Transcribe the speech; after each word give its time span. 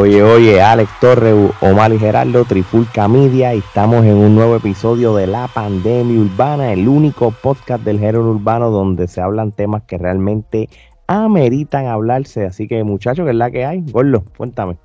Oye, 0.00 0.22
oye, 0.22 0.62
Alex 0.62 0.90
Torres, 0.98 1.34
Omar 1.60 1.92
y 1.92 1.98
Gerardo, 1.98 2.46
Trifulca 2.46 3.06
Media, 3.06 3.52
estamos 3.52 4.06
en 4.06 4.14
un 4.14 4.34
nuevo 4.34 4.56
episodio 4.56 5.14
de 5.14 5.26
La 5.26 5.46
Pandemia 5.46 6.18
Urbana, 6.18 6.72
el 6.72 6.88
único 6.88 7.32
podcast 7.32 7.84
del 7.84 7.98
género 7.98 8.30
urbano 8.30 8.70
donde 8.70 9.06
se 9.08 9.20
hablan 9.20 9.52
temas 9.52 9.82
que 9.82 9.98
realmente 9.98 10.70
ameritan 11.06 11.84
hablarse. 11.84 12.46
Así 12.46 12.66
que, 12.66 12.82
muchachos, 12.82 13.26
¿qué 13.26 13.32
es 13.32 13.36
la 13.36 13.50
que 13.50 13.66
hay? 13.66 13.82
Gordo, 13.82 14.24
cuéntame. 14.38 14.78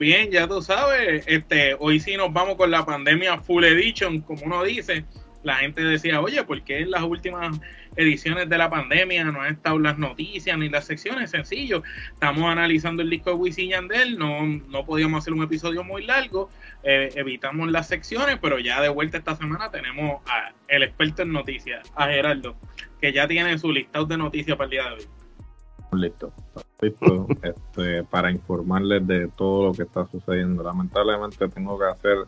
Bien, 0.00 0.32
ya 0.32 0.48
tú 0.48 0.62
sabes, 0.62 1.22
este, 1.28 1.76
hoy 1.78 2.00
sí 2.00 2.16
nos 2.16 2.32
vamos 2.32 2.56
con 2.56 2.72
la 2.72 2.84
pandemia 2.84 3.38
Full 3.38 3.62
Edition, 3.62 4.22
como 4.22 4.42
uno 4.46 4.64
dice. 4.64 5.04
La 5.44 5.54
gente 5.58 5.80
decía, 5.80 6.20
oye, 6.20 6.42
¿por 6.42 6.60
qué 6.64 6.80
en 6.80 6.90
las 6.90 7.04
últimas 7.04 7.56
ediciones 7.98 8.48
de 8.48 8.56
la 8.56 8.70
pandemia, 8.70 9.24
no 9.24 9.42
han 9.42 9.54
estado 9.54 9.78
las 9.78 9.98
noticias 9.98 10.56
ni 10.56 10.68
las 10.68 10.86
secciones, 10.86 11.30
sencillo. 11.30 11.82
Estamos 12.14 12.44
analizando 12.44 13.02
el 13.02 13.10
disco 13.10 13.30
de 13.30 13.36
Wisin 13.36 13.70
Yandel, 13.70 14.16
no, 14.16 14.46
no 14.46 14.86
podíamos 14.86 15.18
hacer 15.18 15.34
un 15.34 15.42
episodio 15.42 15.82
muy 15.82 16.06
largo, 16.06 16.48
eh, 16.84 17.10
evitamos 17.16 17.70
las 17.70 17.88
secciones, 17.88 18.38
pero 18.40 18.60
ya 18.60 18.80
de 18.80 18.88
vuelta 18.88 19.18
esta 19.18 19.34
semana 19.34 19.70
tenemos 19.70 20.22
a 20.26 20.52
el 20.68 20.84
experto 20.84 21.22
en 21.22 21.32
noticias, 21.32 21.90
a 21.96 22.06
Gerardo, 22.06 22.54
que 23.00 23.12
ya 23.12 23.26
tiene 23.26 23.58
su 23.58 23.72
listado 23.72 24.06
de 24.06 24.16
noticias 24.16 24.56
para 24.56 24.66
el 24.66 24.70
día 24.70 24.84
de 24.84 24.94
hoy. 24.94 26.00
Listo, 26.00 26.32
listo 26.80 27.26
este, 27.42 28.04
para 28.04 28.30
informarles 28.30 29.06
de 29.08 29.26
todo 29.28 29.68
lo 29.68 29.72
que 29.72 29.82
está 29.82 30.06
sucediendo. 30.06 30.62
Lamentablemente 30.62 31.48
tengo 31.48 31.76
que 31.76 31.86
hacer 31.86 32.18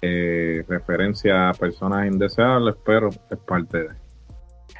eh, 0.00 0.64
referencia 0.66 1.50
a 1.50 1.52
personas 1.52 2.06
indeseables, 2.06 2.76
pero 2.86 3.10
es 3.10 3.38
parte 3.46 3.78
de 3.82 4.03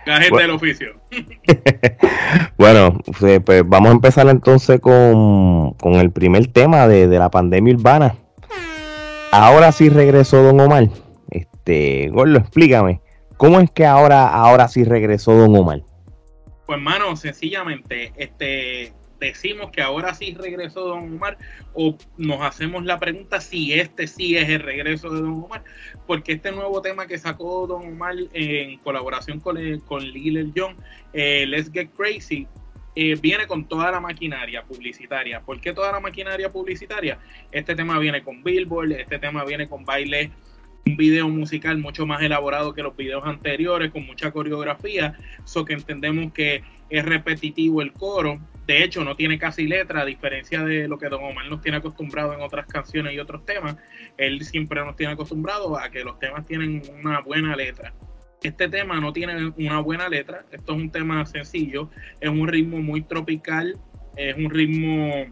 gente 0.05 0.31
bueno. 0.31 0.47
del 0.47 0.51
oficio. 0.57 1.01
bueno, 2.57 2.99
pues, 3.19 3.41
pues, 3.45 3.63
vamos 3.67 3.91
a 3.91 3.93
empezar 3.93 4.29
entonces 4.29 4.81
con, 4.81 5.73
con 5.75 5.95
el 5.95 6.11
primer 6.11 6.47
tema 6.49 6.87
de, 6.89 7.09
de, 7.09 7.19
la 7.19 7.31
pandemia 7.31 7.75
urbana. 7.75 8.15
Ahora 9.33 9.73
sí 9.73 9.89
regresó 9.89 10.43
Don 10.43 10.61
Omar. 10.61 10.89
Este, 11.31 12.09
Gordo, 12.11 12.39
explícame, 12.39 13.01
¿cómo 13.37 13.61
es 13.61 13.71
que 13.71 13.87
ahora, 13.87 14.29
ahora 14.29 14.69
sí 14.69 14.85
regresó 14.85 15.33
Don 15.33 15.57
Omar? 15.57 15.83
Pues, 16.67 16.81
mano, 16.81 17.17
sencillamente, 17.17 18.13
este, 18.17 18.93
decimos 19.19 19.71
que 19.71 19.83
ahora 19.83 20.15
sí 20.15 20.37
regresó 20.39 20.87
Don 20.87 21.15
Omar 21.15 21.39
o 21.73 21.97
nos 22.17 22.41
hacemos 22.43 22.85
la 22.85 22.99
pregunta 22.99 23.41
si 23.41 23.73
este 23.73 24.07
sí 24.07 24.37
es 24.37 24.49
el 24.49 24.61
regreso 24.61 25.11
de 25.11 25.21
Don 25.21 25.45
Omar, 25.45 25.65
porque 26.07 26.33
este 26.33 26.53
nuevo 26.53 26.81
tema 26.83 27.07
que 27.07 27.19
sacó 27.19 27.67
Don 27.67 27.87
Omar 27.87 28.15
en 28.33 28.79
colaboración 28.79 29.41
con, 29.41 29.57
con 29.81 30.03
Lil 30.03 30.53
John, 30.57 30.77
eh, 31.13 31.47
Let's 31.47 31.71
Get 31.73 31.91
Crazy, 31.97 32.47
eh, 32.97 33.17
viene 33.21 33.47
con 33.47 33.67
toda 33.67 33.91
la 33.91 34.01
maquinaria 34.01 34.63
publicitaria. 34.63 35.41
¿Por 35.41 35.61
qué 35.61 35.73
toda 35.73 35.91
la 35.91 36.01
maquinaria 36.01 36.51
publicitaria? 36.51 37.19
Este 37.51 37.75
tema 37.75 37.99
viene 37.99 38.23
con 38.23 38.45
Billboard, 38.45 38.93
este 38.93 39.19
tema 39.19 39.45
viene 39.45 39.69
con 39.69 39.85
baile, 39.85 40.31
un 40.87 40.97
video 40.97 41.29
musical 41.29 41.79
mucho 41.79 42.07
más 42.07 42.23
elaborado 42.23 42.75
que 42.75 42.83
los 42.83 42.97
videos 42.97 43.25
anteriores, 43.25 43.91
con 43.91 44.05
mucha 44.07 44.31
coreografía, 44.31 45.17
eso 45.45 45.65
que 45.65 45.75
entendemos 45.75 46.33
que 46.33 46.63
es 46.91 47.05
repetitivo 47.05 47.83
el 47.83 47.93
coro, 47.93 48.41
de 48.67 48.83
hecho, 48.83 49.05
no 49.05 49.15
tiene 49.15 49.39
casi 49.39 49.67
letra, 49.67 50.03
a 50.03 50.05
diferencia 50.07 50.65
de 50.65 50.89
lo 50.89 50.99
que 50.99 51.09
Don 51.09 51.23
Omar 51.23 51.49
nos 51.51 51.61
tiene 51.61 51.79
acostumbrado 51.79 52.33
en 52.33 52.41
otras 52.41 52.67
canciones 52.67 53.13
y 53.13 53.19
otros 53.19 53.45
temas. 53.45 53.77
Él 54.17 54.43
siempre 54.43 54.83
nos 54.83 54.97
tiene 54.97 55.13
acostumbrado 55.13 55.79
a 55.79 55.91
que 55.91 56.03
los 56.03 56.19
temas 56.19 56.47
tienen 56.47 56.83
una 56.99 57.21
buena 57.21 57.55
letra. 57.57 57.93
Este 58.43 58.69
tema 58.69 59.01
no 59.01 59.13
tiene 59.13 59.53
una 59.59 59.81
buena 59.81 60.09
letra, 60.09 60.45
esto 60.51 60.75
es 60.75 60.79
un 60.79 60.91
tema 60.91 61.25
sencillo, 61.27 61.91
es 62.21 62.29
un 62.29 62.47
ritmo 62.47 62.79
muy 62.79 63.03
tropical, 63.03 63.79
es 64.17 64.37
un 64.37 64.51
ritmo 64.51 65.27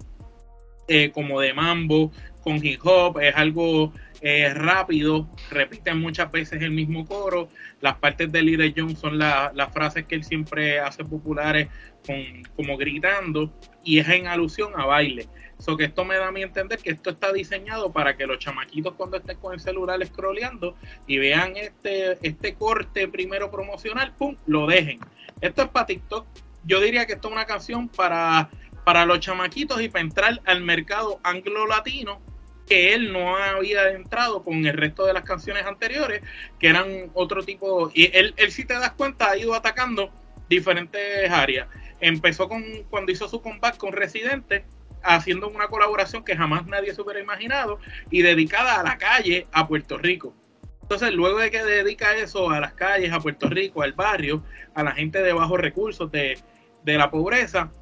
eh, 0.88 1.10
como 1.10 1.40
de 1.40 1.52
mambo, 1.52 2.10
con 2.42 2.64
hip 2.64 2.80
hop, 2.84 3.18
es 3.20 3.34
algo 3.34 3.92
eh, 4.24 4.54
rápido, 4.54 5.28
repiten 5.50 6.00
muchas 6.00 6.30
veces 6.30 6.62
el 6.62 6.70
mismo 6.70 7.04
coro, 7.04 7.48
las 7.80 7.96
partes 7.96 8.30
de 8.30 8.40
Little 8.40 8.72
John 8.76 8.96
son 8.96 9.18
las 9.18 9.72
frases 9.72 10.04
que 10.06 10.14
él 10.14 10.22
siempre 10.22 10.78
hace 10.78 11.04
populares 11.04 11.68
con, 12.06 12.16
como 12.54 12.76
gritando 12.76 13.52
y 13.82 13.98
es 13.98 14.08
en 14.08 14.28
alusión 14.28 14.72
a 14.76 14.86
baile. 14.86 15.28
So 15.58 15.76
que 15.76 15.84
esto 15.84 16.04
me 16.04 16.16
da 16.16 16.28
a 16.28 16.32
mí 16.32 16.40
entender 16.40 16.78
que 16.78 16.90
esto 16.90 17.10
está 17.10 17.32
diseñado 17.32 17.92
para 17.92 18.16
que 18.16 18.26
los 18.26 18.38
chamaquitos 18.38 18.94
cuando 18.94 19.16
estén 19.16 19.38
con 19.38 19.54
el 19.54 19.60
celular 19.60 20.04
scrolleando 20.06 20.76
y 21.08 21.18
vean 21.18 21.56
este, 21.56 22.16
este 22.22 22.54
corte 22.54 23.08
primero 23.08 23.50
promocional, 23.50 24.14
¡pum! 24.14 24.36
lo 24.46 24.66
dejen. 24.66 25.00
Esto 25.40 25.62
es 25.62 25.68
para 25.68 25.86
TikTok. 25.86 26.26
Yo 26.64 26.80
diría 26.80 27.06
que 27.06 27.14
esto 27.14 27.26
es 27.26 27.34
una 27.34 27.46
canción 27.46 27.88
para, 27.88 28.50
para 28.84 29.04
los 29.04 29.18
chamaquitos 29.18 29.82
y 29.82 29.88
para 29.88 30.02
entrar 30.02 30.40
al 30.44 30.60
mercado 30.62 31.18
anglo-latino 31.24 32.20
que 32.66 32.94
él 32.94 33.12
no 33.12 33.36
había 33.36 33.90
entrado 33.90 34.42
con 34.42 34.64
el 34.66 34.76
resto 34.76 35.06
de 35.06 35.12
las 35.12 35.24
canciones 35.24 35.66
anteriores, 35.66 36.22
que 36.58 36.68
eran 36.68 37.10
otro 37.14 37.42
tipo, 37.42 37.90
y 37.94 38.16
él, 38.16 38.34
él 38.36 38.52
si 38.52 38.64
te 38.64 38.74
das 38.74 38.92
cuenta 38.92 39.30
ha 39.30 39.36
ido 39.36 39.54
atacando 39.54 40.10
diferentes 40.48 41.30
áreas. 41.30 41.68
Empezó 42.00 42.48
con 42.48 42.62
cuando 42.90 43.12
hizo 43.12 43.28
su 43.28 43.40
comeback 43.40 43.76
con 43.76 43.92
Residente, 43.92 44.64
haciendo 45.02 45.48
una 45.48 45.66
colaboración 45.66 46.24
que 46.24 46.36
jamás 46.36 46.66
nadie 46.66 46.94
se 46.94 47.02
hubiera 47.02 47.20
imaginado 47.20 47.78
y 48.10 48.22
dedicada 48.22 48.78
a 48.78 48.82
la 48.82 48.98
calle, 48.98 49.46
a 49.52 49.66
Puerto 49.66 49.98
Rico. 49.98 50.34
Entonces, 50.82 51.12
luego 51.12 51.38
de 51.38 51.50
que 51.50 51.64
dedica 51.64 52.14
eso 52.16 52.50
a 52.50 52.60
las 52.60 52.74
calles, 52.74 53.12
a 53.12 53.20
Puerto 53.20 53.48
Rico, 53.48 53.82
al 53.82 53.92
barrio, 53.92 54.44
a 54.74 54.82
la 54.82 54.92
gente 54.92 55.22
de 55.22 55.32
bajos 55.32 55.58
recursos, 55.58 56.10
de, 56.12 56.38
de 56.84 56.98
la 56.98 57.10
pobreza, 57.10 57.72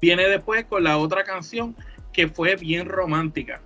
viene 0.00 0.26
después 0.28 0.64
con 0.64 0.82
la 0.84 0.98
otra 0.98 1.24
canción 1.24 1.76
que 2.12 2.28
fue 2.28 2.56
bien 2.56 2.86
romántica 2.86 3.62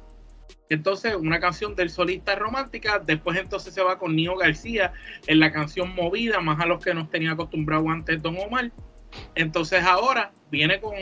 entonces, 0.74 1.14
una 1.14 1.40
canción 1.40 1.74
del 1.74 1.90
solista 1.90 2.34
romántica. 2.34 2.98
Después, 2.98 3.38
entonces 3.38 3.72
se 3.72 3.82
va 3.82 3.98
con 3.98 4.14
Nio 4.14 4.36
García 4.36 4.92
en 5.26 5.40
la 5.40 5.52
canción 5.52 5.94
Movida, 5.94 6.40
más 6.40 6.60
a 6.60 6.66
los 6.66 6.84
que 6.84 6.92
nos 6.94 7.10
tenía 7.10 7.32
acostumbrado 7.32 7.88
antes 7.90 8.20
Don 8.20 8.36
Omar. 8.38 8.72
Entonces, 9.34 9.82
ahora 9.84 10.32
viene 10.50 10.80
con. 10.80 10.94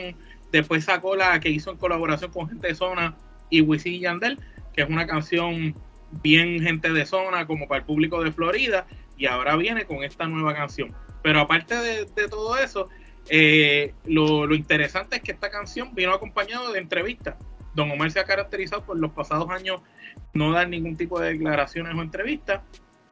Después 0.52 0.84
sacó 0.84 1.16
la 1.16 1.40
que 1.40 1.48
hizo 1.48 1.70
en 1.70 1.78
colaboración 1.78 2.30
con 2.30 2.48
Gente 2.48 2.68
de 2.68 2.74
Zona 2.74 3.16
y 3.48 3.62
Wisin 3.62 4.00
Yandel, 4.00 4.38
que 4.74 4.82
es 4.82 4.88
una 4.88 5.06
canción 5.06 5.74
bien 6.22 6.60
gente 6.60 6.92
de 6.92 7.06
zona, 7.06 7.46
como 7.46 7.66
para 7.66 7.80
el 7.80 7.86
público 7.86 8.22
de 8.22 8.32
Florida. 8.32 8.86
Y 9.16 9.26
ahora 9.26 9.56
viene 9.56 9.86
con 9.86 10.04
esta 10.04 10.26
nueva 10.26 10.54
canción. 10.54 10.94
Pero 11.22 11.40
aparte 11.40 11.74
de, 11.76 12.04
todo 12.28 12.58
eso, 12.58 12.90
eh, 13.30 13.94
lo, 14.04 14.46
lo 14.46 14.54
interesante 14.54 15.16
es 15.16 15.22
que 15.22 15.32
esta 15.32 15.50
canción 15.50 15.94
vino 15.94 16.12
acompañado 16.12 16.72
de 16.72 16.80
entrevistas 16.80 17.36
Don 17.74 17.90
Omar 17.90 18.10
se 18.10 18.20
ha 18.20 18.24
caracterizado 18.24 18.84
por 18.84 18.98
los 18.98 19.12
pasados 19.12 19.50
años 19.50 19.80
no 20.34 20.52
dar 20.52 20.68
ningún 20.68 20.96
tipo 20.96 21.18
de 21.20 21.32
declaraciones 21.32 21.94
o 21.96 22.02
entrevistas. 22.02 22.62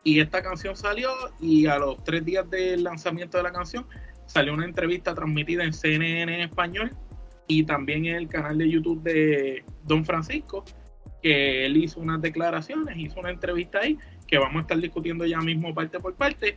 Y 0.03 0.21
esta 0.21 0.43
canción 0.43 0.77
salió 0.77 1.11
y 1.41 1.67
a 1.67 1.79
los 1.79 2.03
tres 2.05 2.25
días 2.25 2.49
del 2.49 2.85
lanzamiento 2.85 3.37
de 3.37 3.43
la 3.43 3.53
canción 3.53 3.87
salió 4.27 4.55
una 4.55 4.65
entrevista 4.65 5.15
transmitida 5.15 5.65
en 5.65 5.73
CNN 5.73 6.43
español 6.43 6.91
y 7.47 7.65
también 7.65 8.07
en 8.07 8.15
el 8.15 8.29
canal 8.29 8.57
de 8.59 8.71
YouTube 8.71 9.03
de 9.03 9.65
Don 9.83 10.05
Francisco, 10.05 10.65
que 11.21 11.67
él 11.67 11.77
hizo 11.77 12.01
unas 12.01 12.23
declaraciones, 12.23 12.97
hizo 12.97 13.19
una 13.19 13.31
entrevista 13.31 13.81
ahí, 13.81 13.99
que 14.27 14.39
vamos 14.39 14.57
a 14.57 14.61
estar 14.61 14.79
discutiendo 14.79 15.27
ya 15.27 15.41
mismo 15.41 15.75
parte 15.75 15.99
por 15.99 16.15
parte. 16.15 16.57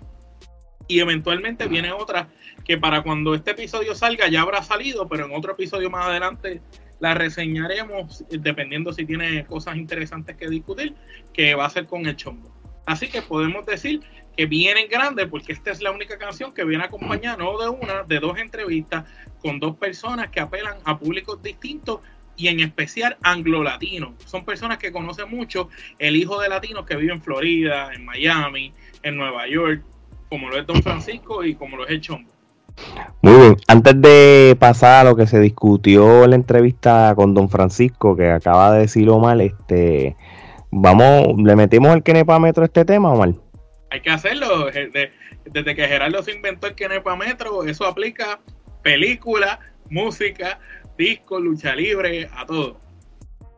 Y 0.88 1.00
eventualmente 1.00 1.68
viene 1.68 1.92
otra 1.92 2.30
que 2.64 2.78
para 2.78 3.02
cuando 3.02 3.34
este 3.34 3.52
episodio 3.52 3.96
salga 3.96 4.28
ya 4.28 4.42
habrá 4.42 4.62
salido, 4.62 5.08
pero 5.08 5.26
en 5.26 5.36
otro 5.36 5.54
episodio 5.54 5.90
más 5.90 6.06
adelante 6.06 6.62
la 7.00 7.14
reseñaremos 7.14 8.24
dependiendo 8.30 8.94
si 8.94 9.06
tiene 9.06 9.46
cosas 9.46 9.76
interesantes 9.76 10.36
que 10.36 10.50
discutir, 10.50 10.96
que 11.34 11.56
va 11.56 11.66
a 11.66 11.70
ser 11.70 11.86
con 11.86 12.06
el 12.06 12.16
chombo. 12.16 12.52
Así 12.86 13.08
que 13.08 13.22
podemos 13.22 13.66
decir 13.66 14.02
que 14.36 14.46
viene 14.46 14.82
en 14.82 14.90
grande 14.90 15.28
porque 15.28 15.54
esta 15.54 15.72
es 15.72 15.82
la 15.82 15.92
única 15.92 16.18
canción 16.18 16.54
que 16.54 16.64
viene 16.64 16.84
acompañada 16.84 17.38
no 17.38 17.58
de 17.58 17.70
una, 17.70 18.04
de 18.04 18.20
dos 18.20 18.38
entrevistas 18.38 19.06
con 19.40 19.60
dos 19.60 19.78
personas 19.78 20.30
que 20.30 20.40
apelan 20.40 20.78
a 20.84 20.98
públicos 20.98 21.42
distintos 21.42 22.02
y 22.36 22.48
en 22.48 22.60
especial 22.60 23.18
anglo-latinos. 23.22 24.14
Son 24.26 24.44
personas 24.44 24.80
que 24.80 24.92
conocen 24.92 25.30
mucho 25.30 25.70
el 26.00 26.16
hijo 26.16 26.42
de 26.42 26.50
latinos 26.50 26.86
que 26.86 26.96
vive 26.96 27.14
en 27.14 27.22
Florida, 27.22 27.94
en 27.94 28.06
Miami, 28.06 28.74
en 29.04 29.16
Nueva 29.16 29.48
York, 29.48 29.84
como 30.30 30.50
lo 30.50 30.58
es 30.58 30.66
Don 30.66 30.82
Francisco 30.82 31.44
y 31.44 31.56
como 31.56 31.78
lo 31.78 31.86
es 31.86 31.92
el 31.92 32.02
Chombo. 32.02 32.32
Muy 33.22 33.34
bien, 33.34 33.58
antes 33.68 34.02
de 34.02 34.58
pasar 34.60 35.06
a 35.06 35.10
lo 35.10 35.16
que 35.16 35.28
se 35.28 35.40
discutió 35.40 36.26
en 36.26 36.32
la 36.32 36.36
entrevista 36.36 37.14
con 37.16 37.34
don 37.34 37.50
Francisco, 37.50 38.16
que 38.16 38.30
acaba 38.30 38.74
de 38.74 38.82
decirlo 38.82 39.20
mal, 39.20 39.40
este, 39.40 40.18
vamos, 40.72 41.28
le 41.38 41.56
metimos 41.56 41.96
el 41.96 42.04
Kenepa 42.04 42.38
Metro 42.40 42.64
a 42.64 42.66
este 42.66 42.84
tema, 42.84 43.14
Omar. 43.14 43.34
hay 43.90 44.02
que 44.02 44.10
hacerlo. 44.10 44.68
Desde 45.46 45.76
que 45.76 45.88
Gerardo 45.88 46.22
se 46.24 46.34
inventó 46.34 46.68
el 46.68 46.76
Kenepa 46.76 47.16
Metro, 47.16 47.64
eso 47.64 47.86
aplica 47.86 48.40
película, 48.82 49.60
música, 49.90 50.60
disco, 50.98 51.40
lucha 51.40 51.76
libre, 51.76 52.30
a 52.36 52.46
todo. 52.46 52.78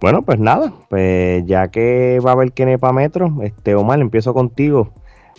Bueno, 0.02 0.22
pues 0.22 0.38
nada, 0.38 0.74
pues 0.90 1.44
ya 1.48 1.70
que 1.70 2.20
va 2.24 2.32
a 2.32 2.34
haber 2.34 2.52
Kenepa 2.52 2.92
Metro, 2.92 3.38
este 3.42 3.76
Omar, 3.76 4.00
empiezo 4.00 4.34
contigo. 4.34 4.94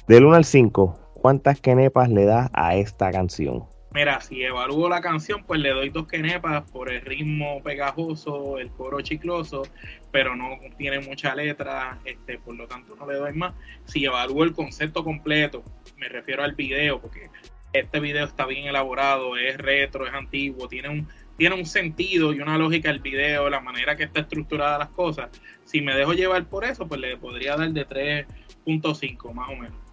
Del 0.08 0.24
1 0.24 0.36
al 0.36 0.44
5, 0.44 0.98
¿cuántas 1.26 1.60
Kenepas 1.60 2.08
le 2.08 2.24
das 2.24 2.48
a 2.52 2.76
esta 2.76 3.10
canción? 3.10 3.64
Mira, 3.92 4.20
si 4.20 4.44
evalúo 4.44 4.88
la 4.88 5.00
canción, 5.00 5.42
pues 5.42 5.58
le 5.58 5.70
doy 5.70 5.88
dos 5.88 6.06
kenepas 6.06 6.70
por 6.70 6.88
el 6.88 7.00
ritmo 7.00 7.60
pegajoso, 7.64 8.58
el 8.58 8.70
coro 8.70 9.00
chicloso, 9.00 9.64
pero 10.12 10.36
no 10.36 10.50
tiene 10.78 11.00
mucha 11.00 11.34
letra, 11.34 11.98
este, 12.04 12.38
por 12.38 12.54
lo 12.54 12.68
tanto 12.68 12.94
no 12.94 13.08
le 13.08 13.16
doy 13.16 13.32
más. 13.32 13.54
Si 13.86 14.04
evalúo 14.04 14.44
el 14.44 14.52
concepto 14.52 15.02
completo, 15.02 15.64
me 15.96 16.08
refiero 16.08 16.44
al 16.44 16.54
video, 16.54 17.00
porque 17.00 17.28
este 17.72 17.98
video 17.98 18.24
está 18.24 18.46
bien 18.46 18.68
elaborado, 18.68 19.36
es 19.36 19.58
retro, 19.58 20.06
es 20.06 20.14
antiguo, 20.14 20.68
tiene 20.68 20.90
un, 20.90 21.08
tiene 21.36 21.56
un 21.56 21.66
sentido 21.66 22.32
y 22.32 22.38
una 22.38 22.56
lógica 22.56 22.88
el 22.88 23.00
video, 23.00 23.50
la 23.50 23.58
manera 23.58 23.96
que 23.96 24.04
está 24.04 24.20
estructurada 24.20 24.78
las 24.78 24.90
cosas. 24.90 25.30
Si 25.64 25.80
me 25.80 25.96
dejo 25.96 26.12
llevar 26.12 26.44
por 26.44 26.64
eso, 26.64 26.86
pues 26.86 27.00
le 27.00 27.16
podría 27.16 27.56
dar 27.56 27.72
de 27.72 27.84
3.5 27.84 29.32
más 29.32 29.48
o 29.48 29.56
menos. 29.56 29.85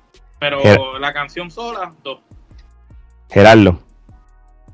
Pero 0.44 1.00
la 1.00 1.13
canción 1.13 1.50
sola, 1.50 1.94
2. 2.04 2.19
Gerardo. 3.30 3.80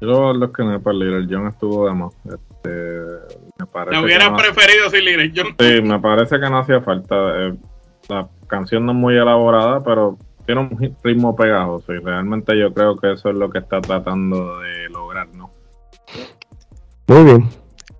Yo 0.01 0.33
los 0.33 0.51
que 0.51 0.63
no 0.63 0.81
para 0.81 0.97
Little 0.97 1.27
John 1.29 1.47
estuvo 1.47 1.87
de 1.87 1.93
más. 1.93 2.13
Este, 2.25 2.69
me 3.57 3.65
parece 3.65 4.01
hubiera 4.01 4.35
preferido 4.35 4.89
sin 4.89 5.05
Little 5.05 5.31
John. 5.35 5.55
Sí, 5.59 5.81
me 5.81 5.99
parece 5.99 6.39
que 6.39 6.49
no 6.49 6.59
hacía 6.59 6.81
falta. 6.81 7.15
Eh, 7.15 7.53
la 8.07 8.27
canción 8.47 8.85
no 8.85 8.93
es 8.93 8.97
muy 8.97 9.15
elaborada, 9.15 9.83
pero 9.83 10.17
tiene 10.45 10.61
un 10.61 10.97
ritmo 11.03 11.35
pegajoso 11.35 11.93
y 11.93 11.99
realmente 11.99 12.57
yo 12.57 12.73
creo 12.73 12.95
que 12.95 13.11
eso 13.11 13.29
es 13.29 13.35
lo 13.35 13.51
que 13.51 13.59
está 13.59 13.81
tratando 13.81 14.59
de 14.59 14.89
lograr, 14.89 15.27
¿no? 15.35 15.51
Muy 17.07 17.23
bien. 17.23 17.49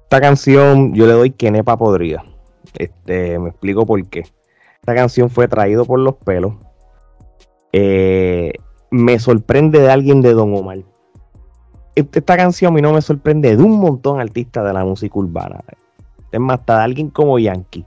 Esta 0.03 0.19
canción 0.19 0.95
yo 0.95 1.05
le 1.05 1.13
doy 1.13 1.31
que 1.31 1.51
nepa 1.51 1.77
podría. 1.77 2.23
Este, 2.73 3.37
me 3.37 3.49
explico 3.49 3.85
por 3.85 4.03
qué. 4.09 4.23
Esta 4.75 4.95
canción 4.95 5.29
fue 5.29 5.47
traído 5.47 5.85
por 5.85 5.99
los 5.99 6.15
pelos. 6.15 6.53
Eh, 7.71 8.53
me 8.91 9.19
sorprende 9.19 9.79
de 9.79 9.91
alguien 9.91 10.21
de 10.21 10.33
Don 10.33 10.55
Omar 10.55 10.79
esta 11.99 12.37
canción 12.37 12.71
a 12.71 12.75
mí 12.75 12.81
no 12.81 12.93
me 12.93 13.01
sorprende 13.01 13.55
de 13.55 13.63
un 13.63 13.79
montón 13.79 14.17
de 14.17 14.23
artistas 14.23 14.65
de 14.65 14.73
la 14.73 14.83
música 14.83 15.17
urbana. 15.17 15.59
Es 16.31 16.39
más, 16.39 16.59
hasta 16.59 16.77
de 16.77 16.83
alguien 16.83 17.09
como 17.09 17.39
Yankee. 17.39 17.85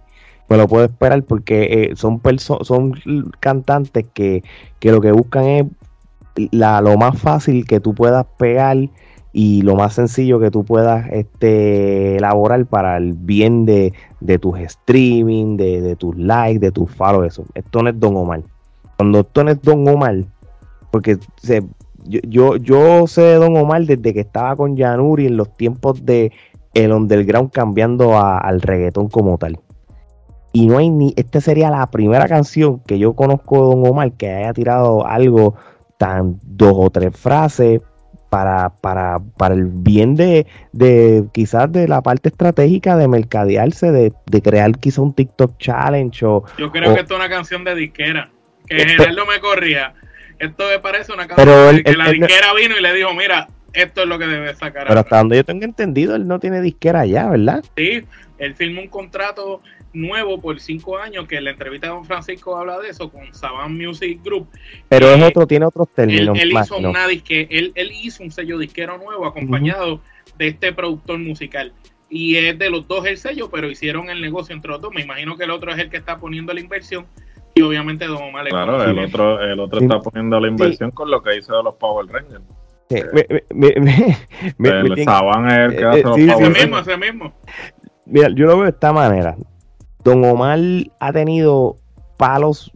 Me 0.49 0.57
lo 0.57 0.69
puedo 0.69 0.85
esperar 0.85 1.23
porque 1.23 1.91
eh, 1.93 1.97
son, 1.97 2.21
son 2.39 2.95
cantantes 3.41 4.07
que, 4.13 4.43
lo 4.83 5.01
que 5.01 5.13
buscan 5.13 5.45
es 5.45 5.67
la, 6.51 6.81
lo 6.81 6.97
más 6.97 7.19
fácil 7.19 7.67
que 7.67 7.81
tú 7.81 7.95
puedas 7.95 8.27
pegar 8.39 8.77
y 9.33 9.63
lo 9.63 9.77
más 9.77 9.95
sencillo 9.95 10.41
que 10.41 10.51
tú 10.51 10.65
puedas 10.65 11.09
este, 11.11 12.17
elaborar 12.17 12.67
para 12.67 12.99
el 12.99 13.15
bien 13.15 13.65
de, 13.65 13.95
tus 14.41 14.59
streaming, 14.59 15.57
de, 15.57 15.97
tus 15.97 16.15
likes, 16.17 16.59
de 16.59 16.71
tus 16.71 16.91
follows, 16.91 17.27
eso. 17.27 17.45
Esto 17.55 17.83
no 17.83 17.89
es 17.89 17.99
Don 17.99 18.17
Omar. 18.17 18.43
Cuando 18.97 19.27
no 19.35 19.51
es 19.51 19.63
Don 19.63 19.89
Omar, 19.89 20.25
porque 20.91 21.19
se, 21.39 21.63
yo, 22.05 22.57
yo, 22.57 23.07
sé 23.07 23.23
de 23.23 23.35
Don 23.37 23.57
Omar 23.57 23.83
desde 23.85 24.13
que 24.13 24.21
estaba 24.21 24.57
con 24.57 24.77
Yanuri 24.77 25.27
en 25.27 25.37
los 25.37 25.55
tiempos 25.57 26.05
de 26.05 26.33
el 26.75 26.93
underground 26.93 27.51
cambiando 27.51 28.19
al 28.19 28.61
reggaetón 28.61 29.09
como 29.09 29.39
tal. 29.39 29.59
Y 30.53 30.67
no 30.67 30.79
hay 30.79 30.91
ni, 30.91 31.15
esta 31.17 31.41
sería 31.41 31.71
la 31.71 31.87
primera 31.87 32.29
canción 32.29 32.81
que 32.81 32.99
yo 32.99 33.15
conozco 33.15 33.57
de 33.57 33.75
Don 33.75 33.87
Omar 33.87 34.13
que 34.13 34.31
haya 34.31 34.53
tirado 34.53 35.07
algo 35.07 35.55
tan 35.99 36.39
dos 36.43 36.75
o 36.77 36.91
tres 36.91 37.17
frases 37.17 37.81
para, 38.29 38.71
para, 38.71 39.19
para 39.37 39.55
el 39.55 39.67
bien 39.67 40.15
de, 40.15 40.47
de 40.73 41.25
quizás 41.33 41.71
de 41.71 41.87
la 41.87 42.03
parte 42.03 42.31
estratégica 42.31 42.97
de 42.97 43.07
mercadearse, 43.07 43.93
de, 43.93 44.13
de 44.27 44.43
crear 44.43 44.73
quizás 44.79 44.99
un 44.99 45.13
TikTok 45.13 45.59
challenge 45.59 46.25
o... 46.25 46.43
Yo 46.59 46.71
creo 46.71 46.95
que 46.95 47.01
esto 47.01 47.15
es 47.15 47.21
una 47.21 47.29
canción 47.29 47.63
de 47.63 47.75
disquera, 47.75 48.31
que 48.67 49.13
no 49.15 49.27
me 49.27 49.41
corría 49.41 49.95
esto 50.43 50.69
me 50.69 50.79
parece 50.81 51.13
una 51.13 51.29
canción 51.29 51.83
que 51.85 51.93
la 51.93 52.11
disquera 52.11 52.53
vino 52.55 52.77
y 52.77 52.83
le 52.83 52.93
dijo, 52.95 53.15
mira, 53.15 53.49
esto 53.73 54.03
es 54.03 54.09
lo 54.09 54.19
que 54.19 54.27
debe 54.27 54.53
sacar. 54.57 54.89
Pero 54.89 55.01
hasta 55.01 55.19
donde 55.19 55.37
yo 55.37 55.45
tengo 55.45 55.65
entendido, 55.65 56.17
él 56.17 56.27
no 56.27 56.41
tiene 56.41 56.61
disquera 56.61 57.07
ya, 57.07 57.29
¿verdad? 57.29 57.65
Sí, 57.77 58.03
él 58.39 58.55
firmó 58.57 58.83
un 58.83 58.89
contrato 58.89 59.61
nuevo 59.93 60.41
por 60.41 60.59
cinco 60.59 60.99
años, 60.99 61.29
que 61.29 61.37
en 61.37 61.45
la 61.45 61.51
entrevista 61.51 61.87
de 61.87 61.93
Don 61.93 62.05
Francisco 62.05 62.57
habla 62.57 62.81
de 62.81 62.89
eso, 62.89 63.09
con 63.09 63.33
Saban 63.33 63.77
Music 63.77 64.21
Group. 64.25 64.49
Pero 64.89 65.15
es 65.15 65.23
otro, 65.23 65.47
tiene 65.47 65.67
otros 65.67 65.89
términos. 65.95 66.37
Él, 66.41 66.53
hizo, 66.53 66.77
una 66.79 67.07
disque, 67.07 67.47
él, 67.49 67.93
hizo 67.93 68.25
un 68.25 68.33
sello 68.33 68.59
disquero 68.59 68.99
nuevo 68.99 69.27
acompañado 69.27 70.01
de 70.39 70.49
este 70.49 70.73
productor 70.73 71.21
musical. 71.21 71.73
Y 72.11 72.37
es 72.37 72.59
de 72.59 72.69
los 72.69 72.89
dos 72.89 73.07
el 73.07 73.17
sello, 73.17 73.49
pero 73.49 73.71
hicieron 73.71 74.11
el 74.11 74.21
negocio 74.21 74.57
entre 74.57 74.73
los 74.73 74.81
dos. 74.81 74.93
Me 74.93 75.03
imagino 75.03 75.37
que 75.37 75.45
el 75.45 75.51
otro 75.51 75.73
es 75.73 75.79
el 75.79 75.89
que 75.89 75.99
está 75.99 76.17
poniendo 76.17 76.53
la 76.53 76.61
inversión 76.61 77.07
y 77.55 77.63
obviamente 77.63 78.07
Don 78.07 78.23
Omar 78.23 78.47
Claro, 78.49 78.83
el 78.83 78.99
otro, 78.99 79.41
el 79.41 79.61
otro 79.61 79.81
está 79.81 80.01
poniendo 80.01 80.41
la 80.41 80.49
inversión 80.49 80.91
con 80.91 81.11
lo 81.11 81.23
que 81.23 81.37
hizo 81.37 81.57
de 81.57 81.63
los 81.63 81.75
Power 81.77 82.07
Rangers. 82.07 82.43
Sí. 82.89 82.97
Eh, 82.99 83.45
me, 83.55 83.75
me, 84.59 84.69
el 84.69 85.05
Saban 85.05 85.51
es 85.51 85.59
el 85.59 85.77
que 85.77 85.85
hace 85.85 86.03
los 86.03 86.17
Power 86.19 86.51
ese 86.51 86.51
mismo, 86.51 86.79
ese 86.79 86.97
mismo. 86.97 87.33
Mira, 88.07 88.29
yo 88.35 88.47
lo 88.47 88.57
veo 88.57 88.65
de 88.65 88.71
esta 88.71 88.93
manera. 88.93 89.37
Don 90.05 90.25
Omar 90.25 90.59
ha 90.99 91.13
tenido 91.13 91.77
palos 92.17 92.73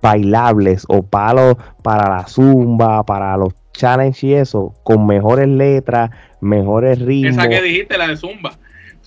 bailables 0.00 0.84
o 0.88 1.02
palos 1.02 1.56
para 1.82 2.08
la 2.08 2.26
zumba, 2.26 3.04
para 3.04 3.36
los 3.36 3.54
challenges 3.72 4.24
y 4.24 4.34
eso, 4.34 4.74
con 4.84 5.06
mejores 5.06 5.48
letras, 5.48 6.10
mejores 6.40 6.98
ritmos. 7.00 7.36
Esa 7.36 7.48
que 7.48 7.62
dijiste, 7.62 7.96
la 7.96 8.08
de 8.08 8.16
zumba. 8.16 8.58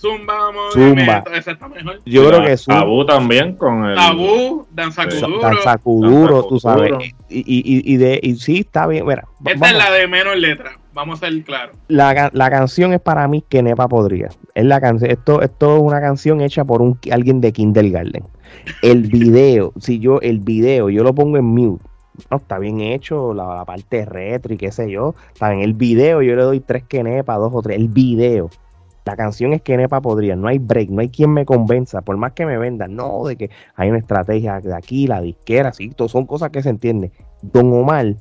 Zumba, 0.02 0.50
Zumba. 0.72 1.22
Esa 1.32 1.52
está 1.52 1.68
mejor. 1.68 2.00
Yo 2.04 2.28
creo 2.28 2.44
que 2.44 2.56
Zumba. 2.56 2.80
Tabú 2.80 3.06
también 3.06 3.54
con 3.54 3.84
el. 3.84 3.94
Tabú, 3.94 4.66
Danzacuduro. 4.72 5.40
Danzacuduro, 5.40 6.44
tú 6.48 6.58
sabes. 6.58 6.90
Y, 7.28 7.38
y, 7.38 7.94
y, 7.94 7.96
de, 7.98 8.18
y 8.20 8.34
sí, 8.34 8.58
está 8.58 8.88
bien. 8.88 9.06
Mira, 9.06 9.24
Esta 9.44 9.70
es 9.70 9.76
la 9.76 9.92
de 9.92 10.08
menos 10.08 10.36
letra. 10.36 10.72
Vamos 10.92 11.22
a 11.22 11.26
ser 11.26 11.44
claros. 11.44 11.76
La, 11.86 12.30
la 12.32 12.50
canción 12.50 12.92
es 12.92 13.00
para 13.00 13.28
mí 13.28 13.44
que 13.48 13.62
Nepa 13.62 13.86
podría. 13.86 14.28
Es 14.54 14.64
la 14.64 14.80
canción. 14.80 15.08
Esto, 15.08 15.40
esto 15.40 15.76
es 15.76 15.82
una 15.82 16.00
canción 16.00 16.40
hecha 16.40 16.64
por 16.64 16.82
un, 16.82 16.98
alguien 17.12 17.40
de 17.40 17.52
Kindergarten. 17.52 18.24
El 18.82 19.02
video, 19.08 19.72
si 19.78 20.00
yo, 20.00 20.20
el 20.20 20.40
video, 20.40 20.90
yo 20.90 21.04
lo 21.04 21.14
pongo 21.14 21.38
en 21.38 21.44
mute. 21.44 21.84
No, 22.28 22.38
está 22.38 22.58
bien 22.58 22.80
hecho, 22.80 23.32
la, 23.32 23.54
la 23.54 23.64
parte 23.64 24.04
retro 24.04 24.52
y 24.52 24.58
qué 24.58 24.72
sé 24.72 24.90
yo. 24.90 25.14
Está 25.32 25.52
en 25.52 25.60
el 25.60 25.74
video, 25.74 26.22
yo 26.22 26.34
le 26.34 26.42
doy 26.42 26.60
tres 26.60 26.82
que 26.88 27.04
Nepa, 27.04 27.36
dos 27.36 27.52
o 27.54 27.62
tres. 27.62 27.78
El 27.78 27.88
video 27.88 28.50
la 29.04 29.16
canción 29.16 29.52
es 29.52 29.62
que 29.62 29.76
Nepa 29.76 30.00
podría, 30.00 30.36
no 30.36 30.48
hay 30.48 30.58
break, 30.58 30.90
no 30.90 31.00
hay 31.00 31.08
quien 31.08 31.32
me 31.32 31.44
convenza, 31.44 32.02
por 32.02 32.16
más 32.16 32.32
que 32.32 32.46
me 32.46 32.56
vendan, 32.58 32.94
no, 32.94 33.24
de 33.26 33.36
que 33.36 33.50
hay 33.74 33.88
una 33.88 33.98
estrategia 33.98 34.60
de 34.60 34.74
aquí, 34.74 35.06
la 35.06 35.20
disquera, 35.20 35.72
sí, 35.72 35.90
todo, 35.90 36.08
son 36.08 36.26
cosas 36.26 36.50
que 36.50 36.62
se 36.62 36.70
entienden. 36.70 37.12
Don 37.42 37.72
Omar, 37.72 38.14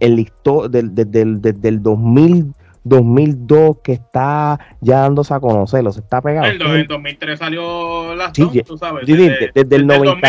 el 0.00 0.16
listo 0.16 0.68
desde 0.68 1.04
desde 1.04 1.68
el 1.68 1.82
2000, 1.82 2.52
2002 2.84 3.78
que 3.82 3.92
está 3.92 4.58
ya 4.80 5.00
dándose 5.00 5.34
a 5.34 5.40
conocerlo, 5.40 5.92
se 5.92 6.00
está 6.00 6.20
pegado. 6.20 6.46
En 6.46 6.86
2003 6.86 7.38
salió 7.38 8.14
la 8.14 8.32
sí, 8.34 8.62
tú 8.66 8.76
sabes. 8.76 9.06
desde, 9.06 9.76
el 9.76 9.86
90, 9.86 10.28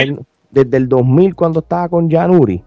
desde 0.51 0.77
el 0.77 0.87
2000 0.87 1.35
cuando 1.35 1.59
estaba 1.59 1.89
con 1.89 2.09
Januri. 2.09 2.63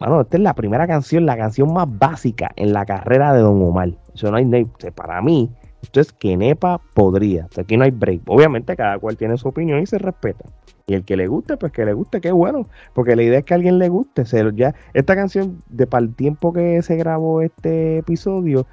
Bueno, 0.00 0.20
esta 0.20 0.36
es 0.36 0.42
la 0.42 0.54
primera 0.54 0.86
canción, 0.86 1.24
la 1.24 1.36
canción 1.36 1.72
más 1.72 1.86
básica 1.88 2.50
en 2.56 2.72
la 2.72 2.84
carrera 2.84 3.32
de 3.32 3.40
Don 3.40 3.62
Omar. 3.62 3.90
Eso 4.12 4.30
no 4.30 4.36
hay, 4.36 4.66
para 4.94 5.22
mí, 5.22 5.50
esto 5.84 6.00
es 6.00 6.12
que 6.12 6.36
Nepa 6.36 6.80
podría. 6.94 7.46
aquí 7.56 7.76
no 7.76 7.84
hay 7.84 7.90
break. 7.90 8.22
Obviamente 8.26 8.74
cada 8.76 8.98
cual 8.98 9.16
tiene 9.16 9.36
su 9.36 9.48
opinión 9.48 9.80
y 9.80 9.86
se 9.86 9.98
respeta. 9.98 10.44
Y 10.86 10.94
el 10.94 11.04
que 11.04 11.16
le 11.16 11.26
guste, 11.26 11.56
pues 11.56 11.72
que 11.72 11.84
le 11.84 11.92
guste, 11.92 12.20
qué 12.20 12.32
bueno. 12.32 12.68
Porque 12.92 13.16
la 13.16 13.22
idea 13.22 13.38
es 13.38 13.44
que 13.44 13.54
a 13.54 13.56
alguien 13.56 13.78
le 13.78 13.88
guste. 13.88 14.24
ya, 14.54 14.74
esta 14.92 15.14
canción, 15.14 15.62
de 15.68 15.86
para 15.86 16.04
el 16.04 16.14
tiempo 16.14 16.52
que 16.52 16.82
se 16.82 16.96
grabó 16.96 17.42
este 17.42 17.98
episodio, 17.98 18.66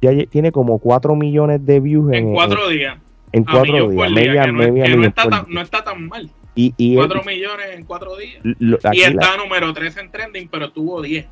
ya 0.00 0.10
tiene 0.26 0.52
como 0.52 0.78
4 0.78 1.14
millones 1.16 1.64
de 1.64 1.80
views 1.80 2.12
en, 2.12 2.32
4 2.32 2.68
días. 2.68 2.98
En 3.32 3.44
4 3.44 3.90
días. 3.90 4.12
Media, 4.12 4.52
media, 4.52 4.96
no, 4.96 5.04
está 5.04 5.28
tan, 5.28 5.44
no 5.48 5.60
está 5.60 5.84
tan 5.84 6.08
mal. 6.08 6.30
Y, 6.54 6.94
4 6.94 7.22
millones 7.24 7.66
en 7.74 7.84
4 7.84 8.16
días. 8.16 8.42
y 8.92 9.00
está 9.00 9.36
número 9.36 9.72
3 9.72 9.96
en 9.96 10.10
trending, 10.10 10.48
pero 10.48 10.72
tuvo 10.72 11.00
10 11.02 11.26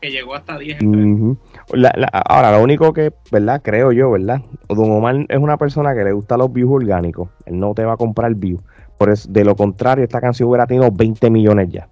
que 0.00 0.10
llegó 0.10 0.34
hasta 0.34 0.58
10 0.58 0.78
Ahora, 2.12 2.52
lo 2.52 2.62
único 2.62 2.92
que, 2.92 3.12
¿verdad? 3.30 3.62
Creo 3.62 3.92
yo, 3.92 4.10
¿verdad? 4.10 4.40
Don 4.68 4.90
Omar 4.90 5.26
es 5.28 5.38
una 5.38 5.56
persona 5.56 5.94
que 5.94 6.04
le 6.04 6.12
gusta 6.12 6.36
los 6.36 6.52
views 6.52 6.70
orgánicos. 6.70 7.30
Él 7.46 7.58
no 7.58 7.74
te 7.74 7.84
va 7.84 7.94
a 7.94 7.96
comprar 7.96 8.34
views. 8.34 8.62
Por 8.98 9.10
eso, 9.10 9.28
de 9.30 9.44
lo 9.44 9.56
contrario, 9.56 10.04
esta 10.04 10.20
canción 10.20 10.48
hubiera 10.48 10.66
tenido 10.66 10.90
20 10.90 11.30
millones 11.30 11.68
ya. 11.70 11.88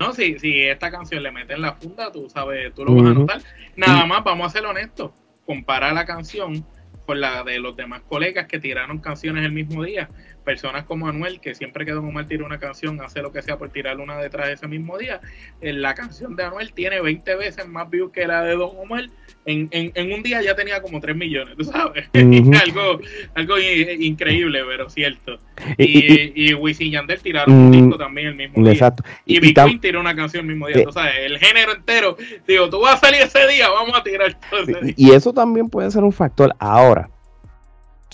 No, 0.00 0.12
si, 0.12 0.38
si 0.38 0.62
esta 0.62 0.90
canción 0.90 1.22
le 1.22 1.30
mete 1.30 1.54
en 1.54 1.62
la 1.62 1.74
funda, 1.74 2.10
tú 2.10 2.28
sabes, 2.28 2.74
tú 2.74 2.84
lo 2.84 2.94
vas 2.94 3.10
a 3.10 3.14
notar. 3.14 3.40
Nada 3.76 4.04
más, 4.06 4.24
vamos 4.24 4.46
a 4.46 4.50
ser 4.50 4.66
honestos. 4.66 5.12
Compara 5.46 5.92
la 5.92 6.04
canción 6.04 6.66
con 7.06 7.20
la 7.20 7.42
de 7.44 7.58
los 7.58 7.76
demás 7.76 8.02
colegas 8.08 8.46
que 8.46 8.58
tiraron 8.58 8.98
canciones 8.98 9.44
el 9.44 9.52
mismo 9.52 9.82
día. 9.84 10.08
Personas 10.44 10.84
como 10.84 11.08
Anuel, 11.08 11.40
que 11.40 11.54
siempre 11.54 11.84
que 11.84 11.92
Don 11.92 12.06
Omar 12.06 12.26
tira 12.26 12.44
una 12.44 12.58
canción, 12.58 13.00
hace 13.00 13.22
lo 13.22 13.32
que 13.32 13.42
sea 13.42 13.58
por 13.58 13.70
tirar 13.70 13.98
una 13.98 14.18
detrás 14.18 14.50
ese 14.50 14.68
mismo 14.68 14.98
día, 14.98 15.20
la 15.60 15.94
canción 15.94 16.36
de 16.36 16.44
Anuel 16.44 16.72
tiene 16.72 17.00
20 17.00 17.34
veces 17.36 17.66
más 17.66 17.90
views 17.90 18.12
que 18.12 18.26
la 18.26 18.42
de 18.42 18.54
Don 18.54 18.70
Omar. 18.76 19.06
En, 19.46 19.68
en, 19.70 20.12
un 20.12 20.22
día 20.22 20.40
ya 20.40 20.54
tenía 20.54 20.80
como 20.80 21.00
3 21.00 21.14
millones, 21.14 21.54
tú 21.56 21.64
sabes. 21.64 22.08
algo 22.62 22.98
algo 23.34 23.58
increíble, 23.58 24.62
pero 24.66 24.88
cierto. 24.88 25.38
Y, 25.76 26.48
y, 26.48 26.54
Wisin 26.54 26.92
Yandel 26.92 27.20
tiraron 27.20 27.54
un 27.54 27.68
mm, 27.68 27.72
disco 27.72 27.98
también 27.98 28.28
el 28.28 28.36
mismo 28.36 28.66
día. 28.66 28.94
Y, 29.26 29.40
Big 29.40 29.54
Queen 29.54 29.80
tiró 29.80 30.00
una 30.00 30.16
canción 30.16 30.46
el 30.46 30.52
mismo 30.52 30.66
día. 30.68 30.82
tú 30.84 30.92
sabes, 30.92 31.14
el 31.18 31.38
género 31.38 31.74
entero, 31.74 32.16
digo, 32.46 32.70
tú 32.70 32.80
vas 32.80 32.94
a 32.94 33.06
salir 33.06 33.20
ese 33.20 33.46
día, 33.48 33.68
vamos 33.68 33.94
a 33.94 34.02
tirar 34.02 34.38
todo 34.48 34.64
Y 34.96 35.10
eso 35.10 35.32
también 35.34 35.68
puede 35.68 35.90
ser 35.90 36.04
un 36.04 36.12
factor. 36.12 36.54
Ahora, 36.58 37.10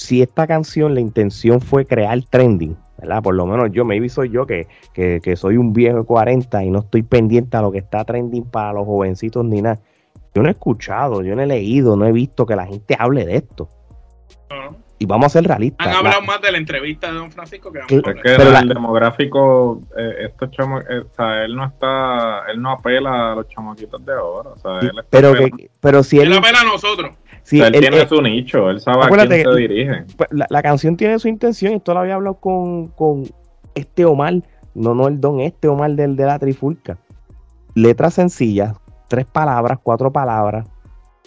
si 0.01 0.23
esta 0.23 0.47
canción, 0.47 0.95
la 0.95 1.01
intención 1.01 1.61
fue 1.61 1.85
crear 1.85 2.19
trending, 2.23 2.75
¿verdad? 2.97 3.23
Por 3.23 3.35
lo 3.35 3.45
menos 3.45 3.71
yo, 3.71 3.85
maybe 3.85 4.09
soy 4.09 4.31
yo 4.31 4.47
que, 4.47 4.67
que, 4.95 5.37
soy 5.37 5.59
un 5.59 5.75
viejo 5.75 5.99
de 5.99 6.05
40 6.05 6.65
y 6.65 6.71
no 6.71 6.79
estoy 6.79 7.03
pendiente 7.03 7.59
a 7.59 7.61
lo 7.61 7.71
que 7.71 7.79
está 7.79 8.03
trending 8.05 8.45
para 8.45 8.73
los 8.73 8.87
jovencitos 8.87 9.45
ni 9.45 9.61
nada. 9.61 9.79
Yo 10.35 10.43
no 10.43 10.49
he 10.49 10.53
escuchado, 10.53 11.23
yo 11.23 11.37
no 11.37 11.43
he 11.43 11.47
leído, 11.47 11.97
no 11.97 12.07
he 12.07 12.13
visto 12.13 12.47
que 12.47 12.57
la 12.57 12.67
gente 12.67 12.97
hable 12.99 13.27
de 13.27 13.37
esto. 13.37 13.69
Y 14.99 15.05
vamos 15.05 15.27
a 15.27 15.29
ser 15.29 15.45
realistas. 15.45 15.87
Han 15.87 15.95
hablado 15.95 16.23
más 16.23 16.41
de 16.41 16.53
la 16.53 16.59
entrevista 16.59 17.09
de 17.09 17.19
Don 17.19 17.31
Francisco 17.31 17.71
que, 17.71 17.81
es 17.81 18.03
que 18.03 18.21
pero 18.23 18.59
el 18.59 18.69
demográfico, 18.69 19.83
eh, 19.99 20.29
estos 20.31 20.51
chamos, 20.53 20.83
eh, 20.89 21.01
o 21.01 21.15
sea, 21.15 21.45
él 21.45 21.55
no 21.55 21.67
está, 21.67 22.51
él 22.51 22.61
no 22.61 22.71
apela 22.71 23.33
a 23.33 23.35
los 23.35 23.49
chamaquitos 23.49 24.05
de 24.05 24.13
ahora. 24.15 24.51
O 24.51 24.57
sea, 24.57 24.81
él 24.81 24.93
pero, 25.11 25.35
que, 25.35 25.71
pero 25.81 26.03
si 26.03 26.19
él, 26.19 26.33
él 26.33 26.39
apela 26.39 26.61
a 26.63 26.65
nosotros 26.65 27.11
él, 27.51 27.73
tiene 27.73 28.07
su 28.07 28.23
nicho, 28.23 28.71
él 28.71 28.81
sabe 28.81 29.05
a 29.05 29.09
quién 29.09 29.45
se 29.45 29.57
dirige. 29.57 30.05
Pues, 30.17 30.29
la, 30.49 30.63
canción 30.63 30.97
tiene 30.97 31.19
su 31.19 31.29
intención, 31.29 31.75
esto 31.75 31.95
lo 31.95 32.01
había 32.01 32.15
hablado 32.15 32.37
con, 32.37 32.89
con 32.89 33.25
este 33.75 34.05
Omar, 34.05 34.35
no, 34.75 34.95
no 34.95 35.09
el 35.09 35.21
don, 35.21 35.41
este 35.41 35.69
Omar 35.69 35.93
del 35.93 36.17
de 36.17 36.27
la 36.27 36.39
trifulca. 36.39 36.99
Letras 37.75 38.15
sencillas, 38.15 38.77
tres 39.09 39.27
palabras, 39.27 39.79
cuatro 39.83 40.13
palabras, 40.13 40.67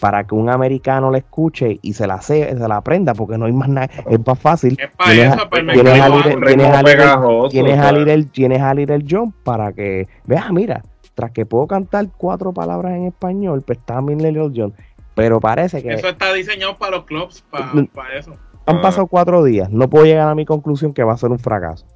para 0.00 0.24
que 0.24 0.34
un 0.34 0.50
americano 0.50 1.10
la 1.10 1.18
escuche 1.18 1.78
y 1.82 1.92
se 1.94 2.06
la 2.06 2.20
se, 2.20 2.56
se 2.56 2.68
la 2.68 2.76
aprenda, 2.76 3.14
porque 3.14 3.38
no 3.38 3.46
hay 3.46 3.52
más 3.52 3.68
nada, 3.68 3.88
es 4.08 4.18
más 4.26 4.38
fácil. 4.38 4.76
tienes, 7.48 7.80
a 8.60 8.74
Little 8.74 9.04
John 9.08 9.32
para 9.44 9.72
que, 9.72 10.06
vea, 10.26 10.50
mira, 10.52 10.82
tras 11.14 11.30
que 11.30 11.46
puedo 11.46 11.66
cantar 11.66 12.08
cuatro 12.16 12.52
palabras 12.52 12.94
en 12.94 13.06
español, 13.06 13.62
pues 13.66 13.78
está 13.78 14.00
mi 14.00 14.14
Little 14.14 14.50
John 14.54 14.74
pero 15.14 15.40
parece 15.40 15.82
que. 15.82 15.92
Eso 15.92 16.08
está 16.08 16.32
diseñado 16.32 16.76
para 16.76 16.96
los 16.96 17.04
clubs, 17.04 17.44
para, 17.50 18.18
eso. 18.18 18.36
Han 18.66 18.80
pasado 18.80 19.06
cuatro 19.06 19.44
días. 19.44 19.70
No 19.70 19.88
puedo 19.88 20.04
llegar 20.04 20.28
a 20.28 20.34
mi 20.34 20.44
conclusión 20.44 20.92
que 20.92 21.04
va 21.04 21.12
a 21.12 21.16
ser 21.16 21.30
un 21.30 21.38
fracaso. 21.38 21.86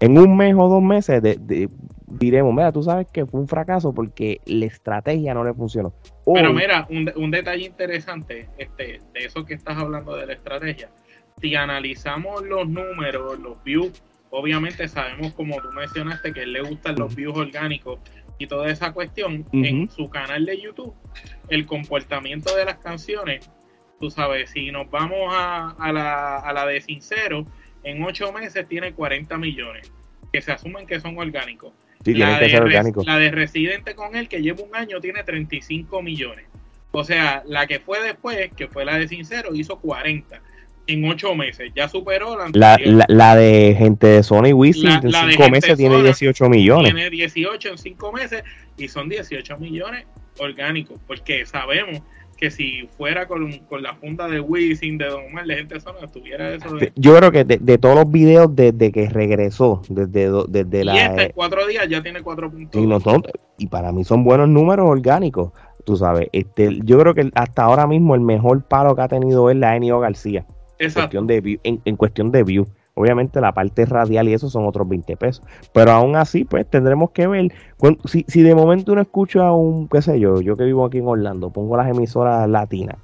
En 0.00 0.16
un 0.16 0.36
mes 0.36 0.54
o 0.56 0.68
dos 0.68 0.82
meses 0.82 1.20
de, 1.22 1.68
diremos, 2.06 2.54
mira, 2.54 2.70
tú 2.70 2.82
sabes 2.82 3.08
que 3.12 3.26
fue 3.26 3.40
un 3.40 3.48
fracaso 3.48 3.92
porque 3.92 4.40
la 4.46 4.66
estrategia 4.66 5.34
no 5.34 5.42
le 5.42 5.54
funcionó. 5.54 5.92
Pero 6.32 6.52
mira, 6.52 6.86
un, 6.88 7.10
un, 7.16 7.30
detalle 7.30 7.66
interesante 7.66 8.48
este, 8.58 9.00
de 9.12 9.24
eso 9.24 9.44
que 9.44 9.54
estás 9.54 9.76
hablando 9.76 10.14
de 10.14 10.26
la 10.26 10.34
estrategia. 10.34 10.90
Si 11.40 11.54
analizamos 11.56 12.42
los 12.44 12.68
números, 12.68 13.40
los 13.40 13.62
views, 13.64 14.02
obviamente 14.30 14.86
sabemos, 14.86 15.32
como 15.32 15.56
tú 15.56 15.68
mencionaste, 15.72 16.32
que 16.32 16.46
le 16.46 16.60
gustan 16.62 16.96
los 16.96 17.16
views 17.16 17.36
orgánicos 17.36 17.98
y 18.38 18.46
toda 18.46 18.70
esa 18.70 18.92
cuestión 18.92 19.44
en 19.52 19.90
su 19.90 20.08
canal 20.08 20.46
de 20.46 20.60
YouTube, 20.60 20.94
el 21.48 21.66
comportamiento 21.66 22.54
de 22.56 22.64
las 22.64 22.78
canciones, 22.78 23.50
tú 23.98 24.10
sabes, 24.10 24.50
si 24.50 24.70
nos 24.70 24.90
vamos 24.90 25.32
a, 25.32 25.70
a, 25.70 25.92
la, 25.92 26.36
a 26.36 26.52
la 26.52 26.66
de 26.66 26.80
Sincero, 26.80 27.44
en 27.82 28.02
ocho 28.04 28.32
meses 28.32 28.68
tiene 28.68 28.92
40 28.92 29.36
millones, 29.38 29.92
que 30.32 30.40
se 30.40 30.52
asumen 30.52 30.86
que 30.86 31.00
son 31.00 31.18
orgánicos. 31.18 31.72
la, 32.04 32.38
de, 32.38 32.92
la 33.04 33.18
de 33.18 33.30
Residente 33.30 33.94
con 33.94 34.14
él, 34.14 34.28
que 34.28 34.40
lleva 34.40 34.62
un 34.62 34.74
año, 34.74 35.00
tiene 35.00 35.24
35 35.24 36.00
millones. 36.02 36.46
O 36.92 37.04
sea, 37.04 37.42
la 37.44 37.66
que 37.66 37.80
fue 37.80 38.00
después, 38.02 38.50
que 38.54 38.68
fue 38.68 38.84
la 38.84 38.98
de 38.98 39.08
Sincero, 39.08 39.54
hizo 39.54 39.78
40 39.78 40.40
en 40.88 41.04
ocho 41.04 41.34
meses. 41.34 41.70
Ya 41.76 41.88
superó 41.88 42.36
la 42.36 42.76
la, 42.78 43.04
la, 43.08 43.36
de 43.36 43.76
gente 43.78 44.06
de 44.06 44.22
Sony 44.22 44.52
Wisin 44.54 44.90
en 44.90 45.12
cinco 45.12 45.50
meses 45.50 45.76
tiene 45.76 46.02
18 46.02 46.48
millones. 46.48 46.94
Tiene 46.94 47.10
18 47.10 47.68
en 47.68 47.78
cinco 47.78 48.12
meses 48.12 48.42
y 48.76 48.88
son 48.88 49.08
18 49.08 49.58
millones 49.58 50.06
orgánicos. 50.38 50.98
Porque 51.06 51.44
sabemos 51.46 52.02
que 52.38 52.50
si 52.50 52.88
fuera 52.96 53.28
con, 53.28 53.50
la 53.80 53.94
funda 53.96 54.28
de 54.28 54.40
Wisin, 54.40 54.96
de 54.96 55.06
Don 55.06 55.24
Omar, 55.26 55.44
de 55.44 55.56
gente 55.56 55.74
de 55.74 55.80
Sony, 55.80 55.96
estuviera 56.02 56.54
eso. 56.54 56.68
Yo 56.96 57.16
creo 57.16 57.30
que 57.30 57.44
de, 57.44 57.78
todos 57.78 57.96
los 57.96 58.10
videos 58.10 58.54
desde 58.54 58.90
que 58.90 59.08
regresó, 59.10 59.82
desde, 59.88 60.30
desde 60.48 60.84
la. 60.84 60.94
Y 60.94 60.98
este 60.98 61.22
en 61.24 61.32
cuatro 61.32 61.66
días 61.66 61.86
ya 61.88 62.02
tiene 62.02 62.22
cuatro 62.22 62.50
puntos. 62.50 62.80
Y, 62.80 63.64
y 63.64 63.66
para 63.66 63.92
mí 63.92 64.04
son 64.04 64.24
buenos 64.24 64.48
números 64.48 64.88
orgánicos. 64.88 65.52
Tú 65.84 65.96
sabes, 65.96 66.28
este, 66.32 66.78
yo 66.84 66.98
creo 66.98 67.14
que 67.14 67.30
hasta 67.34 67.62
ahora 67.62 67.86
mismo 67.86 68.14
el 68.14 68.20
mejor 68.20 68.62
palo 68.62 68.94
que 68.94 69.02
ha 69.02 69.08
tenido 69.08 69.50
es 69.50 69.56
la 69.56 69.74
Enio 69.74 70.00
García 70.00 70.46
en 70.78 70.92
cuestión, 70.92 71.26
de 71.26 71.40
view, 71.40 71.60
en, 71.64 71.96
cuestión 71.96 72.30
de 72.30 72.42
view. 72.42 72.66
Obviamente 72.94 73.40
la 73.40 73.52
parte 73.52 73.86
radial 73.86 74.28
y 74.28 74.32
eso 74.32 74.50
son 74.50 74.66
otros 74.66 74.88
20 74.88 75.16
pesos. 75.16 75.44
Pero 75.72 75.92
aún 75.92 76.16
así, 76.16 76.44
pues 76.44 76.68
tendremos 76.68 77.10
que 77.10 77.26
ver. 77.26 77.52
Si, 78.06 78.24
si 78.26 78.42
de 78.42 78.54
momento 78.54 78.92
uno 78.92 79.00
escucha 79.00 79.46
a 79.46 79.52
un, 79.52 79.88
qué 79.88 80.02
sé 80.02 80.18
yo, 80.18 80.40
yo 80.40 80.56
que 80.56 80.64
vivo 80.64 80.84
aquí 80.84 80.98
en 80.98 81.06
Orlando, 81.06 81.50
pongo 81.50 81.76
las 81.76 81.88
emisoras 81.88 82.48
latinas. 82.48 82.96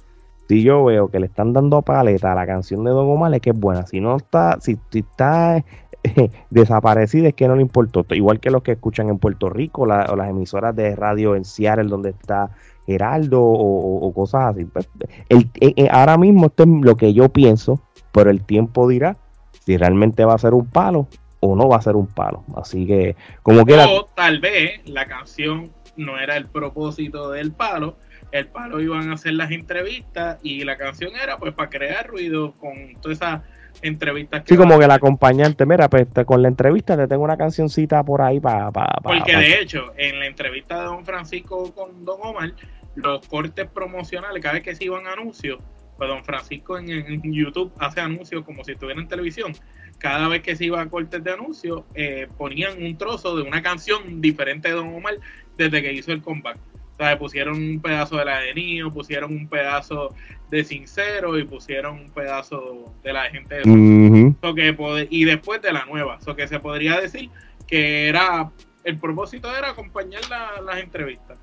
Si 0.47 0.61
yo 0.61 0.83
veo 0.83 1.07
que 1.07 1.19
le 1.19 1.25
están 1.25 1.53
dando 1.53 1.81
paleta 1.81 2.31
a 2.31 2.35
la 2.35 2.45
canción 2.45 2.83
de 2.83 2.91
Don 2.91 3.09
Omar, 3.09 3.33
es 3.33 3.41
que 3.41 3.49
es 3.49 3.59
buena. 3.59 3.87
Si 3.87 3.99
no 3.99 4.15
está, 4.15 4.57
si, 4.61 4.77
está 4.93 5.63
desaparecida, 6.49 7.29
es 7.29 7.33
que 7.33 7.47
no 7.47 7.55
le 7.55 7.61
importó. 7.61 8.05
Igual 8.11 8.39
que 8.39 8.51
los 8.51 8.63
que 8.63 8.73
escuchan 8.73 9.09
en 9.09 9.19
Puerto 9.19 9.49
Rico, 9.49 9.83
o 9.83 9.85
las 9.87 10.29
emisoras 10.29 10.75
de 10.75 10.95
radio 10.95 11.35
en 11.35 11.45
Seattle, 11.45 11.89
donde 11.89 12.09
está 12.11 12.51
Geraldo 12.85 13.41
o, 13.41 14.13
cosas 14.13 14.55
así. 14.55 14.65
Pues, 14.65 14.89
el, 15.29 15.49
eh, 15.59 15.73
eh, 15.75 15.87
ahora 15.91 16.17
mismo 16.17 16.47
esto 16.47 16.63
es 16.63 16.69
lo 16.69 16.95
que 16.95 17.13
yo 17.13 17.29
pienso, 17.29 17.81
pero 18.11 18.29
el 18.29 18.43
tiempo 18.43 18.87
dirá 18.87 19.17
si 19.65 19.77
realmente 19.77 20.25
va 20.25 20.35
a 20.35 20.37
ser 20.37 20.53
un 20.53 20.67
palo 20.67 21.07
o 21.39 21.55
no 21.55 21.67
va 21.67 21.77
a 21.77 21.81
ser 21.81 21.95
un 21.95 22.07
palo. 22.07 22.43
Así 22.55 22.85
que, 22.85 23.15
como. 23.41 23.61
O 23.61 24.05
tal 24.15 24.39
vez 24.39 24.81
la 24.85 25.05
canción 25.05 25.71
no 25.97 26.19
era 26.19 26.37
el 26.37 26.47
propósito 26.47 27.31
del 27.31 27.51
palo. 27.51 27.97
El 28.31 28.47
palo 28.47 28.81
iban 28.81 29.09
a 29.09 29.13
hacer 29.13 29.33
las 29.33 29.51
entrevistas 29.51 30.39
y 30.43 30.63
la 30.63 30.77
canción 30.77 31.11
era 31.15 31.37
pues 31.37 31.53
para 31.53 31.69
crear 31.69 32.07
ruido 32.07 32.53
con 32.53 32.73
todas 33.01 33.17
esas 33.17 33.41
entrevistas 33.81 34.43
que 34.43 34.53
sí 34.53 34.57
como 34.57 34.77
que 34.79 34.85
el 34.85 34.91
acompañante 34.91 35.65
mira 35.65 35.89
pues 35.89 36.07
con 36.25 36.41
la 36.41 36.47
entrevista 36.47 36.95
te 36.97 37.07
tengo 37.07 37.23
una 37.23 37.37
cancioncita 37.37 38.03
por 38.03 38.21
ahí 38.21 38.39
para 38.39 38.71
porque 39.01 39.35
de 39.35 39.61
hecho 39.61 39.93
en 39.97 40.19
la 40.19 40.27
entrevista 40.27 40.79
de 40.79 40.85
don 40.85 41.05
Francisco 41.05 41.73
con 41.73 42.03
don 42.03 42.19
Omar 42.21 42.53
los 42.95 43.27
cortes 43.27 43.67
promocionales, 43.67 44.41
cada 44.41 44.55
vez 44.55 44.63
que 44.63 44.75
se 44.75 44.85
iban 44.85 45.05
anuncios, 45.07 45.61
pues 45.97 46.09
don 46.09 46.23
Francisco 46.23 46.77
en, 46.77 47.21
YouTube 47.31 47.71
hace 47.77 48.01
anuncios 48.01 48.43
como 48.43 48.63
si 48.63 48.71
estuviera 48.71 48.99
en 48.99 49.07
televisión. 49.07 49.53
Cada 49.97 50.27
vez 50.27 50.41
que 50.41 50.55
se 50.55 50.65
iba 50.65 50.81
a 50.81 50.89
cortes 50.89 51.23
de 51.23 51.31
anuncios, 51.31 51.83
eh, 51.93 52.27
ponían 52.37 52.81
un 52.83 52.97
trozo 52.97 53.35
de 53.35 53.43
una 53.43 53.61
canción 53.61 54.21
diferente 54.21 54.69
de 54.69 54.75
Don 54.75 54.93
Omar 54.93 55.15
desde 55.57 55.81
que 55.81 55.93
hizo 55.93 56.11
el 56.11 56.21
comeback. 56.21 56.57
O 56.95 56.97
sea, 56.97 57.19
pusieron 57.19 57.57
un 57.57 57.81
pedazo 57.81 58.15
de 58.15 58.23
la 58.23 58.39
de 58.39 58.53
Nio, 58.53 58.89
pusieron 58.89 59.33
un 59.33 59.49
pedazo 59.49 60.15
de 60.49 60.63
Sincero 60.63 61.37
y 61.37 61.43
pusieron 61.43 61.99
un 61.99 62.09
pedazo 62.09 62.85
de 63.03 63.11
la 63.11 63.23
de 63.23 63.29
gente 63.31 63.55
de 63.55 65.07
y 65.09 65.25
después 65.25 65.61
de 65.61 65.73
la 65.73 65.85
nueva. 65.85 66.21
So 66.21 66.37
que 66.37 66.47
se 66.47 66.59
podría 66.59 67.01
decir 67.01 67.29
que 67.67 68.07
era 68.07 68.49
el 68.85 68.97
propósito 68.97 69.53
era 69.53 69.71
acompañar 69.71 70.21
las 70.63 70.77
entrevistas. 70.77 71.37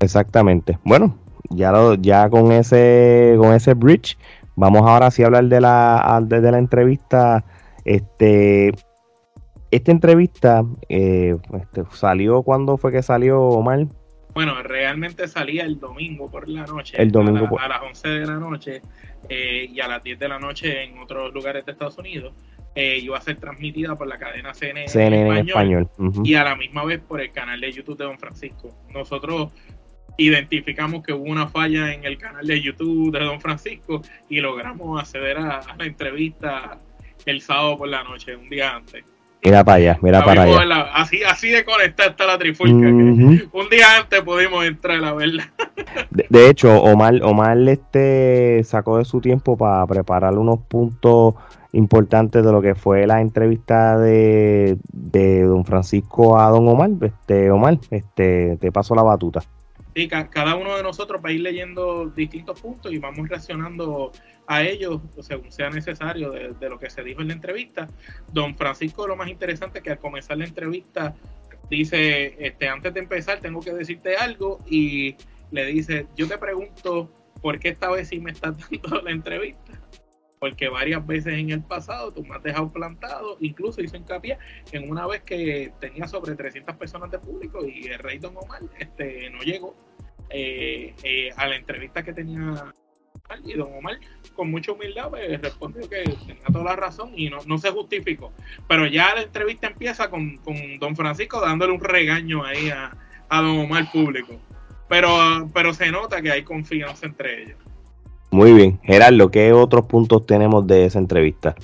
Exactamente. 0.00 0.78
Bueno, 0.82 1.16
ya 1.50 1.70
lo, 1.70 1.94
ya 1.94 2.28
con 2.28 2.50
ese 2.50 3.36
con 3.38 3.54
ese 3.54 3.74
bridge 3.74 4.18
vamos 4.56 4.82
ahora 4.82 5.12
sí 5.12 5.22
a 5.22 5.26
hablar 5.26 5.44
de 5.44 5.60
la 5.60 6.20
de, 6.26 6.50
la 6.50 6.58
entrevista 6.58 7.44
este 7.84 8.72
esta 9.70 9.92
entrevista 9.92 10.64
eh, 10.88 11.36
este, 11.54 11.84
salió 11.92 12.42
cuando 12.42 12.76
fue 12.76 12.90
que 12.90 13.02
salió 13.02 13.40
Omar 13.40 13.86
bueno 14.34 14.62
realmente 14.62 15.26
salía 15.28 15.64
el 15.64 15.78
domingo 15.78 16.30
por 16.30 16.48
la 16.48 16.66
noche 16.66 17.00
el 17.00 17.10
domingo 17.10 17.58
a, 17.58 17.68
las 17.68 17.82
11 17.82 18.08
de 18.08 18.26
la 18.26 18.36
noche 18.36 18.82
eh, 19.28 19.68
y 19.72 19.80
a 19.80 19.88
las 19.88 20.02
10 20.02 20.18
de 20.18 20.28
la 20.28 20.38
noche 20.38 20.84
en 20.84 20.98
otros 20.98 21.32
lugares 21.32 21.64
de 21.64 21.72
Estados 21.72 21.98
Unidos 21.98 22.34
eh, 22.74 22.98
iba 23.02 23.18
a 23.18 23.20
ser 23.20 23.36
transmitida 23.36 23.96
por 23.96 24.06
la 24.06 24.16
cadena 24.16 24.54
CNN, 24.54 24.86
en 24.94 25.48
español, 25.48 25.90
y 26.22 26.34
a 26.34 26.44
la 26.44 26.54
misma 26.54 26.84
vez 26.84 27.00
por 27.00 27.20
el 27.20 27.32
canal 27.32 27.60
de 27.60 27.72
YouTube 27.72 27.98
de 27.98 28.04
Don 28.04 28.18
Francisco 28.18 28.74
nosotros 28.94 29.52
identificamos 30.20 31.02
que 31.02 31.12
hubo 31.12 31.24
una 31.24 31.48
falla 31.48 31.92
en 31.92 32.04
el 32.04 32.18
canal 32.18 32.46
de 32.46 32.60
YouTube 32.60 33.12
de 33.12 33.24
Don 33.24 33.40
Francisco 33.40 34.02
y 34.28 34.40
logramos 34.40 35.00
acceder 35.00 35.38
a, 35.38 35.60
la 35.78 35.84
entrevista 35.84 36.78
el 37.26 37.40
sábado 37.40 37.78
por 37.78 37.88
la 37.88 38.02
noche, 38.02 38.36
un 38.36 38.48
día 38.48 38.76
antes. 38.76 39.04
Mira 39.42 39.64
para 39.64 39.76
allá, 39.76 39.98
mira 40.02 40.22
para 40.22 40.42
allá. 40.42 40.90
así, 40.94 41.22
así 41.22 41.48
de 41.48 41.64
conectada 41.64 42.10
está 42.10 42.26
la 42.26 42.38
trifulca. 42.38 42.74
un 42.74 43.68
día 43.70 43.96
antes 43.98 44.20
pudimos 44.20 44.64
entrar, 44.64 45.00
la 45.00 45.12
verdad. 45.14 45.44
De, 46.10 46.26
de, 46.28 46.50
hecho, 46.50 46.82
Omar, 46.82 47.20
Omar 47.22 47.58
este 47.68 48.62
sacó 48.64 48.98
de 48.98 49.04
su 49.04 49.20
tiempo 49.20 49.56
para 49.56 49.86
preparar 49.86 50.36
unos 50.38 50.60
puntos 50.60 51.34
importantes 51.72 52.44
de 52.44 52.52
lo 52.52 52.60
que 52.60 52.74
fue 52.74 53.06
la 53.06 53.20
entrevista 53.20 53.98
de, 53.98 54.76
de 54.92 55.42
don 55.42 55.64
Francisco 55.64 56.38
a 56.38 56.48
don 56.50 56.68
Omar. 56.68 56.90
Este, 57.00 57.50
Omar, 57.50 57.78
este, 57.90 58.56
te 58.60 58.72
paso 58.72 58.94
la 58.94 59.02
batuta. 59.02 59.42
Sí, 59.94 60.08
cada 60.08 60.54
uno 60.54 60.76
de 60.76 60.82
nosotros 60.82 61.20
va 61.24 61.30
a 61.30 61.32
ir 61.32 61.40
leyendo 61.40 62.06
distintos 62.06 62.60
puntos 62.60 62.92
y 62.92 62.98
vamos 62.98 63.28
reaccionando 63.28 64.12
a 64.46 64.62
ellos 64.62 65.00
según 65.20 65.50
sea 65.50 65.70
necesario 65.70 66.30
de, 66.30 66.48
de, 66.48 66.68
lo 66.68 66.78
que 66.78 66.90
se 66.90 67.02
dijo 67.02 67.20
en 67.20 67.28
la 67.28 67.34
entrevista. 67.34 67.88
Don 68.32 68.56
Francisco, 68.56 69.06
lo 69.06 69.16
más 69.16 69.28
interesante 69.28 69.78
es 69.78 69.84
que 69.84 69.90
al 69.90 69.98
comenzar 69.98 70.38
la 70.38 70.44
entrevista 70.44 71.14
dice, 71.68 72.36
este, 72.38 72.68
antes 72.68 72.92
de 72.92 73.00
empezar 73.00 73.40
tengo 73.40 73.60
que 73.60 73.72
decirte 73.72 74.16
algo 74.16 74.58
y 74.68 75.16
le 75.50 75.66
dice, 75.66 76.06
yo 76.16 76.28
te 76.28 76.38
pregunto 76.38 77.12
por 77.40 77.58
qué 77.58 77.70
esta 77.70 77.90
vez 77.90 78.08
sí 78.08 78.20
me 78.20 78.32
estás 78.32 78.56
dando 78.82 79.02
la 79.02 79.10
entrevista 79.10 79.80
porque 80.40 80.70
varias 80.70 81.06
veces 81.06 81.34
en 81.34 81.50
el 81.50 81.62
pasado 81.62 82.12
tú 82.12 82.24
me 82.24 82.34
has 82.34 82.42
dejado 82.42 82.72
plantado, 82.72 83.36
incluso 83.40 83.82
hizo 83.82 83.96
hincapié 83.96 84.38
en 84.72 84.90
una 84.90 85.06
vez 85.06 85.22
que 85.22 85.72
tenía 85.78 86.08
sobre 86.08 86.34
300 86.34 86.74
personas 86.76 87.10
de 87.10 87.18
público 87.18 87.64
y 87.64 87.86
el 87.86 87.98
rey 87.98 88.18
Don 88.18 88.36
Omar 88.36 88.62
este, 88.78 89.28
no 89.30 89.40
llegó 89.42 89.76
eh, 90.30 90.94
eh, 91.04 91.30
a 91.36 91.46
la 91.46 91.56
entrevista 91.56 92.02
que 92.02 92.14
tenía 92.14 92.72
y 93.44 93.52
Don 93.54 93.72
Omar 93.72 94.00
con 94.34 94.50
mucha 94.50 94.72
humildad 94.72 95.10
pues, 95.10 95.40
respondió 95.40 95.88
que 95.88 96.02
tenía 96.02 96.44
toda 96.52 96.64
la 96.64 96.76
razón 96.76 97.12
y 97.14 97.28
no, 97.28 97.38
no 97.46 97.58
se 97.58 97.70
justificó. 97.70 98.32
Pero 98.66 98.86
ya 98.86 99.14
la 99.14 99.22
entrevista 99.22 99.68
empieza 99.68 100.10
con, 100.10 100.38
con 100.38 100.56
Don 100.78 100.96
Francisco 100.96 101.40
dándole 101.40 101.72
un 101.72 101.80
regaño 101.80 102.44
ahí 102.44 102.70
a, 102.70 102.96
a 103.28 103.40
Don 103.40 103.58
Omar 103.58 103.90
público. 103.92 104.40
Pero, 104.88 105.48
pero 105.54 105.72
se 105.72 105.92
nota 105.92 106.20
que 106.20 106.32
hay 106.32 106.42
confianza 106.42 107.06
entre 107.06 107.42
ellos. 107.42 107.58
Muy 108.40 108.54
bien. 108.54 108.80
Gerardo, 108.82 109.30
¿qué 109.30 109.52
otros 109.52 109.84
puntos 109.84 110.24
tenemos 110.24 110.66
de 110.66 110.86
esa 110.86 110.98
entrevista? 110.98 111.54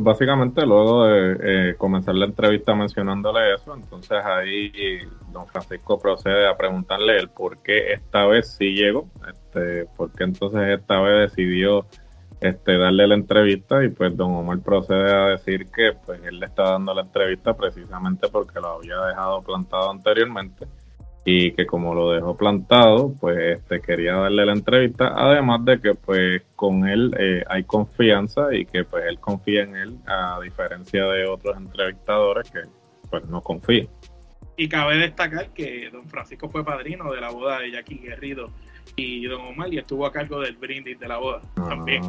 Básicamente 0.00 0.64
luego 0.64 1.04
de 1.04 1.36
eh, 1.42 1.74
comenzar 1.76 2.14
la 2.14 2.24
entrevista 2.24 2.74
mencionándole 2.74 3.52
eso, 3.52 3.74
entonces 3.74 4.16
ahí 4.24 4.72
don 5.34 5.46
Francisco 5.48 5.98
procede 5.98 6.48
a 6.48 6.56
preguntarle 6.56 7.18
el 7.18 7.28
por 7.28 7.62
qué 7.62 7.92
esta 7.92 8.24
vez 8.24 8.56
sí 8.56 8.72
llegó, 8.72 9.06
este, 9.28 9.84
por 9.98 10.10
qué 10.12 10.24
entonces 10.24 10.78
esta 10.80 10.98
vez 11.02 11.30
decidió 11.30 11.84
este, 12.40 12.78
darle 12.78 13.06
la 13.06 13.14
entrevista 13.14 13.84
y 13.84 13.90
pues 13.90 14.16
don 14.16 14.34
Omar 14.34 14.60
procede 14.60 15.12
a 15.12 15.26
decir 15.26 15.66
que 15.66 15.92
pues 16.06 16.22
él 16.24 16.40
le 16.40 16.46
está 16.46 16.70
dando 16.70 16.94
la 16.94 17.02
entrevista 17.02 17.54
precisamente 17.54 18.28
porque 18.28 18.60
lo 18.60 18.78
había 18.78 18.96
dejado 19.08 19.42
plantado 19.42 19.90
anteriormente 19.90 20.66
y 21.24 21.52
que 21.52 21.66
como 21.66 21.94
lo 21.94 22.12
dejó 22.12 22.36
plantado, 22.36 23.14
pues 23.20 23.38
este 23.58 23.80
quería 23.80 24.14
darle 24.14 24.46
la 24.46 24.52
entrevista, 24.52 25.12
además 25.14 25.64
de 25.64 25.80
que 25.80 25.94
pues 25.94 26.42
con 26.56 26.88
él 26.88 27.14
eh, 27.18 27.44
hay 27.48 27.64
confianza 27.64 28.54
y 28.54 28.64
que 28.64 28.84
pues 28.84 29.04
él 29.08 29.18
confía 29.20 29.62
en 29.62 29.76
él, 29.76 29.96
a 30.06 30.38
diferencia 30.42 31.04
de 31.04 31.26
otros 31.26 31.56
entrevistadores 31.56 32.50
que 32.50 32.60
pues 33.10 33.26
no 33.28 33.42
confían. 33.42 33.88
Y 34.56 34.68
cabe 34.68 34.96
destacar 34.96 35.50
que 35.50 35.88
don 35.90 36.08
Francisco 36.08 36.48
fue 36.48 36.64
padrino 36.64 37.12
de 37.12 37.20
la 37.20 37.30
boda 37.30 37.60
de 37.60 37.72
Jackie 37.72 37.98
Guerrido 37.98 38.46
y 38.96 39.26
don 39.26 39.42
Omar 39.42 39.72
y 39.72 39.78
estuvo 39.78 40.06
a 40.06 40.12
cargo 40.12 40.40
del 40.40 40.56
brindis 40.56 40.98
de 40.98 41.08
la 41.08 41.18
boda 41.18 41.42
también. 41.54 42.02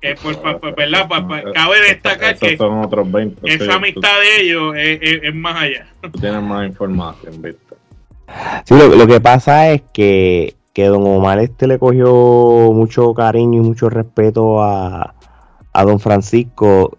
Eh, 0.00 0.14
pues, 0.22 0.38
¿verdad? 0.76 1.08
cabe 1.52 1.80
destacar 1.88 2.38
que 2.38 2.56
son 2.56 2.84
otros 2.84 3.10
20, 3.10 3.52
esa 3.52 3.74
amistad 3.74 4.20
de 4.20 4.42
ellos 4.42 4.74
es, 4.76 5.22
es, 5.24 5.34
más 5.34 5.56
allá. 5.60 5.88
Tienes 6.20 6.42
más 6.42 6.68
información, 6.68 7.42
¿viste? 7.42 7.67
Sí, 8.64 8.74
lo, 8.74 9.06
que 9.06 9.20
pasa 9.20 9.70
es 9.70 9.82
que, 9.92 10.56
que, 10.72 10.86
don 10.86 11.06
Omar 11.06 11.38
este 11.38 11.66
le 11.66 11.78
cogió 11.78 12.72
mucho 12.72 13.14
cariño 13.14 13.62
y 13.62 13.64
mucho 13.64 13.88
respeto 13.88 14.62
a, 14.62 15.14
a 15.72 15.84
don 15.84 16.00
Francisco 16.00 16.96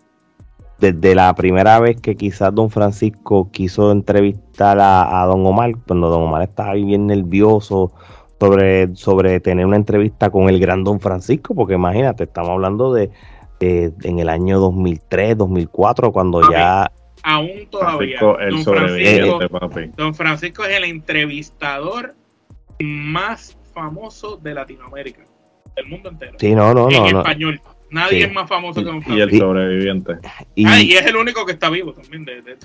desde 0.79 1.13
la 1.13 1.33
primera 1.35 1.79
vez 1.79 1.99
que 1.99 2.15
quizás 2.15 2.53
don 2.55 2.69
Francisco 2.69 3.49
quiso 3.51 3.91
entrevistar 3.91 4.77
a, 4.79 5.25
don 5.25 5.45
Omar, 5.45 5.71
cuando 5.85 6.09
don 6.09 6.23
Omar 6.23 6.43
estaba 6.43 6.73
bien 6.73 7.07
nervioso 7.07 7.91
sobre, 8.39 8.95
sobre 8.95 9.39
tener 9.41 9.65
una 9.65 9.75
entrevista 9.75 10.29
con 10.29 10.49
el 10.49 10.59
gran 10.59 10.83
don 10.83 10.99
Francisco, 10.99 11.53
porque 11.53 11.73
imagínate, 11.73 12.23
estamos 12.23 12.51
hablando 12.51 12.93
de, 12.93 13.11
en 13.59 14.19
el 14.19 14.29
año 14.29 14.59
2003, 14.59 15.37
2004, 15.37 16.13
cuando 16.13 16.49
ya 16.49 16.91
aún 17.23 17.67
todavía. 17.69 18.19
don, 18.19 18.63
Francisco, 18.63 19.39
don 19.95 20.15
Francisco 20.15 20.63
es 20.65 20.77
el 20.77 20.83
entrevistador 20.85 22.15
más 22.79 23.57
famoso 23.73 24.37
de 24.37 24.53
Latinoamérica, 24.53 25.25
del 25.75 25.87
mundo 25.87 26.09
entero. 26.09 26.37
Sí, 26.39 26.55
no, 26.55 26.73
no, 26.73 26.89
en 26.89 27.13
no. 27.13 27.19
español. 27.19 27.61
Nadie 27.91 28.25
es 28.25 28.33
más 28.33 28.47
famoso 28.47 28.81
que 28.81 28.85
Don 28.85 29.01
Francisco. 29.01 29.17
Y 29.17 29.21
el 29.21 29.39
sobreviviente. 29.39 30.13
Y, 30.53 30.65
ah, 30.67 30.79
y 30.79 30.91
es 30.91 31.05
el 31.07 31.15
único 31.15 31.45
que 31.45 31.53
está 31.53 31.69
vivo 31.69 31.91
también. 31.93 32.23
De, 32.23 32.41
de 32.41 32.55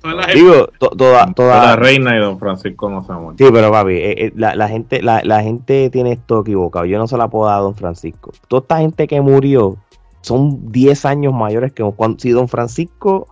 toda 0.00 0.14
la 0.14 0.26
Digo, 0.28 0.66
toda, 0.78 1.26
toda, 1.34 1.66
la 1.66 1.76
reina 1.76 2.16
y 2.16 2.20
Don 2.20 2.38
Francisco 2.38 2.88
no 2.88 3.02
se 3.02 3.44
Sí, 3.44 3.50
pero 3.52 3.70
papi, 3.70 3.92
eh, 3.92 4.26
eh, 4.26 4.32
la, 4.34 4.54
la, 4.54 4.68
gente, 4.68 5.02
la, 5.02 5.20
la, 5.24 5.42
gente 5.42 5.90
tiene 5.90 6.12
esto 6.12 6.40
equivocado. 6.40 6.86
Yo 6.86 6.98
no 6.98 7.06
se 7.06 7.18
la 7.18 7.28
puedo 7.28 7.46
dar 7.46 7.58
a 7.58 7.62
Don 7.62 7.74
Francisco. 7.74 8.32
Toda 8.48 8.62
esta 8.62 8.78
gente 8.78 9.06
que 9.06 9.20
murió 9.20 9.76
son 10.22 10.70
10 10.72 11.04
años 11.04 11.34
mayores 11.34 11.72
que 11.72 11.82
cuando, 11.94 12.18
si 12.18 12.30
Don 12.30 12.48
Francisco 12.48 13.28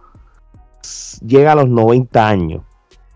llega 1.24 1.52
a 1.52 1.54
los 1.54 1.68
90 1.68 2.28
años 2.28 2.62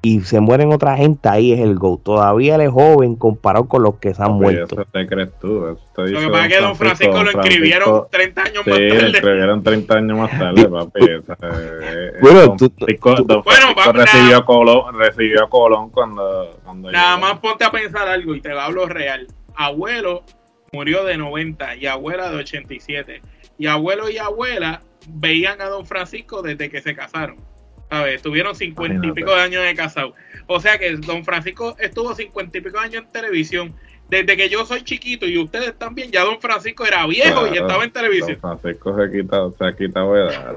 y 0.05 0.20
se 0.20 0.38
mueren 0.38 0.70
otra 0.70 0.98
gente, 0.98 1.31
ahí 1.31 1.55
es 1.55 1.61
el 1.61 1.77
go. 1.77 1.96
Todavía 1.96 2.57
él 2.57 2.61
es 2.61 2.70
joven 2.70 3.16
comparado 3.16 3.66
con 3.66 3.83
los 3.83 3.96
que 3.96 4.12
se 4.12 4.22
han 4.22 4.33
muerto. 4.33 4.74
Eso 4.74 4.85
te 4.85 5.07
crees 5.07 5.31
tú. 5.40 5.79
lo 5.96 6.20
que 6.20 6.29
pasa 6.29 6.46
es 6.46 6.53
que 6.53 6.61
Don 6.61 6.77
Francisco, 6.77 7.24
lo 7.24 7.31
escribieron 7.31 8.07
30 8.11 8.42
años 8.42 8.66
más 8.66 8.77
tarde. 8.77 9.00
Sí, 9.00 9.07
escribieron 9.07 9.62
30 9.62 9.94
años 9.94 10.18
más 10.18 10.31
tarde, 10.38 10.68
papi. 10.68 11.05
Eh, 11.05 12.12
bueno, 12.20 12.55
tú, 12.59 12.70
recibió, 12.77 14.37
a 14.37 14.44
Colón, 14.44 14.94
recibió 14.94 15.44
a 15.44 15.48
Colón 15.48 15.88
cuando, 15.88 16.61
cuando 16.62 16.92
Nada 16.92 17.16
más 17.16 17.38
ponte 17.38 17.64
a 17.64 17.70
pensar 17.70 18.07
algo 18.07 18.35
y 18.35 18.42
te 18.42 18.53
hablo 18.53 18.87
real. 18.87 19.27
Abuelo 19.57 20.22
murió 20.70 21.05
de 21.05 21.16
90 21.16 21.77
y 21.77 21.87
abuela 21.87 22.29
de 22.29 22.37
87. 22.37 23.22
Y 23.57 23.68
abuelo 23.68 24.11
y 24.11 24.18
abuela 24.18 24.83
veían 25.09 25.62
a 25.62 25.70
Don 25.70 25.87
Francisco 25.87 26.42
desde 26.42 26.68
que 26.68 26.83
se 26.83 26.94
casaron. 26.94 27.54
¿Sabes? 27.90 28.16
Estuvieron 28.16 28.55
cincuenta 28.55 29.07
y 29.07 29.12
pico 29.12 29.35
de 29.35 29.40
años 29.42 29.62
de 29.62 29.75
casado. 29.75 30.14
O 30.47 30.61
sea 30.61 30.79
que 30.79 30.97
Don 30.97 31.25
Francisco 31.25 31.77
estuvo 31.79 32.14
cincuenta 32.14 32.59
y 32.59 32.61
pico 32.61 32.79
de 32.79 32.85
años 32.85 33.05
en 33.05 33.12
televisión. 33.12 33.75
Desde 34.09 34.37
que 34.37 34.51
yo 34.51 34.66
soy 34.66 34.83
chiquito 34.83 35.27
y 35.27 35.38
ustedes 35.38 35.79
también, 35.79 36.11
ya 36.11 36.25
Don 36.25 36.38
Francisco 36.38 36.85
era 36.85 37.07
viejo 37.07 37.47
y 37.47 37.57
estaba 37.57 37.85
en 37.85 37.90
televisión. 37.90 38.38
Don 38.42 38.59
Francisco 38.61 38.94
se 38.94 39.03
ha 39.03 39.11
quitado, 39.11 39.55
se 39.57 39.64
ha 39.64 39.73
quitado 39.73 40.16
edad. 40.16 40.57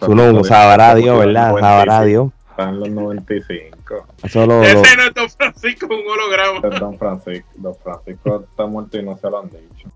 Tú 0.00 0.14
no 0.14 0.42
sabrá 0.42 0.94
Dios, 0.94 1.18
¿verdad? 1.18 1.54
Sabrá 1.60 2.04
Dios. 2.04 2.32
Está 2.58 2.70
en 2.70 2.80
los 2.80 2.90
95. 2.90 4.06
Ese 4.24 4.46
no 4.48 4.64
es 4.64 5.14
Don 5.14 5.30
Francisco, 5.30 5.86
un 5.86 6.02
holograma. 6.10 6.76
Don 6.76 6.98
Francisco. 6.98 7.48
Don 7.54 7.74
Francisco 7.76 8.44
está 8.50 8.66
muerto 8.66 8.98
y 8.98 9.04
no 9.04 9.16
se 9.16 9.30
lo 9.30 9.38
han 9.38 9.48
dicho. 9.48 9.88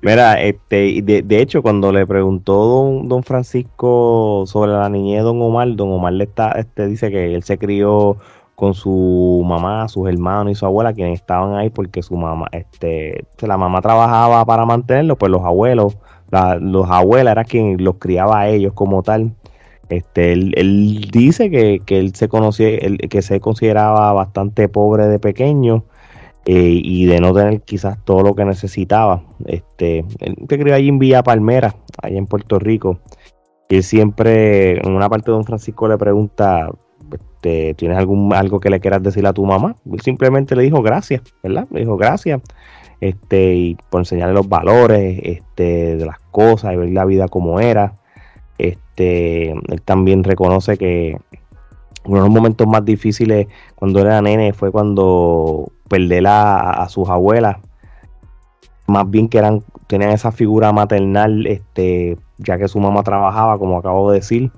Mira, 0.00 0.42
este, 0.42 1.00
de, 1.00 1.22
de 1.22 1.40
hecho, 1.40 1.62
cuando 1.62 1.92
le 1.92 2.04
preguntó 2.08 2.54
don, 2.54 3.08
don 3.08 3.22
Francisco 3.22 4.42
sobre 4.48 4.72
la 4.72 4.88
niñez 4.88 5.18
de 5.18 5.22
Don 5.22 5.40
Omar, 5.40 5.76
Don 5.76 5.92
Omar 5.92 6.12
le 6.12 6.24
está, 6.24 6.50
este, 6.52 6.88
dice 6.88 7.08
que 7.12 7.36
él 7.36 7.44
se 7.44 7.56
crió 7.56 8.16
con 8.56 8.74
su 8.74 9.44
mamá, 9.46 9.86
sus 9.86 10.08
hermanos 10.08 10.50
y 10.50 10.54
su 10.56 10.66
abuela, 10.66 10.92
quienes 10.92 11.20
estaban 11.20 11.54
ahí 11.54 11.70
porque 11.70 12.02
su 12.02 12.16
mamá, 12.16 12.48
este, 12.50 13.26
la 13.38 13.56
mamá 13.56 13.80
trabajaba 13.80 14.44
para 14.44 14.66
mantenerlo, 14.66 15.14
pues 15.14 15.30
los 15.30 15.42
abuelos, 15.44 15.96
la, 16.30 16.56
los 16.56 16.90
abuelas 16.90 17.30
era 17.30 17.44
quien 17.44 17.76
los 17.84 17.98
criaba 18.00 18.40
a 18.40 18.48
ellos 18.48 18.72
como 18.72 19.04
tal. 19.04 19.36
Este, 19.88 20.32
él, 20.32 21.08
dice 21.10 21.50
que, 21.50 21.80
él 21.88 22.14
se 22.14 22.28
conocía, 22.28 22.78
que 23.08 23.22
se 23.22 23.40
consideraba 23.40 24.12
bastante 24.12 24.68
pobre 24.68 25.08
de 25.08 25.18
pequeño 25.18 25.84
eh, 26.44 26.80
y 26.82 27.06
de 27.06 27.20
no 27.20 27.32
tener 27.32 27.62
quizás 27.62 28.02
todo 28.04 28.22
lo 28.22 28.34
que 28.34 28.44
necesitaba. 28.44 29.22
Este, 29.46 30.04
él 30.20 30.36
se 30.48 30.58
crió 30.58 30.74
allí 30.74 30.88
en 30.88 30.98
Villa 30.98 31.22
Palmera, 31.22 31.74
allá 32.02 32.18
en 32.18 32.26
Puerto 32.26 32.58
Rico. 32.58 33.00
Y 33.68 33.76
él 33.76 33.82
siempre, 33.82 34.78
en 34.78 34.92
una 34.92 35.08
parte 35.08 35.30
de 35.30 35.36
Don 35.36 35.44
Francisco 35.44 35.88
le 35.88 35.98
pregunta, 35.98 36.70
este, 37.12 37.74
¿tienes 37.74 37.98
algún 37.98 38.32
algo 38.34 38.60
que 38.60 38.70
le 38.70 38.80
quieras 38.80 39.02
decir 39.02 39.26
a 39.26 39.32
tu 39.32 39.44
mamá? 39.44 39.76
Él 39.90 40.00
simplemente 40.00 40.56
le 40.56 40.62
dijo 40.62 40.82
gracias, 40.82 41.22
¿verdad? 41.42 41.66
Le 41.70 41.80
dijo 41.80 41.96
gracias. 41.96 42.40
Este, 43.00 43.54
y 43.54 43.76
por 43.90 44.00
enseñarle 44.00 44.34
los 44.34 44.48
valores, 44.48 45.20
este, 45.22 45.96
de 45.96 46.04
las 46.04 46.18
cosas 46.30 46.72
y 46.72 46.76
ver 46.76 46.88
la 46.90 47.04
vida 47.04 47.28
como 47.28 47.60
era. 47.60 47.94
Este, 48.98 49.52
él 49.52 49.82
también 49.84 50.24
reconoce 50.24 50.76
que 50.76 51.16
uno 52.04 52.16
de 52.16 52.22
los 52.22 52.30
momentos 52.30 52.66
más 52.66 52.84
difíciles 52.84 53.46
cuando 53.76 54.00
era 54.00 54.20
nene 54.20 54.52
fue 54.52 54.72
cuando 54.72 55.70
perder 55.88 56.26
a, 56.26 56.82
a 56.82 56.88
sus 56.88 57.08
abuelas, 57.08 57.58
más 58.88 59.08
bien 59.08 59.28
que 59.28 59.38
eran 59.38 59.62
tenían 59.86 60.10
esa 60.10 60.32
figura 60.32 60.72
maternal, 60.72 61.46
este, 61.46 62.16
ya 62.38 62.58
que 62.58 62.66
su 62.66 62.80
mamá 62.80 63.04
trabajaba, 63.04 63.56
como 63.58 63.78
acabo 63.78 64.10
de 64.10 64.18
decir, 64.18 64.50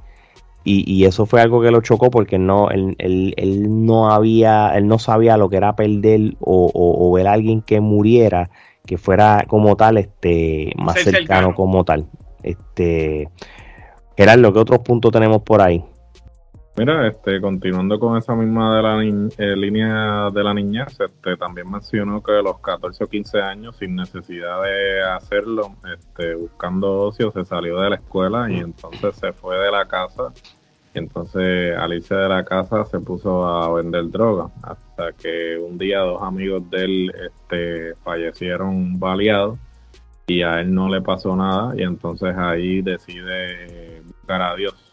y, 0.63 1.05
eso 1.05 1.25
fue 1.25 1.41
algo 1.41 1.63
que 1.63 1.71
lo 1.71 1.81
chocó 1.81 2.11
porque 2.11 2.39
no, 2.39 2.69
él, 2.71 2.95
él, 2.99 3.87
no 3.87 4.11
había, 4.11 4.77
él 4.77 4.87
no 4.87 4.99
sabía 4.99 5.37
lo 5.37 5.49
que 5.49 5.57
era 5.57 5.75
perder 5.75 6.35
o, 6.39 6.71
o, 6.73 7.13
ver 7.13 7.27
a 7.29 7.33
alguien 7.33 7.63
que 7.63 7.81
muriera, 7.81 8.51
que 8.87 8.99
fuera 8.99 9.45
como 9.49 9.75
tal, 9.77 9.97
este, 9.97 10.73
más 10.77 10.97
cercano, 10.97 11.19
cercano 11.19 11.55
como 11.55 11.85
tal. 11.85 12.07
Este, 12.43 13.29
Gerardo, 14.21 14.53
¿qué 14.53 14.59
otros 14.59 14.81
puntos 14.81 15.11
tenemos 15.11 15.41
por 15.41 15.63
ahí? 15.63 15.83
Mira, 16.77 17.09
este, 17.09 17.41
continuando 17.41 17.99
con 17.99 18.19
esa 18.19 18.35
misma 18.35 18.77
de 18.77 18.83
la 18.83 19.03
eh, 19.03 19.57
línea 19.57 20.29
de 20.29 20.45
la 20.45 20.53
niñez, 20.53 20.89
este, 21.01 21.39
también 21.39 21.71
mencionó 21.71 22.23
que 22.23 22.33
a 22.33 22.43
los 22.43 22.59
14 22.59 23.05
o 23.05 23.07
15 23.07 23.41
años, 23.41 23.77
sin 23.79 23.97
necesidad 23.97 24.63
de 24.63 25.03
hacerlo, 25.05 25.75
este, 25.91 26.35
buscando 26.35 26.99
ocio, 26.99 27.33
se 27.33 27.47
salió 27.47 27.81
de 27.81 27.89
la 27.89 27.97
escuela 27.97 28.51
y 28.51 28.59
entonces 28.59 29.17
se 29.17 29.33
fue 29.33 29.59
de 29.59 29.71
la 29.71 29.89
casa. 29.89 30.31
Y 30.93 30.99
entonces 30.99 31.75
al 31.79 31.95
irse 31.95 32.15
de 32.15 32.29
la 32.29 32.45
casa 32.45 32.85
se 32.85 33.01
puso 33.01 33.47
a 33.47 33.73
vender 33.73 34.11
droga, 34.11 34.51
hasta 34.63 35.13
que 35.13 35.57
un 35.57 35.79
día 35.79 36.01
dos 36.01 36.21
amigos 36.21 36.69
de 36.69 36.85
él 36.85 37.13
este, 37.25 37.95
fallecieron 38.05 39.01
baleados 39.01 39.59
y 40.31 40.43
a 40.43 40.61
él 40.61 40.73
no 40.73 40.89
le 40.89 41.01
pasó 41.01 41.35
nada 41.35 41.73
y 41.77 41.83
entonces 41.83 42.33
ahí 42.37 42.83
decide 42.83 44.00
buscar 44.21 44.43
a 44.43 44.55
Dios 44.57 44.91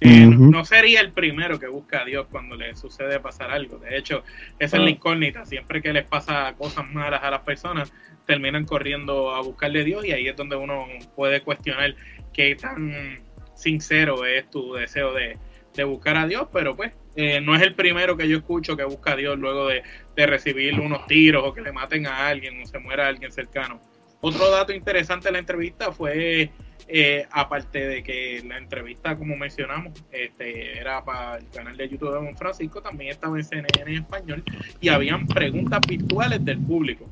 no 0.00 0.64
sería 0.64 1.00
el 1.00 1.12
primero 1.12 1.58
que 1.58 1.68
busca 1.68 2.02
a 2.02 2.04
Dios 2.04 2.26
cuando 2.30 2.56
le 2.56 2.74
sucede 2.76 3.20
pasar 3.20 3.50
algo. 3.50 3.78
De 3.78 3.98
hecho, 3.98 4.24
esa 4.58 4.76
es 4.76 4.82
la 4.82 4.88
ah. 4.88 4.90
incógnita. 4.90 5.44
Siempre 5.44 5.82
que 5.82 5.92
les 5.92 6.04
pasa 6.04 6.54
cosas 6.56 6.90
malas 6.90 7.22
a 7.22 7.30
las 7.30 7.40
personas, 7.40 7.92
terminan 8.26 8.64
corriendo 8.64 9.34
a 9.34 9.42
buscarle 9.42 9.80
a 9.80 9.84
Dios 9.84 10.04
y 10.04 10.12
ahí 10.12 10.28
es 10.28 10.36
donde 10.36 10.56
uno 10.56 10.86
puede 11.14 11.42
cuestionar 11.42 11.94
qué 12.32 12.54
tan 12.54 13.20
sincero 13.54 14.24
es 14.24 14.48
tu 14.48 14.74
deseo 14.74 15.12
de, 15.12 15.36
buscar 15.84 16.16
a 16.16 16.26
Dios. 16.26 16.48
Pero 16.52 16.74
pues, 16.74 16.92
eh, 17.16 17.40
no 17.40 17.54
es 17.54 17.62
el 17.62 17.74
primero 17.74 18.16
que 18.16 18.28
yo 18.28 18.38
escucho 18.38 18.76
que 18.76 18.84
busca 18.84 19.12
a 19.12 19.16
Dios 19.16 19.38
luego 19.38 19.68
de, 19.68 19.82
de 20.16 20.26
recibir 20.26 20.78
unos 20.80 21.06
tiros 21.06 21.42
o 21.46 21.52
que 21.52 21.60
le 21.60 21.72
maten 21.72 22.06
a 22.06 22.28
alguien 22.28 22.60
o 22.62 22.66
se 22.66 22.78
muera 22.78 23.06
alguien 23.06 23.32
cercano. 23.32 23.80
Otro 24.22 24.50
dato 24.50 24.72
interesante 24.72 25.28
de 25.28 25.32
la 25.32 25.38
entrevista 25.38 25.92
fue 25.92 26.50
eh, 26.88 27.26
aparte 27.30 27.86
de 27.86 28.02
que 28.02 28.42
la 28.46 28.58
entrevista, 28.58 29.14
como 29.16 29.36
mencionamos, 29.36 29.92
este, 30.10 30.78
era 30.78 31.04
para 31.04 31.36
el 31.36 31.48
canal 31.48 31.76
de 31.76 31.88
YouTube 31.88 32.10
de 32.10 32.24
Don 32.24 32.36
Francisco, 32.36 32.82
también 32.82 33.10
estaba 33.10 33.36
en 33.38 33.44
CNN 33.44 33.68
en 33.86 34.02
español 34.02 34.44
y 34.80 34.88
habían 34.88 35.26
preguntas 35.26 35.80
virtuales 35.86 36.44
del 36.44 36.58
público. 36.58 37.04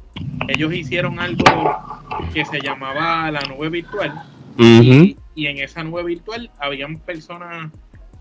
Ellos 0.48 0.72
hicieron 0.72 1.18
algo 1.20 1.44
que 2.32 2.44
se 2.44 2.60
llamaba 2.60 3.30
la 3.30 3.40
nube 3.42 3.68
virtual. 3.68 4.22
Y, 4.58 5.16
en 5.36 5.58
esa 5.58 5.84
nube 5.84 6.02
virtual 6.02 6.50
habían 6.58 6.98
personas 6.98 7.70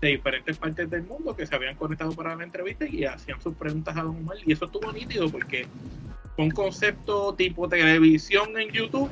de 0.00 0.08
diferentes 0.08 0.56
partes 0.56 0.88
del 0.88 1.02
mundo 1.02 1.34
que 1.34 1.44
se 1.44 1.54
habían 1.56 1.74
conectado 1.74 2.12
para 2.12 2.36
la 2.36 2.44
entrevista 2.44 2.86
y 2.86 3.04
hacían 3.04 3.40
sus 3.40 3.54
preguntas 3.54 3.96
a 3.96 4.02
Don 4.02 4.16
Omar. 4.16 4.36
Y 4.46 4.52
eso 4.52 4.66
estuvo 4.66 4.92
nítido 4.92 5.28
porque 5.28 5.66
fue 6.36 6.44
un 6.44 6.52
concepto 6.52 7.34
tipo 7.34 7.68
televisión 7.68 8.56
en 8.56 8.70
YouTube 8.70 9.10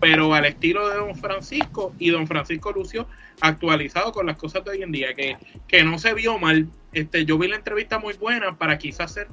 pero 0.00 0.34
al 0.34 0.44
estilo 0.44 0.88
de 0.88 0.96
Don 0.96 1.16
Francisco 1.16 1.92
y 1.98 2.10
Don 2.10 2.26
Francisco 2.26 2.72
Lucio 2.72 3.06
actualizado 3.40 4.12
con 4.12 4.26
las 4.26 4.36
cosas 4.36 4.64
de 4.64 4.72
hoy 4.72 4.82
en 4.82 4.92
día, 4.92 5.14
que, 5.14 5.36
que 5.66 5.82
no 5.84 5.98
se 5.98 6.14
vio 6.14 6.38
mal. 6.38 6.68
Este, 6.92 7.24
yo 7.24 7.38
vi 7.38 7.48
la 7.48 7.56
entrevista 7.56 7.98
muy 7.98 8.14
buena 8.14 8.56
para 8.58 8.78
quizás 8.78 9.12
ser 9.12 9.28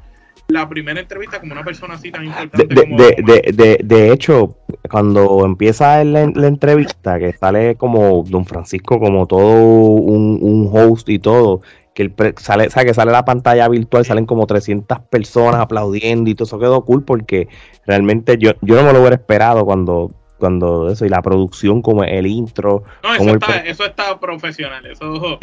la 0.48 0.70
primera 0.70 1.00
entrevista 1.00 1.40
como 1.40 1.52
una 1.52 1.64
persona 1.64 1.96
así 1.96 2.12
tan 2.12 2.26
importante. 2.26 2.74
De, 2.74 2.82
como 2.82 2.98
de, 2.98 3.52
de, 3.54 3.80
de, 3.84 4.14
hecho, 4.14 4.58
cuando 4.90 5.46
empieza 5.46 6.04
la, 6.06 6.22
entrevista, 6.22 7.20
que 7.20 7.34
sale 7.34 7.76
como 7.76 8.24
Don 8.26 8.46
Francisco, 8.46 9.00
como 9.00 9.28
todo 9.28 9.46
un, 9.46 10.40
un 10.42 10.70
host 10.72 11.10
y 11.10 11.20
todo, 11.20 11.62
que 11.94 12.04
el 12.04 12.14
sale, 12.38 12.70
que 12.70 12.94
sale 12.94 13.12
la 13.12 13.26
pantalla 13.26 13.68
virtual, 13.68 14.06
salen 14.06 14.26
como 14.26 14.46
300 14.46 15.00
personas 15.10 15.60
aplaudiendo 15.60 16.30
y 16.30 16.36
todo 16.36 16.46
eso 16.46 16.60
quedó 16.60 16.86
cool 16.86 17.04
porque 17.04 17.48
realmente 17.88 18.38
yo, 18.38 18.52
yo 18.62 18.76
no 18.76 18.84
me 18.84 18.94
lo 18.94 19.00
hubiera 19.00 19.16
esperado 19.16 19.66
cuando 19.66 20.12
cuando 20.38 20.90
eso 20.90 21.06
y 21.06 21.10
la 21.10 21.22
producción 21.22 21.82
como 21.82 22.04
el 22.04 22.28
intro 22.28 22.84
no 23.04 23.14
eso, 23.16 23.30
está, 23.30 23.58
eso 23.58 23.86
está 23.86 24.20
profesional 24.20 24.86
eso, 24.86 25.40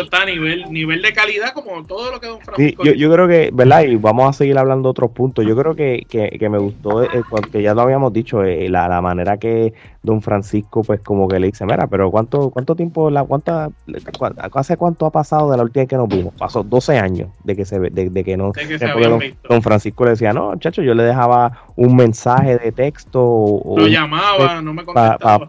está 0.00 0.22
a 0.22 0.26
nivel 0.26 0.72
nivel 0.72 1.02
de 1.02 1.12
calidad 1.12 1.52
como 1.52 1.84
todo 1.84 2.10
lo 2.10 2.20
que 2.20 2.26
Don 2.26 2.40
Francisco 2.40 2.84
yo, 2.84 2.92
yo, 2.92 3.12
creo 3.12 3.28
que 3.28 3.50
verdad 3.52 3.82
y 3.82 3.96
vamos 3.96 4.28
a 4.28 4.32
seguir 4.32 4.58
hablando 4.58 4.88
de 4.88 4.90
otros 4.90 5.10
puntos. 5.10 5.46
Yo 5.46 5.56
creo 5.56 5.74
que, 5.74 6.06
que, 6.08 6.30
que 6.38 6.48
me 6.48 6.58
gustó 6.58 7.02
eh, 7.02 7.08
que 7.50 7.62
ya 7.62 7.74
lo 7.74 7.82
habíamos 7.82 8.12
dicho 8.12 8.44
eh, 8.44 8.68
la, 8.68 8.88
la, 8.88 9.00
manera 9.00 9.36
que 9.36 9.72
Don 10.02 10.22
Francisco 10.22 10.82
pues 10.82 11.00
como 11.00 11.28
que 11.28 11.38
le 11.38 11.48
dice 11.48 11.64
mira 11.64 11.86
pero 11.86 12.10
cuánto 12.10 12.50
cuánto 12.50 12.74
tiempo 12.74 13.10
la 13.10 13.24
cuánta 13.24 13.70
hace 14.52 14.76
cuánto 14.76 15.06
ha 15.06 15.10
pasado 15.10 15.50
de 15.50 15.56
la 15.56 15.62
última 15.62 15.82
vez 15.82 15.88
que 15.88 15.96
nos 15.96 16.08
vimos 16.08 16.34
pasó 16.38 16.62
12 16.62 16.98
años 16.98 17.30
de 17.44 17.56
que 17.56 17.64
se 17.64 17.78
de, 17.78 18.10
de 18.10 18.24
que 18.24 18.36
no 18.36 18.52
don, 19.48 19.62
Francisco 19.62 20.04
le 20.04 20.10
decía 20.10 20.32
no 20.32 20.56
chacho 20.56 20.82
yo 20.82 20.94
le 20.94 21.04
dejaba 21.04 21.52
un 21.76 21.96
mensaje 21.96 22.58
de 22.58 22.72
texto 22.72 23.22
o, 23.22 23.78
lo 23.78 23.86
llamaba 23.86 24.60
no 24.60 24.74
me 24.74 24.82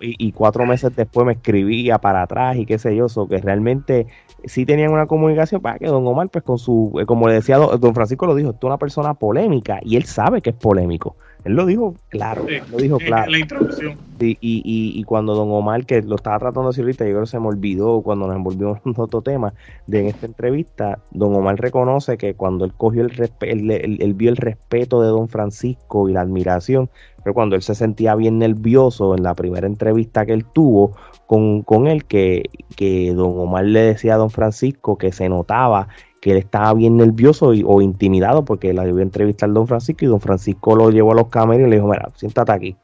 y, 0.01 0.31
cuatro 0.31 0.65
meses 0.65 0.95
después 0.95 1.25
me 1.25 1.33
escribía 1.33 1.97
para 1.97 2.23
atrás 2.23 2.57
y 2.57 2.65
qué 2.65 2.77
sé 2.77 2.95
yo, 2.95 3.09
so 3.09 3.27
que 3.27 3.37
realmente 3.37 4.07
sí 4.45 4.65
tenían 4.65 4.91
una 4.91 5.05
comunicación 5.05 5.61
para 5.61 5.79
que 5.79 5.87
don 5.87 6.05
Omar, 6.05 6.29
pues 6.29 6.43
con 6.43 6.57
su, 6.57 6.93
eh, 6.99 7.05
como 7.05 7.27
le 7.27 7.35
decía 7.35 7.57
don 7.57 7.93
Francisco 7.93 8.25
lo 8.25 8.35
dijo, 8.35 8.51
es 8.51 8.63
una 8.63 8.77
persona 8.77 9.13
polémica 9.13 9.79
y 9.81 9.95
él 9.95 10.05
sabe 10.05 10.41
que 10.41 10.51
es 10.51 10.55
polémico. 10.55 11.15
Él 11.45 11.53
lo 11.53 11.65
dijo 11.65 11.95
claro, 12.09 12.45
lo 12.71 12.77
dijo 12.77 12.97
claro. 12.97 13.29
La 13.29 13.37
introducción. 13.37 13.97
y, 14.19 14.37
y, 14.39 14.99
y, 14.99 15.03
cuando 15.03 15.35
Don 15.35 15.51
Omar, 15.51 15.85
que 15.85 16.01
lo 16.01 16.15
estaba 16.15 16.39
tratando 16.39 16.63
de 16.63 16.67
decir 16.69 16.83
ahorita, 16.83 17.05
yo 17.05 17.11
creo 17.11 17.21
que 17.23 17.29
se 17.29 17.39
me 17.39 17.47
olvidó 17.47 18.01
cuando 18.01 18.27
nos 18.27 18.35
envolvimos 18.35 18.79
en 18.85 18.93
otro 18.95 19.21
tema, 19.21 19.53
de 19.85 19.99
en 19.99 20.05
esta 20.07 20.25
entrevista, 20.25 20.99
Don 21.11 21.35
Omar 21.35 21.59
reconoce 21.59 22.17
que 22.17 22.35
cuando 22.35 22.63
él 22.63 22.73
cogió 22.73 23.03
el, 23.03 23.31
él, 23.41 23.71
él, 23.99 24.13
vio 24.13 24.29
el 24.29 24.37
respeto 24.37 25.01
de 25.01 25.09
Don 25.09 25.27
Francisco 25.27 26.07
y 26.07 26.13
la 26.13 26.21
admiración, 26.21 26.89
pero 27.23 27.33
cuando 27.33 27.55
él 27.55 27.61
se 27.61 27.75
sentía 27.75 28.15
bien 28.15 28.39
nervioso 28.39 29.15
en 29.15 29.23
la 29.23 29.33
primera 29.33 29.67
entrevista 29.67 30.25
que 30.25 30.33
él 30.33 30.45
tuvo 30.45 30.95
con, 31.27 31.63
con 31.63 31.87
él, 31.87 32.05
que, 32.05 32.43
que 32.77 33.13
Don 33.13 33.37
Omar 33.37 33.65
le 33.65 33.81
decía 33.81 34.15
a 34.15 34.17
Don 34.17 34.29
Francisco 34.29 34.97
que 34.97 35.11
se 35.11 35.27
notaba 35.27 35.89
que 36.23 36.31
él 36.31 36.37
estaba 36.37 36.73
bien 36.73 36.95
nervioso 36.95 37.47
o 37.47 37.81
intimidado 37.81 38.45
porque 38.45 38.71
la 38.71 38.83
a 38.83 38.87
entrevistar 38.87 39.51
Don 39.51 39.67
Francisco 39.67 40.05
y 40.05 40.07
Don 40.07 40.21
Francisco 40.21 40.73
lo 40.73 40.89
llevó 40.89 41.11
a 41.11 41.15
los 41.15 41.27
cameros 41.27 41.67
y 41.67 41.69
le 41.69 41.75
dijo, 41.75 41.89
mira, 41.89 42.09
siéntate 42.15 42.49
aquí. 42.53 42.77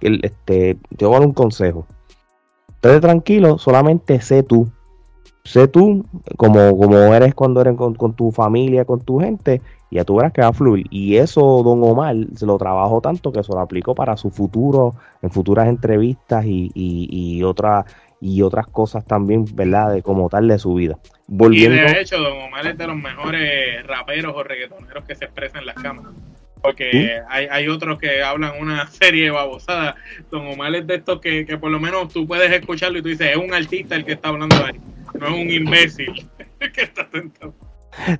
Él, 0.00 0.20
este, 0.22 0.78
te 0.96 1.04
voy 1.04 1.16
a 1.16 1.18
dar 1.18 1.28
un 1.28 1.34
consejo. 1.34 1.86
Esté 2.68 2.98
tranquilo, 2.98 3.58
solamente 3.58 4.22
sé 4.22 4.42
tú. 4.42 4.70
Sé 5.44 5.68
tú 5.68 6.02
como, 6.38 6.78
como 6.78 6.96
eres 7.12 7.34
cuando 7.34 7.60
eres 7.60 7.76
con, 7.76 8.14
tu 8.14 8.32
familia, 8.32 8.86
con 8.86 9.00
tu 9.00 9.18
gente, 9.20 9.60
y 9.90 9.96
ya 9.96 10.04
tú 10.04 10.16
verás 10.16 10.32
que 10.32 10.40
va 10.40 10.48
a 10.48 10.52
fluir. 10.54 10.86
Y 10.88 11.16
eso 11.16 11.42
Don 11.62 11.82
Omar 11.82 12.16
se 12.36 12.46
lo 12.46 12.56
trabajó 12.56 13.02
tanto 13.02 13.32
que 13.32 13.42
se 13.42 13.52
lo 13.52 13.60
aplicó 13.60 13.94
para 13.94 14.16
su 14.16 14.30
futuro, 14.30 14.94
en 15.20 15.30
futuras 15.30 15.68
entrevistas 15.68 16.46
y, 16.46 16.72
y, 16.74 17.42
otras 17.42 17.84
y 18.20 18.42
otras 18.42 18.66
cosas 18.66 19.04
también, 19.04 19.44
¿verdad? 19.54 19.92
De 19.92 20.02
como 20.02 20.28
tal 20.28 20.48
de 20.48 20.58
su 20.58 20.74
vida. 20.74 20.98
Volviendo... 21.26 21.76
Y 21.76 21.80
de 21.80 22.00
hecho, 22.00 22.18
Don 22.18 22.38
Omar 22.38 22.66
es 22.66 22.76
de 22.76 22.86
los 22.86 22.96
mejores 22.96 23.86
raperos 23.86 24.34
o 24.34 24.42
reggaetoneros 24.42 25.04
que 25.04 25.14
se 25.14 25.26
expresan 25.26 25.60
en 25.60 25.66
las 25.66 25.76
cámaras. 25.76 26.12
Porque 26.60 27.20
hay, 27.28 27.46
hay 27.50 27.68
otros 27.68 27.98
que 27.98 28.22
hablan 28.22 28.52
una 28.60 28.86
serie 28.90 29.24
de 29.24 29.30
babosadas. 29.30 29.94
Don 30.30 30.46
Omar 30.46 30.74
es 30.74 30.86
de 30.86 30.96
estos 30.96 31.20
que, 31.20 31.46
que 31.46 31.58
por 31.58 31.70
lo 31.70 31.78
menos 31.78 32.12
tú 32.12 32.26
puedes 32.26 32.50
escucharlo 32.50 32.98
y 32.98 33.02
tú 33.02 33.08
dices, 33.08 33.30
es 33.30 33.36
un 33.36 33.54
artista 33.54 33.94
el 33.94 34.04
que 34.04 34.12
está 34.12 34.28
hablando 34.28 34.56
ahí, 34.64 34.80
no 35.18 35.26
es 35.26 35.32
un 35.32 35.50
imbécil 35.50 36.28
que 36.74 36.82
está 36.82 37.08
sentado. 37.10 37.54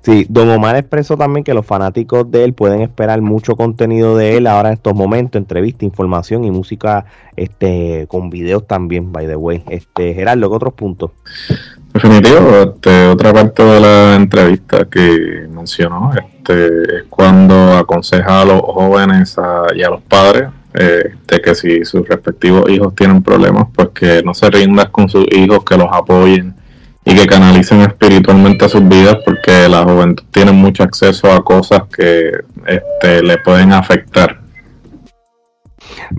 Sí, 0.03 0.25
Don 0.29 0.49
Omar 0.49 0.75
expresó 0.75 1.17
también 1.17 1.43
que 1.43 1.53
los 1.53 1.65
fanáticos 1.65 2.29
de 2.29 2.43
él 2.43 2.53
pueden 2.53 2.81
esperar 2.81 3.21
mucho 3.21 3.55
contenido 3.55 4.17
de 4.17 4.37
él 4.37 4.47
ahora 4.47 4.69
en 4.69 4.73
estos 4.73 4.93
momentos, 4.93 5.39
entrevista, 5.39 5.85
información 5.85 6.43
y 6.43 6.51
música 6.51 7.05
este 7.35 8.05
con 8.07 8.29
videos 8.29 8.67
también, 8.67 9.11
by 9.11 9.27
the 9.27 9.35
way. 9.35 9.63
Este, 9.69 10.13
Gerardo, 10.13 10.49
¿qué 10.49 10.55
otros 10.55 10.73
puntos? 10.73 11.11
Definitivo, 11.93 12.39
este, 12.65 13.07
otra 13.07 13.33
parte 13.33 13.63
de 13.63 13.79
la 13.79 14.15
entrevista 14.15 14.85
que 14.85 15.47
mencionó 15.49 16.11
este, 16.13 16.97
es 16.97 17.03
cuando 17.09 17.77
aconseja 17.77 18.41
a 18.41 18.45
los 18.45 18.61
jóvenes 18.61 19.35
y 19.75 19.81
a 19.81 19.89
los 19.89 20.01
padres 20.01 20.49
de 20.73 21.41
que 21.43 21.55
si 21.55 21.83
sus 21.83 22.07
respectivos 22.07 22.69
hijos 22.69 22.93
tienen 22.93 23.23
problemas, 23.23 23.67
pues 23.73 23.89
que 23.89 24.21
no 24.23 24.33
se 24.33 24.49
rindan 24.49 24.91
con 24.91 25.09
sus 25.09 25.25
hijos, 25.31 25.63
que 25.65 25.77
los 25.77 25.87
apoyen 25.91 26.55
y 27.05 27.15
que 27.15 27.27
canalicen 27.27 27.81
espiritualmente 27.81 28.67
sus 28.69 28.87
vidas 28.87 29.17
porque 29.25 29.67
la 29.69 29.83
juventud 29.83 30.25
tiene 30.31 30.51
mucho 30.51 30.83
acceso 30.83 31.31
a 31.31 31.43
cosas 31.43 31.83
que 31.95 32.31
este, 32.67 33.23
le 33.23 33.37
pueden 33.37 33.73
afectar. 33.73 34.39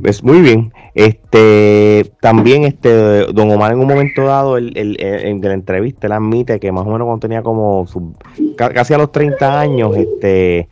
Es 0.04 0.22
muy 0.22 0.40
bien. 0.40 0.72
Este 0.94 2.12
también 2.20 2.64
este 2.64 3.26
Don 3.32 3.50
Omar 3.50 3.72
en 3.72 3.78
un 3.78 3.86
momento 3.86 4.24
dado 4.24 4.56
el, 4.56 4.76
el, 4.76 4.96
en 5.00 5.40
la 5.40 5.52
entrevista 5.54 6.08
él 6.08 6.12
admite 6.12 6.58
que 6.58 6.72
más 6.72 6.84
o 6.84 6.90
menos 6.90 7.06
cuando 7.06 7.20
tenía 7.20 7.42
como 7.42 7.86
casi 8.56 8.94
a 8.94 8.98
los 8.98 9.12
30 9.12 9.60
años 9.60 9.96
este 9.96 10.68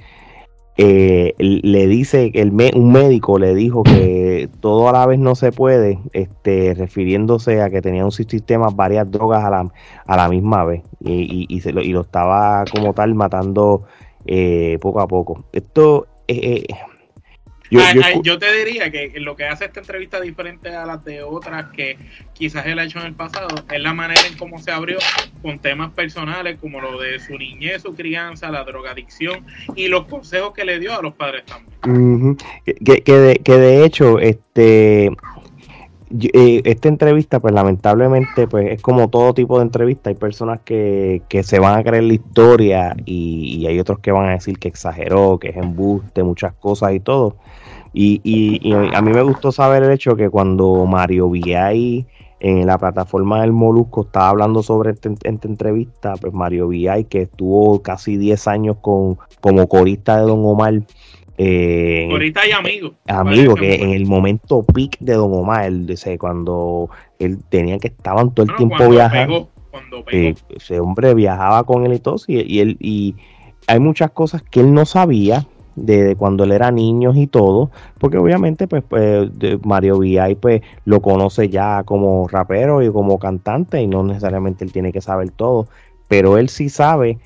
eh, 0.80 1.34
le 1.38 1.86
dice 1.88 2.30
que 2.30 2.40
el 2.40 2.52
un 2.52 2.92
médico 2.92 3.40
le 3.40 3.52
dijo 3.52 3.82
que 3.82 4.48
todo 4.60 4.88
a 4.88 4.92
la 4.92 5.06
vez 5.06 5.18
no 5.18 5.34
se 5.34 5.50
puede, 5.50 5.98
este, 6.12 6.72
refiriéndose 6.74 7.60
a 7.62 7.68
que 7.68 7.82
tenía 7.82 8.04
un 8.04 8.12
sistema 8.12 8.68
varias 8.72 9.10
drogas 9.10 9.44
a 9.44 9.50
la, 9.50 9.72
a 10.06 10.16
la 10.16 10.28
misma 10.28 10.64
vez 10.64 10.82
y, 11.00 11.46
y, 11.48 11.60
se 11.62 11.72
lo, 11.72 11.82
y 11.82 11.88
lo 11.88 12.02
estaba 12.02 12.64
como 12.72 12.94
tal 12.94 13.16
matando 13.16 13.86
eh, 14.24 14.78
poco 14.80 15.00
a 15.00 15.08
poco. 15.08 15.46
Esto 15.52 16.06
eh, 16.28 16.64
Yo, 17.70 18.38
te 18.38 18.52
diría 18.52 18.90
que 18.90 19.12
lo 19.20 19.36
que 19.36 19.44
hace 19.44 19.66
esta 19.66 19.80
entrevista 19.80 20.20
diferente 20.20 20.74
a 20.74 20.86
las 20.86 21.04
de 21.04 21.22
otras 21.22 21.66
que 21.72 21.98
quizás 22.32 22.66
él 22.66 22.78
ha 22.78 22.84
hecho 22.84 22.98
en 23.00 23.06
el 23.06 23.14
pasado 23.14 23.48
es 23.70 23.80
la 23.80 23.92
manera 23.92 24.20
en 24.26 24.36
cómo 24.36 24.58
se 24.58 24.70
abrió 24.70 24.98
con 25.42 25.58
temas 25.58 25.90
personales 25.92 26.58
como 26.58 26.80
lo 26.80 26.98
de 26.98 27.18
su 27.20 27.36
niñez, 27.36 27.82
su 27.82 27.94
crianza, 27.94 28.50
la 28.50 28.64
drogadicción 28.64 29.46
y 29.74 29.88
los 29.88 30.06
consejos 30.06 30.52
que 30.54 30.64
le 30.64 30.78
dio 30.78 30.98
a 30.98 31.02
los 31.02 31.14
padres 31.14 31.44
también. 31.44 32.36
que, 32.64 33.02
que, 33.02 33.12
de, 33.12 33.36
que 33.36 33.56
de 33.56 33.84
hecho, 33.84 34.18
este 34.18 35.10
eh, 36.10 36.62
esta 36.64 36.88
entrevista, 36.88 37.40
pues 37.40 37.52
lamentablemente, 37.52 38.46
pues 38.46 38.72
es 38.72 38.82
como 38.82 39.08
todo 39.08 39.34
tipo 39.34 39.58
de 39.58 39.64
entrevista. 39.64 40.10
Hay 40.10 40.16
personas 40.16 40.60
que, 40.60 41.22
que 41.28 41.42
se 41.42 41.58
van 41.58 41.78
a 41.78 41.84
creer 41.84 42.04
la 42.04 42.14
historia 42.14 42.96
y, 43.04 43.66
hay 43.66 43.78
otros 43.78 43.98
que 43.98 44.12
van 44.12 44.28
a 44.28 44.32
decir 44.32 44.58
que 44.58 44.68
exageró, 44.68 45.38
que 45.38 45.50
es 45.50 45.56
embuste, 45.56 46.22
muchas 46.22 46.54
cosas 46.54 46.94
y 46.94 47.00
todo. 47.00 47.36
Y, 47.92 48.20
y, 48.22 48.72
a 48.72 49.02
mí 49.02 49.12
me 49.12 49.22
gustó 49.22 49.52
saber 49.52 49.82
el 49.82 49.90
hecho 49.90 50.16
que 50.16 50.30
cuando 50.30 50.86
Mario 50.86 51.28
VI 51.28 52.06
en 52.40 52.66
la 52.66 52.78
plataforma 52.78 53.40
del 53.40 53.52
Molusco 53.52 54.02
estaba 54.02 54.28
hablando 54.28 54.62
sobre 54.62 54.92
esta, 54.92 55.10
entrevista, 55.48 56.14
pues 56.20 56.32
Mario 56.32 56.68
VI, 56.68 57.04
que 57.04 57.22
estuvo 57.22 57.82
casi 57.82 58.16
10 58.16 58.46
años 58.48 58.76
con, 58.80 59.18
como 59.40 59.68
corista 59.68 60.16
de 60.18 60.22
Don 60.22 60.44
Omar, 60.44 60.82
eh, 61.38 62.08
Ahorita 62.10 62.40
hay 62.40 62.50
amigos. 62.50 62.92
Amigo, 63.06 63.54
que 63.54 63.76
en 63.76 63.90
el 63.90 64.06
momento 64.06 64.64
peak 64.64 64.98
de 64.98 65.14
Don 65.14 65.32
Omar, 65.32 65.66
él, 65.66 65.86
dice, 65.86 66.18
cuando 66.18 66.90
él 67.20 67.38
tenía 67.48 67.78
que 67.78 67.88
estaban 67.88 68.34
todo 68.34 68.46
el 68.46 68.56
tiempo 68.56 68.88
viajando. 68.88 69.48
Eh, 70.10 70.34
ese 70.48 70.80
hombre 70.80 71.14
viajaba 71.14 71.62
con 71.62 71.86
él 71.86 71.92
y 71.92 71.98
todo, 72.00 72.16
y, 72.26 72.58
él, 72.58 72.76
y 72.80 73.14
hay 73.68 73.78
muchas 73.78 74.10
cosas 74.10 74.42
que 74.42 74.60
él 74.60 74.74
no 74.74 74.84
sabía 74.84 75.46
de, 75.76 76.16
cuando 76.16 76.42
él 76.42 76.52
era 76.52 76.72
niño 76.72 77.12
y 77.14 77.28
todo, 77.28 77.70
porque 78.00 78.18
obviamente 78.18 78.66
pues, 78.66 78.82
pues 78.82 79.30
Mario 79.64 79.98
VI 79.98 80.34
pues 80.40 80.62
lo 80.84 81.00
conoce 81.00 81.48
ya 81.48 81.84
como 81.84 82.26
rapero 82.26 82.82
y 82.82 82.90
como 82.90 83.18
cantante 83.18 83.80
y 83.80 83.86
no 83.86 84.02
necesariamente 84.02 84.64
él 84.64 84.72
tiene 84.72 84.90
que 84.90 85.00
saber 85.00 85.30
todo, 85.30 85.68
pero 86.08 86.38
él 86.38 86.48
sí 86.48 86.68
sabe 86.68 87.18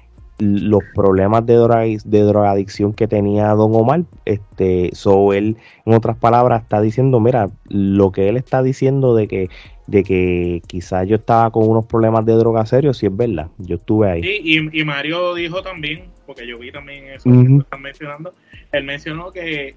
los 0.43 0.83
problemas 0.93 1.47
de, 1.47 2.01
de 2.05 2.21
drogadicción 2.23 2.93
que 2.93 3.07
tenía 3.07 3.51
Don 3.51 3.73
Omar, 3.75 4.03
este, 4.25 4.91
so 4.93 5.33
él, 5.33 5.57
en 5.87 5.95
otras 5.95 6.17
palabras, 6.17 6.63
está 6.63 6.81
diciendo, 6.81 7.21
mira, 7.21 7.51
lo 7.69 8.11
que 8.11 8.29
él 8.29 8.37
está 8.37 8.61
diciendo 8.61 9.15
de 9.15 9.29
que, 9.29 9.49
de 9.87 10.03
que 10.03 10.61
quizás 10.67 11.07
yo 11.07 11.15
estaba 11.15 11.51
con 11.53 11.69
unos 11.69 11.87
problemas 11.87 12.27
de 12.27 12.33
droga 12.33 12.67
serios, 12.67 12.99
sí 12.99 13.07
es 13.07 13.17
verdad, 13.17 13.51
yo 13.59 13.77
estuve 13.77 14.11
ahí. 14.11 14.23
Sí, 14.23 14.71
y, 14.73 14.85
Mario 14.85 15.35
dijo 15.35 15.63
también, 15.63 16.11
porque 16.27 16.45
yo 16.45 16.59
vi 16.59 16.73
también 16.73 17.05
eso 17.05 17.31
que 17.31 17.59
están 17.59 17.81
mencionando, 17.81 18.33
él 18.73 18.83
mencionó 18.83 19.31
que, 19.31 19.77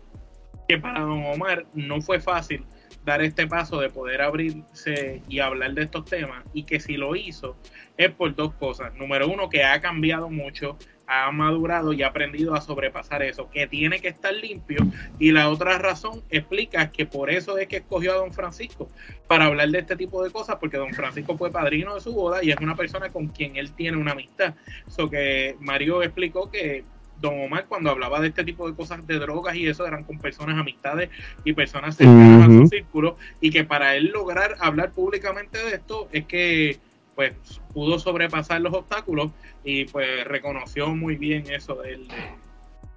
que 0.67 0.79
para 0.79 1.01
Don 1.01 1.25
Omar 1.25 1.67
no 1.75 2.01
fue 2.01 2.19
fácil 2.19 2.65
dar 3.05 3.21
este 3.21 3.47
paso 3.47 3.79
de 3.79 3.89
poder 3.89 4.21
abrirse 4.21 5.21
y 5.29 5.39
hablar 5.39 5.73
de 5.73 5.83
estos 5.83 6.05
temas 6.05 6.43
y 6.53 6.63
que 6.63 6.79
si 6.79 6.97
lo 6.97 7.15
hizo 7.15 7.55
es 7.97 8.11
por 8.11 8.35
dos 8.35 8.53
cosas. 8.55 8.93
Número 8.95 9.27
uno, 9.27 9.47
que 9.47 9.63
ha 9.63 9.79
cambiado 9.79 10.29
mucho, 10.29 10.77
ha 11.07 11.31
madurado 11.31 11.93
y 11.93 12.01
ha 12.01 12.07
aprendido 12.07 12.55
a 12.55 12.61
sobrepasar 12.61 13.21
eso, 13.21 13.49
que 13.49 13.67
tiene 13.67 13.99
que 13.99 14.07
estar 14.07 14.33
limpio. 14.33 14.79
Y 15.19 15.31
la 15.31 15.49
otra 15.49 15.77
razón 15.77 16.23
explica 16.29 16.89
que 16.89 17.05
por 17.05 17.29
eso 17.29 17.57
es 17.57 17.67
que 17.67 17.77
escogió 17.77 18.13
a 18.13 18.17
don 18.17 18.33
Francisco 18.33 18.89
para 19.27 19.45
hablar 19.45 19.69
de 19.69 19.79
este 19.79 19.95
tipo 19.95 20.23
de 20.23 20.31
cosas, 20.31 20.57
porque 20.59 20.77
don 20.77 20.93
Francisco 20.93 21.37
fue 21.37 21.51
padrino 21.51 21.93
de 21.93 22.01
su 22.01 22.13
boda 22.13 22.43
y 22.43 22.49
es 22.49 22.57
una 22.57 22.75
persona 22.75 23.09
con 23.09 23.27
quien 23.27 23.55
él 23.55 23.71
tiene 23.73 23.97
una 23.97 24.13
amistad. 24.13 24.55
Eso 24.87 25.09
que 25.09 25.55
Mario 25.59 26.01
explicó 26.01 26.49
que 26.49 26.83
Don 27.21 27.39
Omar 27.41 27.65
cuando 27.67 27.89
hablaba 27.89 28.19
de 28.19 28.27
este 28.27 28.43
tipo 28.43 28.69
de 28.69 28.75
cosas 28.75 29.05
de 29.07 29.19
drogas 29.19 29.55
y 29.55 29.67
eso 29.67 29.85
eran 29.85 30.03
con 30.03 30.19
personas 30.19 30.57
amistades 30.57 31.09
y 31.43 31.53
personas 31.53 31.95
cercanas 31.95 32.49
a 32.49 32.51
su 32.51 32.67
círculo 32.67 33.17
y 33.41 33.51
que 33.51 33.63
para 33.63 33.95
él 33.95 34.11
lograr 34.13 34.55
hablar 34.59 34.91
públicamente 34.91 35.57
de 35.57 35.75
esto 35.75 36.07
es 36.11 36.25
que 36.25 36.79
pues 37.15 37.33
pudo 37.73 37.97
sobrepasar 37.97 38.59
los 38.61 38.73
obstáculos 38.73 39.31
y 39.63 39.85
pues 39.85 40.25
reconoció 40.25 40.93
muy 40.95 41.15
bien 41.15 41.45
eso 41.49 41.75
de 41.75 41.93
él 41.93 42.07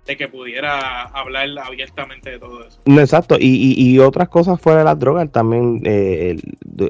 de 0.08 0.16
que 0.16 0.26
pudiera 0.26 1.02
hablar 1.02 1.46
abiertamente 1.62 2.30
de 2.30 2.38
todo 2.38 2.66
eso. 2.66 2.80
Exacto, 2.86 3.36
y, 3.38 3.74
y, 3.76 3.98
otras 3.98 4.30
cosas 4.30 4.58
fuera 4.58 4.78
de 4.78 4.84
las 4.86 4.98
drogas, 4.98 5.30
también 5.30 5.82
eh, 5.84 6.36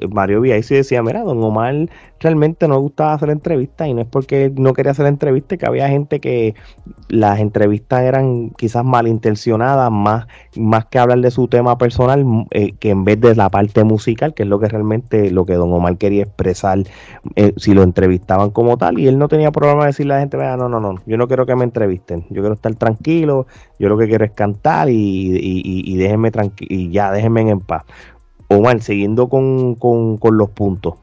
Mario 0.08 0.40
sí 0.62 0.76
decía, 0.76 1.02
mira, 1.02 1.22
don 1.22 1.42
Omar 1.42 1.74
realmente 2.20 2.68
no 2.68 2.78
gustaba 2.80 3.12
hacer 3.12 3.30
entrevistas 3.30 3.88
y 3.88 3.94
no 3.94 4.00
es 4.00 4.06
porque 4.06 4.52
no 4.54 4.72
quería 4.72 4.92
hacer 4.92 5.06
entrevistas, 5.06 5.58
que 5.58 5.66
había 5.66 5.88
gente 5.88 6.20
que 6.20 6.54
las 7.08 7.40
entrevistas 7.40 8.02
eran 8.02 8.50
quizás 8.50 8.84
malintencionadas, 8.84 9.90
más, 9.90 10.26
más 10.56 10.86
que 10.86 10.98
hablar 10.98 11.20
de 11.20 11.30
su 11.30 11.48
tema 11.48 11.78
personal, 11.78 12.24
eh, 12.50 12.72
que 12.72 12.90
en 12.90 13.04
vez 13.04 13.20
de 13.20 13.34
la 13.34 13.48
parte 13.48 13.84
musical, 13.84 14.34
que 14.34 14.42
es 14.42 14.48
lo 14.48 14.58
que 14.58 14.68
realmente 14.68 15.30
lo 15.30 15.44
que 15.46 15.54
don 15.54 15.72
Omar 15.72 15.96
quería 15.96 16.24
expresar, 16.24 16.78
eh, 17.36 17.52
si 17.56 17.74
lo 17.74 17.82
entrevistaban 17.82 18.50
como 18.50 18.76
tal, 18.76 18.98
y 18.98 19.08
él 19.08 19.18
no 19.18 19.28
tenía 19.28 19.50
problema 19.52 19.82
de 19.82 19.88
decirle 19.88 20.14
a 20.14 20.16
la 20.16 20.20
gente, 20.20 20.36
no, 20.36 20.68
no, 20.68 20.80
no, 20.80 20.96
yo 21.06 21.16
no 21.16 21.28
quiero 21.28 21.46
que 21.46 21.56
me 21.56 21.64
entrevisten, 21.64 22.26
yo 22.30 22.42
quiero 22.42 22.54
estar 22.54 22.74
tranquilo, 22.74 23.46
yo 23.78 23.88
lo 23.88 23.96
que 23.96 24.08
quiero 24.08 24.24
es 24.24 24.32
cantar 24.32 24.88
y, 24.90 24.94
y, 24.94 25.62
y, 25.64 25.96
déjenme 25.96 26.30
y 26.60 26.90
ya, 26.90 27.12
déjenme 27.12 27.48
en 27.48 27.60
paz. 27.60 27.84
Omar, 28.48 28.80
siguiendo 28.80 29.28
con, 29.28 29.74
con 29.74 30.18
los 30.38 30.50
puntos. 30.50 30.94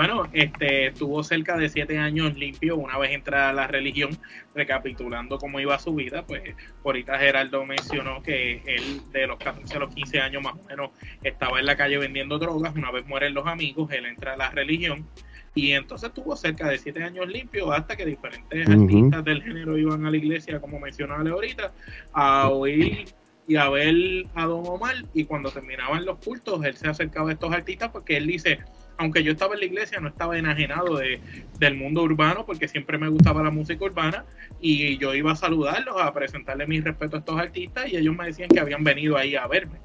Bueno, 0.00 0.22
este, 0.32 0.86
estuvo 0.86 1.22
cerca 1.22 1.58
de 1.58 1.68
siete 1.68 1.98
años 1.98 2.34
limpio 2.34 2.78
una 2.78 2.96
vez 2.96 3.10
entrada 3.10 3.50
a 3.50 3.52
la 3.52 3.66
religión, 3.66 4.08
recapitulando 4.54 5.36
cómo 5.36 5.60
iba 5.60 5.78
su 5.78 5.94
vida, 5.94 6.24
pues 6.24 6.54
ahorita 6.82 7.18
Geraldo 7.18 7.66
mencionó 7.66 8.22
que 8.22 8.62
él 8.64 9.02
de 9.12 9.26
los 9.26 9.36
14 9.36 9.76
a 9.76 9.80
los 9.80 9.94
15 9.94 10.20
años 10.20 10.42
más 10.42 10.54
o 10.54 10.66
menos 10.66 10.92
estaba 11.22 11.60
en 11.60 11.66
la 11.66 11.76
calle 11.76 11.98
vendiendo 11.98 12.38
drogas, 12.38 12.74
una 12.74 12.90
vez 12.90 13.04
mueren 13.06 13.34
los 13.34 13.46
amigos, 13.46 13.92
él 13.92 14.06
entra 14.06 14.32
a 14.32 14.36
la 14.38 14.50
religión 14.50 15.06
y 15.54 15.72
entonces 15.72 16.08
estuvo 16.08 16.34
cerca 16.34 16.66
de 16.68 16.78
siete 16.78 17.04
años 17.04 17.28
limpio 17.28 17.70
hasta 17.70 17.94
que 17.94 18.06
diferentes 18.06 18.70
artistas 18.70 19.22
del 19.22 19.42
género 19.42 19.76
iban 19.76 20.06
a 20.06 20.10
la 20.10 20.16
iglesia, 20.16 20.62
como 20.62 20.80
mencionaba 20.80 21.28
ahorita, 21.28 21.74
a 22.14 22.48
oír 22.48 23.04
y 23.46 23.56
a 23.56 23.68
ver 23.68 23.94
a 24.34 24.46
Don 24.46 24.66
Omar 24.66 24.94
y 25.12 25.26
cuando 25.26 25.50
terminaban 25.50 26.06
los 26.06 26.16
cultos 26.24 26.64
él 26.64 26.74
se 26.78 26.88
acercaba 26.88 27.28
a 27.28 27.32
estos 27.34 27.52
artistas 27.52 27.90
porque 27.90 28.16
él 28.16 28.26
dice 28.28 28.60
aunque 28.98 29.22
yo 29.22 29.32
estaba 29.32 29.54
en 29.54 29.60
la 29.60 29.66
iglesia, 29.66 30.00
no 30.00 30.08
estaba 30.08 30.38
enajenado 30.38 30.96
de, 30.96 31.20
del 31.58 31.76
mundo 31.76 32.02
urbano 32.02 32.44
porque 32.46 32.68
siempre 32.68 32.98
me 32.98 33.08
gustaba 33.08 33.42
la 33.42 33.50
música 33.50 33.84
urbana 33.84 34.24
y 34.60 34.98
yo 34.98 35.14
iba 35.14 35.32
a 35.32 35.36
saludarlos, 35.36 35.96
a 36.00 36.12
presentarle 36.12 36.66
mi 36.66 36.80
respeto 36.80 37.16
a 37.16 37.18
estos 37.20 37.38
artistas 37.38 37.88
y 37.88 37.96
ellos 37.96 38.14
me 38.16 38.26
decían 38.26 38.48
que 38.48 38.60
habían 38.60 38.84
venido 38.84 39.16
ahí 39.16 39.36
a 39.36 39.46
verme. 39.46 39.78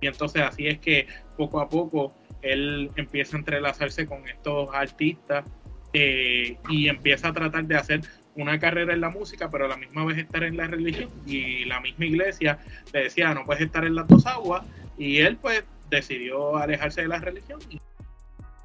Y 0.00 0.06
entonces 0.06 0.42
así 0.42 0.66
es 0.66 0.78
que 0.78 1.06
poco 1.36 1.60
a 1.60 1.68
poco 1.68 2.14
él 2.42 2.90
empieza 2.96 3.36
a 3.36 3.40
entrelazarse 3.40 4.06
con 4.06 4.26
estos 4.28 4.68
artistas 4.72 5.44
eh, 5.92 6.56
y 6.68 6.88
empieza 6.88 7.28
a 7.28 7.32
tratar 7.32 7.66
de 7.66 7.76
hacer 7.76 8.00
una 8.36 8.58
carrera 8.58 8.94
en 8.94 9.00
la 9.00 9.10
música, 9.10 9.50
pero 9.50 9.66
a 9.66 9.68
la 9.68 9.76
misma 9.76 10.04
vez 10.04 10.18
estar 10.18 10.42
en 10.44 10.56
la 10.56 10.66
religión. 10.66 11.10
Y 11.26 11.64
la 11.64 11.80
misma 11.80 12.06
iglesia 12.06 12.58
le 12.92 13.04
decía, 13.04 13.34
no 13.34 13.44
puedes 13.44 13.62
estar 13.62 13.84
en 13.84 13.94
las 13.94 14.08
dos 14.08 14.26
aguas. 14.26 14.64
Y 14.96 15.18
él 15.18 15.36
pues 15.36 15.64
decidió 15.90 16.56
alejarse 16.56 17.02
de 17.02 17.08
la 17.08 17.18
religión 17.18 17.60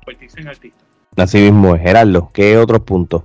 convertirse 0.06 0.42
en 0.42 0.48
artista. 0.48 0.80
Así 1.18 1.40
mismo, 1.40 1.78
Gerardo, 1.78 2.30
¿qué 2.34 2.58
otros 2.58 2.82
puntos? 2.82 3.24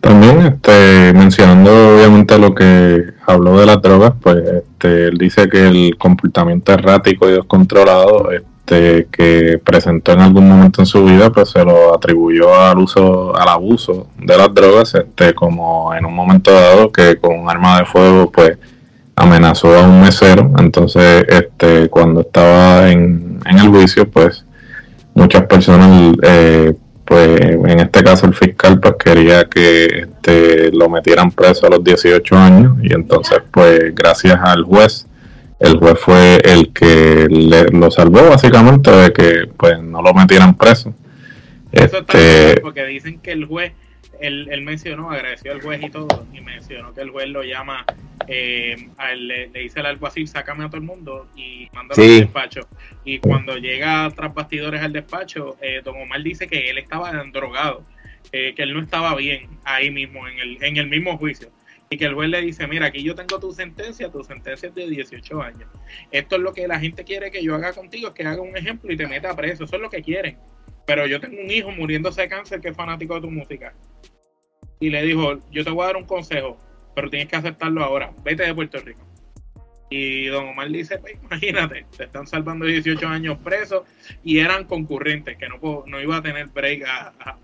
También, 0.00 0.40
este, 0.42 1.12
mencionando 1.12 1.96
obviamente 1.96 2.38
lo 2.38 2.54
que 2.54 3.14
habló 3.26 3.58
de 3.58 3.66
las 3.66 3.82
drogas, 3.82 4.12
pues 4.20 4.36
este, 4.36 5.08
él 5.08 5.18
dice 5.18 5.48
que 5.48 5.66
el 5.66 5.96
comportamiento 5.98 6.72
errático 6.72 7.28
y 7.28 7.32
descontrolado 7.32 8.30
este, 8.30 9.08
que 9.10 9.60
presentó 9.64 10.12
en 10.12 10.20
algún 10.20 10.48
momento 10.48 10.80
en 10.80 10.86
su 10.86 11.04
vida, 11.04 11.30
pues 11.30 11.50
se 11.50 11.64
lo 11.64 11.92
atribuyó 11.92 12.54
al 12.54 12.78
uso, 12.78 13.36
al 13.36 13.48
abuso 13.48 14.06
de 14.18 14.36
las 14.36 14.54
drogas, 14.54 14.94
este, 14.94 15.34
como 15.34 15.92
en 15.92 16.06
un 16.06 16.14
momento 16.14 16.52
dado 16.52 16.92
que 16.92 17.16
con 17.16 17.36
un 17.36 17.50
arma 17.50 17.80
de 17.80 17.86
fuego, 17.86 18.30
pues 18.30 18.56
amenazó 19.16 19.76
a 19.76 19.82
un 19.82 20.00
mesero. 20.00 20.52
Entonces, 20.60 21.24
este, 21.28 21.88
cuando 21.88 22.20
estaba 22.20 22.88
en, 22.88 23.40
en 23.44 23.58
el 23.58 23.68
juicio, 23.68 24.08
pues 24.08 24.44
muchas 25.18 25.44
personas, 25.46 26.14
eh, 26.22 26.74
pues 27.04 27.40
en 27.40 27.80
este 27.80 28.02
caso 28.02 28.26
el 28.26 28.34
fiscal, 28.34 28.80
pues 28.80 28.94
quería 29.02 29.44
que 29.44 29.84
este, 30.02 30.70
lo 30.72 30.88
metieran 30.88 31.30
preso 31.30 31.66
a 31.66 31.70
los 31.70 31.82
18 31.82 32.36
años 32.36 32.76
y 32.82 32.92
entonces, 32.94 33.38
pues 33.50 33.94
gracias 33.94 34.38
al 34.42 34.62
juez, 34.64 35.06
el 35.58 35.76
juez 35.78 35.98
fue 35.98 36.38
el 36.44 36.72
que 36.72 37.26
le, 37.28 37.64
lo 37.64 37.90
salvó 37.90 38.28
básicamente 38.28 38.90
de 38.90 39.12
que 39.12 39.48
pues 39.56 39.82
no 39.82 40.02
lo 40.02 40.14
metieran 40.14 40.56
preso. 40.56 40.94
Eso 41.72 41.98
este, 41.98 42.60
porque 42.60 42.84
dicen 42.86 43.18
que 43.20 43.32
el 43.32 43.44
juez 43.44 43.72
él, 44.20 44.48
él, 44.50 44.62
mencionó, 44.62 45.10
agradeció 45.10 45.52
al 45.52 45.60
juez 45.60 45.82
y 45.82 45.90
todo, 45.90 46.26
y 46.32 46.40
mencionó 46.40 46.92
que 46.92 47.00
el 47.00 47.10
juez 47.10 47.28
lo 47.28 47.42
llama, 47.42 47.84
eh, 48.26 48.88
le, 49.16 49.48
dice 49.48 49.80
al 49.80 49.86
alguacil, 49.86 50.28
sácame 50.28 50.64
a 50.64 50.68
todo 50.68 50.78
el 50.78 50.86
mundo 50.86 51.28
y 51.36 51.68
mándalo 51.72 52.02
al 52.02 52.20
despacho. 52.20 52.68
Y 53.04 53.18
cuando 53.18 53.56
llega 53.56 54.10
tras 54.10 54.34
bastidores 54.34 54.82
al 54.82 54.92
despacho, 54.92 55.56
eh, 55.60 55.80
don 55.84 56.00
Omar 56.00 56.22
dice 56.22 56.46
que 56.46 56.70
él 56.70 56.78
estaba 56.78 57.12
drogado, 57.32 57.84
eh, 58.32 58.54
que 58.54 58.62
él 58.62 58.74
no 58.74 58.80
estaba 58.80 59.14
bien 59.14 59.48
ahí 59.64 59.90
mismo, 59.90 60.26
en 60.28 60.38
el, 60.38 60.62
en 60.62 60.76
el 60.76 60.88
mismo 60.88 61.16
juicio. 61.16 61.50
y 61.90 61.96
que 61.96 62.04
el 62.04 62.12
juez 62.12 62.28
le 62.28 62.42
dice, 62.42 62.66
mira, 62.66 62.86
aquí 62.86 63.02
yo 63.02 63.14
tengo 63.14 63.40
tu 63.40 63.50
sentencia, 63.50 64.10
tu 64.10 64.22
sentencia 64.22 64.68
es 64.68 64.74
de 64.74 64.90
18 64.90 65.40
años. 65.40 65.70
Esto 66.10 66.36
es 66.36 66.42
lo 66.42 66.52
que 66.52 66.68
la 66.68 66.78
gente 66.78 67.02
quiere 67.02 67.30
que 67.30 67.42
yo 67.42 67.54
haga 67.54 67.72
contigo, 67.72 68.08
es 68.08 68.14
que 68.14 68.24
haga 68.24 68.42
un 68.42 68.54
ejemplo 68.54 68.92
y 68.92 68.96
te 68.98 69.06
meta 69.06 69.34
preso. 69.34 69.64
Eso 69.64 69.76
es 69.76 69.80
lo 69.80 69.88
que 69.88 70.02
quieren. 70.02 70.36
Pero 70.88 71.06
yo 71.06 71.20
tengo 71.20 71.40
un 71.40 71.50
hijo 71.50 71.70
muriéndose 71.70 72.22
de 72.22 72.28
cáncer 72.28 72.60
que 72.60 72.68
es 72.68 72.76
fanático 72.76 73.14
de 73.14 73.20
tu 73.20 73.30
música. 73.30 73.74
Y 74.80 74.90
le 74.90 75.02
dijo, 75.02 75.38
yo 75.50 75.64
te 75.64 75.70
voy 75.70 75.84
a 75.84 75.86
dar 75.86 75.96
un 75.96 76.04
consejo, 76.04 76.56
pero 76.94 77.10
tienes 77.10 77.28
que 77.28 77.36
aceptarlo 77.36 77.82
ahora. 77.82 78.12
Vete 78.24 78.44
de 78.44 78.54
Puerto 78.54 78.78
Rico. 78.78 79.08
Y 79.90 80.26
don 80.26 80.48
Omar 80.48 80.68
dice, 80.68 80.98
pues 80.98 81.14
imagínate, 81.24 81.86
te 81.96 82.04
están 82.04 82.26
salvando 82.26 82.66
18 82.66 83.06
años 83.08 83.38
presos 83.38 83.82
y 84.22 84.38
eran 84.38 84.64
concurrentes, 84.64 85.38
que 85.38 85.48
no, 85.48 85.84
no 85.86 86.00
iba 86.00 86.16
a 86.16 86.22
tener 86.22 86.48
break 86.48 86.84
a, 86.86 87.38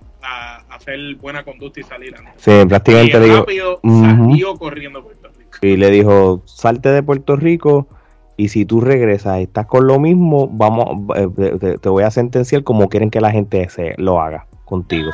hacer 0.71 1.17
buena 1.17 1.45
conducta 1.45 1.81
y 1.81 1.83
salir 1.83 2.17
antes. 2.17 2.33
Sí, 2.39 2.67
prácticamente 2.67 3.27
y 3.27 3.31
rápido 3.31 3.81
salió 3.83 4.57
corriendo 4.57 5.01
a 5.01 5.03
Puerto 5.03 5.29
Rico. 5.29 5.59
Y 5.61 5.77
le 5.77 5.91
dijo, 5.91 6.43
salte 6.47 6.89
de 6.89 7.03
Puerto 7.03 7.37
Rico 7.37 7.89
y 8.37 8.49
si 8.49 8.65
tú 8.65 8.81
regresas 8.81 9.41
y 9.41 9.43
estás 9.45 9.67
con 9.67 9.87
lo 9.87 9.99
mismo, 10.01 10.49
vamos, 10.49 11.15
eh, 11.17 11.79
te, 11.81 11.89
voy 11.89 12.05
a 12.05 12.11
sentenciar 12.11 12.65
como 12.65 12.89
quieren 12.89 13.11
que 13.11 13.21
la 13.21 13.31
gente 13.31 13.69
se 13.69 13.95
lo 13.99 14.21
haga 14.21 14.47
contigo. 14.65 15.11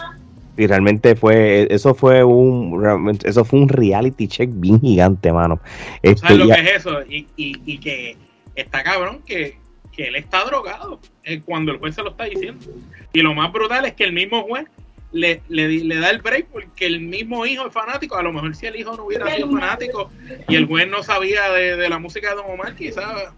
Y 0.61 0.67
realmente 0.67 1.17
fue, 1.17 1.67
eso 1.71 1.95
fue 1.95 2.23
un, 2.23 3.19
eso 3.25 3.47
fue 3.47 3.61
un 3.61 3.69
reality 3.71 4.29
check 4.29 4.51
bien 4.53 4.79
gigante, 4.79 5.33
mano. 5.33 5.59
Este, 6.03 6.29
¿Sabes 6.29 6.37
lo 6.37 6.55
que 6.55 6.61
es 6.61 6.77
eso? 6.77 7.03
Y, 7.09 7.27
y, 7.35 7.63
y 7.65 7.79
que 7.79 8.19
está 8.55 8.83
cabrón 8.83 9.23
que, 9.25 9.57
que 9.91 10.09
él 10.09 10.17
está 10.17 10.45
drogado 10.45 11.01
eh, 11.25 11.41
cuando 11.41 11.73
el 11.73 11.79
juez 11.79 11.95
se 11.95 12.03
lo 12.03 12.11
está 12.11 12.25
diciendo. 12.25 12.67
Y 13.15 13.23
lo 13.23 13.33
más 13.33 13.51
brutal 13.51 13.87
es 13.87 13.95
que 13.95 14.05
el 14.05 14.13
mismo 14.13 14.43
juez 14.43 14.67
le, 15.13 15.41
le, 15.49 15.97
da 15.97 16.11
el 16.11 16.21
break 16.21 16.49
porque 16.53 16.85
el 16.85 17.01
mismo 17.01 17.47
hijo 17.47 17.67
es 17.67 17.73
fanático. 17.73 18.17
A 18.17 18.23
lo 18.23 18.31
mejor 18.31 18.55
si 18.55 18.67
el 18.67 18.77
hijo 18.77 18.95
no 18.97 19.05
hubiera 19.05 19.35
sido 19.35 19.51
fanático 19.51 20.11
y 20.47 20.57
el 20.57 20.67
juez 20.67 20.89
no 20.91 21.03
sabía 21.03 21.51
de, 21.53 21.89
la 21.89 21.99
música 21.99 22.29
de 22.29 22.37
Don 22.37 22.51
Omar, 22.51 22.77
quizás 22.77 23.33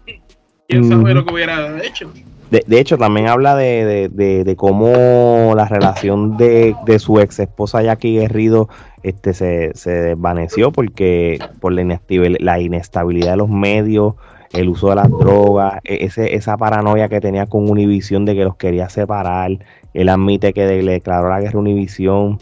quién 0.67 0.89
sabe 0.89 1.13
lo 1.13 1.25
que 1.25 1.33
hubiera 1.33 1.81
hecho. 1.85 2.11
De, 2.51 2.63
de 2.67 2.79
hecho, 2.79 2.97
también 2.97 3.27
habla 3.27 3.55
de, 3.55 4.09
de, 4.09 4.43
de, 4.43 4.55
cómo 4.55 5.53
la 5.55 5.67
relación 5.67 6.37
de, 6.37 6.75
su 6.99 7.19
ex 7.19 7.39
esposa 7.39 7.81
Jackie 7.81 8.19
Guerrido 8.19 8.69
este, 9.01 9.33
se, 9.33 9.71
se 9.73 9.91
desvaneció 9.91 10.71
porque 10.71 11.39
por 11.59 11.73
la 11.73 11.81
inestabilidad, 11.81 12.39
la 12.41 12.59
inestabilidad 12.59 13.31
de 13.31 13.37
los 13.37 13.49
medios, 13.49 14.15
el 14.53 14.69
uso 14.69 14.89
de 14.89 14.95
las 14.95 15.09
drogas, 15.09 15.79
e, 15.83 16.05
ese, 16.05 16.35
esa 16.35 16.57
paranoia 16.57 17.09
que 17.09 17.19
tenía 17.19 17.47
con 17.47 17.69
Univision 17.69 18.23
de 18.25 18.35
que 18.35 18.43
los 18.43 18.55
quería 18.55 18.87
separar. 18.89 19.51
Él 19.93 20.09
admite 20.09 20.53
que 20.53 20.81
le 20.81 20.91
declaró 20.91 21.29
la 21.29 21.41
guerra 21.41 21.57
a 21.57 21.61
Univision. 21.61 22.39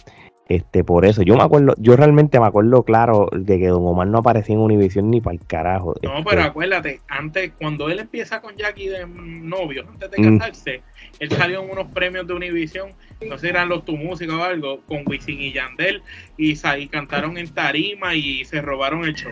Este, 0.51 0.83
por 0.83 1.05
eso, 1.05 1.21
yo 1.21 1.37
me 1.37 1.43
acuerdo, 1.43 1.75
yo 1.77 1.95
realmente 1.95 2.37
me 2.37 2.45
acuerdo 2.45 2.83
claro 2.83 3.29
de 3.31 3.57
que 3.57 3.67
Don 3.67 3.87
Omar 3.87 4.07
no 4.07 4.17
aparecía 4.17 4.53
en 4.53 4.59
Univision 4.59 5.09
ni 5.09 5.21
para 5.21 5.35
el 5.35 5.45
carajo. 5.45 5.95
No, 6.03 6.17
este, 6.17 6.29
pero 6.29 6.43
acuérdate, 6.43 6.99
antes, 7.07 7.53
cuando 7.57 7.87
él 7.89 7.99
empieza 7.99 8.41
con 8.41 8.53
Jackie 8.57 8.89
de 8.89 9.07
novio, 9.07 9.85
antes 9.87 10.11
de 10.11 10.21
mm. 10.21 10.39
casarse, 10.39 10.81
él 11.19 11.31
salió 11.31 11.63
en 11.63 11.69
unos 11.69 11.87
premios 11.93 12.27
de 12.27 12.33
Univision, 12.33 12.89
no 13.29 13.37
sé, 13.37 13.47
eran 13.47 13.69
los 13.69 13.85
Tu 13.85 13.95
Música 13.95 14.35
o 14.35 14.43
algo, 14.43 14.81
con 14.81 15.03
Wisin 15.05 15.39
y 15.39 15.53
Yandel, 15.53 16.03
y, 16.37 16.51
y 16.51 16.87
cantaron 16.89 17.37
en 17.37 17.47
tarima 17.53 18.13
y 18.13 18.43
se 18.43 18.61
robaron 18.61 19.05
el 19.05 19.15
show. 19.15 19.31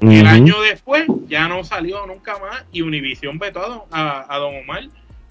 El 0.00 0.26
año 0.26 0.60
después 0.62 1.06
ya 1.28 1.46
no 1.46 1.62
salió 1.62 2.04
nunca 2.06 2.40
más 2.40 2.64
y 2.72 2.82
Univision 2.82 3.38
vetó 3.38 3.86
a, 3.92 4.34
a, 4.34 4.38
Don 4.38 4.56
Omar 4.56 4.82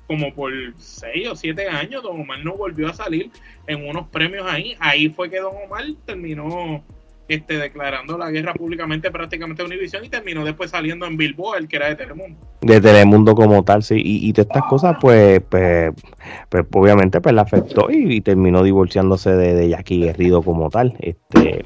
como 0.07 0.33
por 0.33 0.51
seis 0.77 1.27
o 1.27 1.35
siete 1.35 1.67
años. 1.67 2.03
Don 2.03 2.21
Omar 2.21 2.43
no 2.43 2.55
volvió 2.55 2.87
a 2.87 2.93
salir 2.93 3.31
en 3.67 3.87
unos 3.87 4.07
premios 4.07 4.45
ahí. 4.49 4.75
Ahí 4.79 5.09
fue 5.09 5.29
que 5.29 5.39
Don 5.39 5.53
Omar 5.65 5.83
terminó 6.05 6.83
este, 7.27 7.57
declarando 7.57 8.17
la 8.17 8.29
guerra 8.29 8.53
públicamente 8.53 9.09
prácticamente 9.09 9.61
a 9.63 9.65
Univision 9.65 10.05
y 10.05 10.09
terminó 10.09 10.45
después 10.45 10.69
saliendo 10.71 11.05
en 11.05 11.17
Billboard, 11.17 11.67
que 11.67 11.77
era 11.77 11.87
de 11.87 11.95
Telemundo. 11.95 12.39
De 12.61 12.79
Telemundo 12.79 13.33
como 13.33 13.63
tal, 13.63 13.83
sí. 13.83 14.01
Y, 14.03 14.31
de 14.31 14.43
estas 14.43 14.63
cosas, 14.63 14.97
pues, 15.01 15.41
pues, 15.49 15.91
pues, 16.49 16.65
obviamente, 16.71 17.21
pues, 17.21 17.33
le 17.33 17.41
afectó 17.41 17.89
y, 17.89 18.21
terminó 18.21 18.63
divorciándose 18.63 19.31
de, 19.31 19.55
de 19.55 19.69
Jackie 19.69 20.01
Guerrido 20.01 20.41
como 20.43 20.69
tal. 20.69 20.95
Este, 20.99 21.65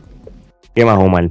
¿Qué 0.74 0.86
más, 0.86 0.98
Omar? 0.98 1.30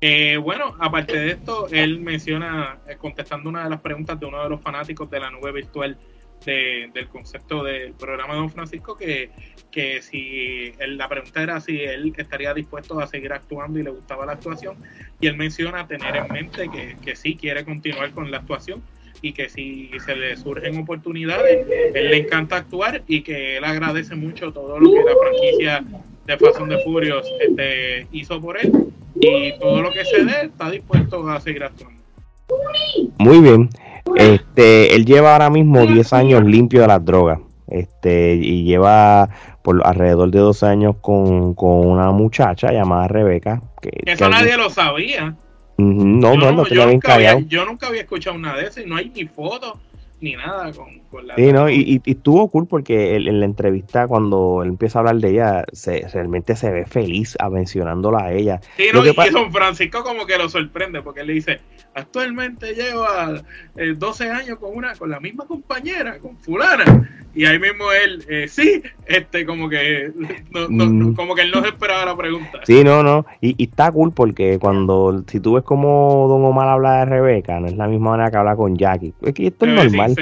Eh, 0.00 0.36
bueno, 0.36 0.76
aparte 0.78 1.18
de 1.18 1.30
esto, 1.32 1.66
él 1.70 2.00
menciona, 2.00 2.78
eh, 2.86 2.96
contestando 2.96 3.50
una 3.50 3.64
de 3.64 3.70
las 3.70 3.80
preguntas 3.80 4.18
de 4.20 4.26
uno 4.26 4.42
de 4.42 4.48
los 4.48 4.60
fanáticos 4.60 5.10
de 5.10 5.18
la 5.18 5.30
nube 5.30 5.50
virtual 5.52 5.96
del 6.44 7.08
concepto 7.08 7.62
del 7.62 7.92
programa 7.92 8.34
de 8.34 8.40
Don 8.40 8.50
Francisco, 8.50 8.96
que, 8.96 9.30
que 9.70 10.00
si 10.02 10.72
la 10.86 11.08
pregunta 11.08 11.42
era 11.42 11.60
si 11.60 11.80
él 11.80 12.12
estaría 12.16 12.54
dispuesto 12.54 13.00
a 13.00 13.06
seguir 13.06 13.32
actuando 13.32 13.78
y 13.78 13.82
le 13.82 13.90
gustaba 13.90 14.24
la 14.24 14.32
actuación, 14.32 14.76
y 15.20 15.26
él 15.26 15.36
menciona 15.36 15.86
tener 15.86 16.16
en 16.16 16.28
mente 16.32 16.68
que, 16.68 16.96
que 17.02 17.16
sí 17.16 17.36
quiere 17.36 17.64
continuar 17.64 18.12
con 18.12 18.30
la 18.30 18.38
actuación 18.38 18.82
y 19.22 19.32
que 19.32 19.48
si 19.48 19.90
se 20.04 20.14
le 20.14 20.36
surgen 20.36 20.78
oportunidades, 20.78 21.66
él 21.94 22.10
le 22.10 22.16
encanta 22.18 22.56
actuar 22.56 23.02
y 23.06 23.22
que 23.22 23.56
él 23.56 23.64
agradece 23.64 24.14
mucho 24.14 24.52
todo 24.52 24.78
lo 24.78 24.90
que 24.90 25.02
la 25.02 25.16
franquicia 25.16 25.84
de 26.26 26.36
Fast 26.36 26.60
de 26.60 26.78
Furious 26.84 27.26
este, 27.40 28.06
hizo 28.12 28.40
por 28.40 28.58
él 28.58 28.72
y 29.20 29.58
todo 29.58 29.82
lo 29.82 29.90
que 29.90 30.04
se 30.04 30.24
dé 30.24 30.42
está 30.44 30.70
dispuesto 30.70 31.28
a 31.28 31.40
seguir 31.40 31.64
actuando. 31.64 32.00
Muy 33.18 33.40
bien. 33.40 33.68
Este, 34.16 34.94
él 34.94 35.04
lleva 35.04 35.32
ahora 35.32 35.50
mismo 35.50 35.86
10 35.86 36.12
años 36.12 36.44
limpio 36.44 36.82
de 36.82 36.88
las 36.88 37.04
drogas. 37.04 37.40
Este, 37.68 38.34
y 38.34 38.64
lleva 38.64 39.28
por 39.62 39.86
alrededor 39.86 40.30
de 40.30 40.38
dos 40.38 40.62
años 40.62 40.96
con, 41.00 41.54
una 41.58 42.10
muchacha 42.10 42.72
llamada 42.72 43.08
Rebeca. 43.08 43.60
Que, 43.82 43.90
eso 44.06 44.28
nadie 44.28 44.56
lo 44.56 44.70
sabía. 44.70 45.36
no, 45.76 46.34
no, 46.34 46.52
no, 46.52 46.66
yo, 46.66 46.86
nunca 46.86 47.14
había, 47.14 47.38
yo 47.40 47.64
nunca 47.66 47.88
había 47.88 48.00
escuchado 48.02 48.38
nada 48.38 48.58
de 48.58 48.68
eso 48.68 48.80
y 48.80 48.86
no 48.86 48.96
hay 48.96 49.10
ni 49.10 49.26
fotos 49.26 49.74
ni 50.20 50.34
nada 50.34 50.72
con, 50.72 51.26
la... 51.26 51.36
Sí, 51.36 51.52
¿no? 51.52 51.68
Y, 51.68 52.00
y, 52.04 52.10
estuvo 52.10 52.48
cool 52.50 52.66
porque 52.66 53.16
en 53.16 53.40
la 53.40 53.46
entrevista 53.46 54.06
cuando 54.06 54.62
él 54.62 54.70
empieza 54.70 54.98
a 54.98 55.00
hablar 55.00 55.16
de 55.16 55.30
ella, 55.30 55.64
se, 55.72 56.06
realmente 56.12 56.56
se 56.56 56.70
ve 56.70 56.84
feliz 56.84 57.36
a 57.38 57.48
mencionándola 57.50 58.24
a 58.24 58.32
ella. 58.32 58.60
Sí, 58.76 58.86
no, 58.92 59.04
y 59.04 59.30
Don 59.30 59.52
Francisco 59.52 60.02
como 60.02 60.26
que 60.26 60.38
lo 60.38 60.48
sorprende 60.48 61.02
porque 61.02 61.20
él 61.20 61.28
le 61.28 61.32
dice, 61.34 61.60
actualmente 61.98 62.74
lleva 62.74 63.42
12 63.96 64.24
eh, 64.24 64.30
años 64.30 64.58
con 64.58 64.76
una 64.76 64.94
con 64.94 65.10
la 65.10 65.20
misma 65.20 65.46
compañera, 65.46 66.18
con 66.18 66.36
fulana. 66.38 67.08
Y 67.34 67.44
ahí 67.44 67.58
mismo 67.58 67.84
él, 67.92 68.24
eh, 68.28 68.48
sí, 68.48 68.82
este 69.06 69.46
como 69.46 69.68
que 69.68 70.10
mm. 70.50 71.14
como 71.14 71.34
que 71.34 71.42
él 71.42 71.52
no 71.52 71.62
se 71.62 71.68
esperaba 71.68 72.06
la 72.06 72.16
pregunta. 72.16 72.60
Sí, 72.64 72.82
no, 72.82 73.02
no. 73.02 73.26
Y, 73.40 73.54
y, 73.62 73.68
está 73.68 73.92
cool 73.92 74.12
porque 74.12 74.58
cuando, 74.58 75.22
si 75.28 75.38
tú 75.38 75.54
ves 75.54 75.62
como 75.62 76.26
Don 76.28 76.44
Omar 76.44 76.68
habla 76.68 77.00
de 77.00 77.04
Rebeca, 77.04 77.60
no 77.60 77.66
es 77.66 77.76
la 77.76 77.86
misma 77.86 78.10
manera 78.10 78.30
que 78.30 78.38
habla 78.38 78.56
con 78.56 78.76
Jackie. 78.76 79.12
Es 79.22 79.34
que 79.34 79.46
esto 79.48 79.66
es 79.66 79.72
normal. 79.72 80.14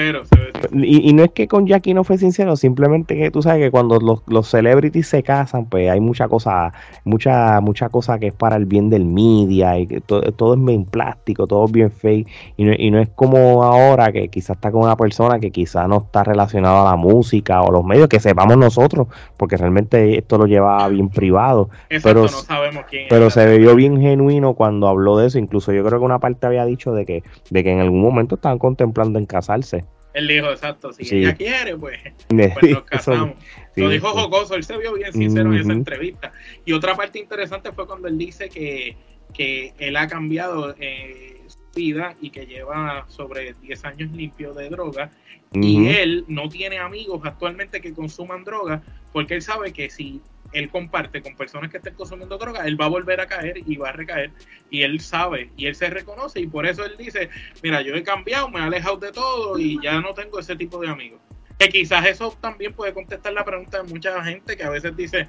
y, 0.72 1.08
y, 1.08 1.12
no 1.14 1.24
es 1.24 1.30
que 1.30 1.48
con 1.48 1.66
Jackie 1.66 1.94
no 1.94 2.04
fue 2.04 2.18
sincero, 2.18 2.56
simplemente 2.56 3.16
que 3.16 3.30
tú 3.30 3.40
sabes 3.40 3.62
que 3.62 3.70
cuando 3.70 3.98
los, 3.98 4.22
los 4.26 4.48
celebrities 4.48 5.06
se 5.06 5.22
casan, 5.22 5.66
pues 5.66 5.88
hay 5.88 6.00
mucha 6.00 6.28
cosa, 6.28 6.72
mucha, 7.04 7.60
mucha 7.60 7.88
cosa 7.88 8.18
que 8.18 8.26
es 8.26 8.34
para 8.34 8.56
el 8.56 8.66
bien 8.66 8.90
del 8.90 9.06
media 9.06 9.78
y 9.78 9.86
que 9.86 10.00
todo, 10.00 10.20
todo 10.32 10.54
es 10.54 10.62
bien 10.62 10.84
plástico, 10.84 11.46
todo 11.46 11.65
bien 11.70 11.90
fake. 11.90 12.28
Y 12.56 12.64
no, 12.64 12.72
y 12.76 12.90
no 12.90 13.00
es 13.00 13.08
como 13.10 13.62
ahora 13.62 14.12
que 14.12 14.28
quizás 14.28 14.56
está 14.56 14.70
con 14.70 14.82
una 14.82 14.96
persona 14.96 15.38
que 15.38 15.50
quizás 15.50 15.88
no 15.88 15.98
está 15.98 16.24
relacionada 16.24 16.82
a 16.82 16.90
la 16.90 16.96
música 16.96 17.62
o 17.62 17.70
los 17.70 17.84
medios, 17.84 18.08
que 18.08 18.20
sepamos 18.20 18.56
nosotros, 18.56 19.08
porque 19.36 19.56
realmente 19.56 20.18
esto 20.18 20.38
lo 20.38 20.46
lleva 20.46 20.88
bien 20.88 21.08
privado. 21.08 21.70
pero, 22.02 22.22
no 22.22 22.28
sabemos 22.28 22.84
quién 22.88 23.06
pero 23.08 23.30
se 23.30 23.58
vio 23.58 23.74
bien 23.74 24.00
genuino 24.00 24.54
cuando 24.54 24.88
habló 24.88 25.18
de 25.18 25.28
eso. 25.28 25.38
Incluso 25.38 25.72
yo 25.72 25.84
creo 25.84 25.98
que 25.98 26.04
una 26.04 26.18
parte 26.18 26.46
había 26.46 26.64
dicho 26.64 26.92
de 26.92 27.04
que, 27.04 27.22
de 27.50 27.64
que 27.64 27.72
en 27.72 27.80
algún 27.80 28.00
momento 28.00 28.36
estaban 28.36 28.58
contemplando 28.58 29.18
en 29.18 29.26
casarse. 29.26 29.84
Él 30.16 30.28
dijo, 30.28 30.50
exacto, 30.50 30.94
si 30.94 31.14
ella 31.14 31.34
quiere, 31.34 31.76
pues, 31.76 31.98
pues 32.28 32.70
nos 32.70 32.84
casamos. 32.84 33.32
lo 33.74 33.90
dijo 33.90 34.08
jocoso, 34.08 34.54
él 34.54 34.64
se 34.64 34.78
vio 34.78 34.94
bien 34.94 35.12
sincero 35.12 35.52
en 35.52 35.60
esa 35.60 35.72
entrevista. 35.72 36.32
Y 36.64 36.72
otra 36.72 36.96
parte 36.96 37.18
interesante 37.18 37.70
fue 37.70 37.86
cuando 37.86 38.08
él 38.08 38.16
dice 38.16 38.48
que, 38.48 38.96
que 39.34 39.74
él 39.76 39.94
ha 39.94 40.08
cambiado 40.08 40.74
eh, 40.78 41.42
su 41.48 41.55
vida 41.76 42.16
y 42.20 42.30
que 42.30 42.46
lleva 42.46 43.04
sobre 43.08 43.52
10 43.52 43.84
años 43.84 44.10
limpio 44.12 44.52
de 44.52 44.68
droga. 44.68 45.10
Y 45.52 45.88
él 45.88 46.24
no 46.26 46.48
tiene 46.48 46.78
amigos 46.78 47.20
actualmente 47.24 47.80
que 47.80 47.94
consuman 47.94 48.42
droga 48.42 48.82
porque 49.12 49.34
él 49.34 49.42
sabe 49.42 49.72
que 49.72 49.88
si 49.88 50.20
él 50.52 50.70
comparte 50.70 51.22
con 51.22 51.36
personas 51.36 51.70
que 51.70 51.76
estén 51.76 51.94
consumiendo 51.94 52.38
droga, 52.38 52.66
él 52.66 52.80
va 52.80 52.86
a 52.86 52.88
volver 52.88 53.20
a 53.20 53.26
caer 53.26 53.58
y 53.66 53.76
va 53.76 53.90
a 53.90 53.92
recaer. 53.92 54.32
Y 54.70 54.82
él 54.82 55.00
sabe 55.00 55.50
y 55.56 55.66
él 55.66 55.74
se 55.74 55.88
reconoce 55.90 56.40
y 56.40 56.46
por 56.46 56.66
eso 56.66 56.84
él 56.84 56.96
dice, 56.98 57.30
mira, 57.62 57.82
yo 57.82 57.94
he 57.94 58.02
cambiado, 58.02 58.48
me 58.48 58.60
he 58.60 58.62
alejado 58.62 58.96
de 58.96 59.12
todo 59.12 59.58
y 59.58 59.80
ya 59.82 60.00
no 60.00 60.14
tengo 60.14 60.38
ese 60.38 60.56
tipo 60.56 60.80
de 60.80 60.88
amigos. 60.88 61.20
Que 61.58 61.68
quizás 61.68 62.04
eso 62.06 62.36
también 62.40 62.72
puede 62.72 62.92
contestar 62.92 63.32
la 63.32 63.44
pregunta 63.44 63.82
de 63.82 63.88
mucha 63.88 64.22
gente 64.24 64.56
que 64.56 64.64
a 64.64 64.70
veces 64.70 64.94
dice, 64.96 65.28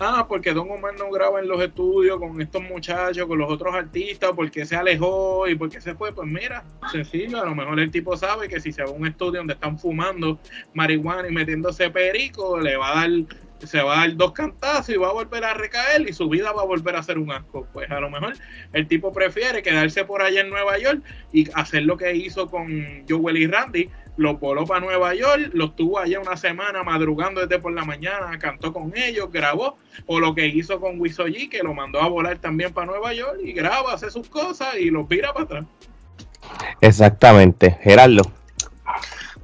ah, 0.00 0.26
porque 0.28 0.52
Don 0.52 0.70
Omar 0.70 0.94
no 0.98 1.10
graba 1.10 1.40
en 1.40 1.48
los 1.48 1.62
estudios 1.62 2.18
con 2.18 2.40
estos 2.40 2.62
muchachos, 2.62 3.26
con 3.26 3.38
los 3.38 3.50
otros 3.50 3.74
artistas, 3.74 4.32
porque 4.34 4.64
se 4.64 4.76
alejó 4.76 5.46
y 5.48 5.54
porque 5.54 5.80
se 5.80 5.94
fue. 5.94 6.12
Pues 6.12 6.28
mira, 6.28 6.64
sencillo, 6.90 7.40
a 7.40 7.44
lo 7.44 7.54
mejor 7.54 7.78
el 7.78 7.90
tipo 7.90 8.16
sabe 8.16 8.48
que 8.48 8.60
si 8.60 8.72
se 8.72 8.82
va 8.82 8.90
a 8.90 8.92
un 8.92 9.06
estudio 9.06 9.40
donde 9.40 9.54
están 9.54 9.78
fumando 9.78 10.38
marihuana 10.74 11.28
y 11.28 11.32
metiéndose 11.32 11.90
perico, 11.90 12.58
le 12.58 12.76
va 12.76 12.92
a 12.92 12.94
dar 13.00 13.10
se 13.66 13.82
va 13.82 13.94
a 13.94 14.06
dar 14.06 14.16
dos 14.16 14.32
cantazos 14.32 14.88
y 14.90 14.96
va 14.96 15.08
a 15.08 15.12
volver 15.12 15.44
a 15.44 15.54
recaer 15.54 16.08
y 16.08 16.12
su 16.12 16.28
vida 16.28 16.52
va 16.52 16.62
a 16.62 16.66
volver 16.66 16.96
a 16.96 17.02
ser 17.02 17.18
un 17.18 17.30
asco. 17.30 17.66
Pues 17.72 17.90
a 17.90 18.00
lo 18.00 18.10
mejor 18.10 18.34
el 18.72 18.86
tipo 18.86 19.12
prefiere 19.12 19.62
quedarse 19.62 20.04
por 20.04 20.22
allá 20.22 20.40
en 20.40 20.50
Nueva 20.50 20.78
York 20.78 21.02
y 21.32 21.50
hacer 21.54 21.84
lo 21.84 21.96
que 21.96 22.14
hizo 22.14 22.48
con 22.48 23.04
Joel 23.08 23.36
y 23.36 23.46
Randy. 23.46 23.90
Los 24.16 24.38
voló 24.38 24.66
para 24.66 24.80
Nueva 24.80 25.14
York, 25.14 25.50
los 25.52 25.74
tuvo 25.76 25.98
allá 25.98 26.20
una 26.20 26.36
semana 26.36 26.82
madrugando 26.82 27.40
desde 27.40 27.58
por 27.58 27.72
la 27.72 27.84
mañana, 27.84 28.38
cantó 28.38 28.72
con 28.72 28.92
ellos, 28.96 29.30
grabó. 29.32 29.76
O 30.06 30.20
lo 30.20 30.34
que 30.34 30.46
hizo 30.46 30.80
con 30.80 31.00
Wisoji, 31.00 31.48
que 31.48 31.62
lo 31.62 31.74
mandó 31.74 32.00
a 32.00 32.08
volar 32.08 32.38
también 32.38 32.72
para 32.72 32.86
Nueva 32.86 33.12
York 33.12 33.38
y 33.42 33.52
graba, 33.52 33.94
hace 33.94 34.10
sus 34.10 34.28
cosas 34.28 34.76
y 34.78 34.90
los 34.90 35.08
vira 35.08 35.32
para 35.32 35.44
atrás. 35.44 35.64
Exactamente. 36.80 37.78
Gerardo. 37.82 38.22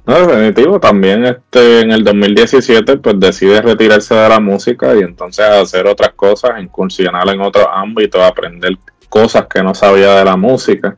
No, 0.05 0.25
definitivo, 0.25 0.79
también 0.79 1.25
este 1.25 1.81
en 1.81 1.91
el 1.91 2.01
2017 2.05 2.97
pues 2.97 3.19
decide 3.19 3.61
retirarse 3.61 4.15
de 4.15 4.29
la 4.29 4.39
música 4.39 4.95
y 4.95 4.99
entonces 4.99 5.45
hacer 5.45 5.85
otras 5.85 6.13
cosas, 6.13 6.61
incursionar 6.61 7.27
en 7.27 7.41
otros 7.41 7.67
ámbitos, 7.69 8.21
aprender 8.21 8.77
cosas 9.09 9.47
que 9.47 9.61
no 9.61 9.75
sabía 9.75 10.15
de 10.15 10.23
la 10.23 10.37
música. 10.37 10.95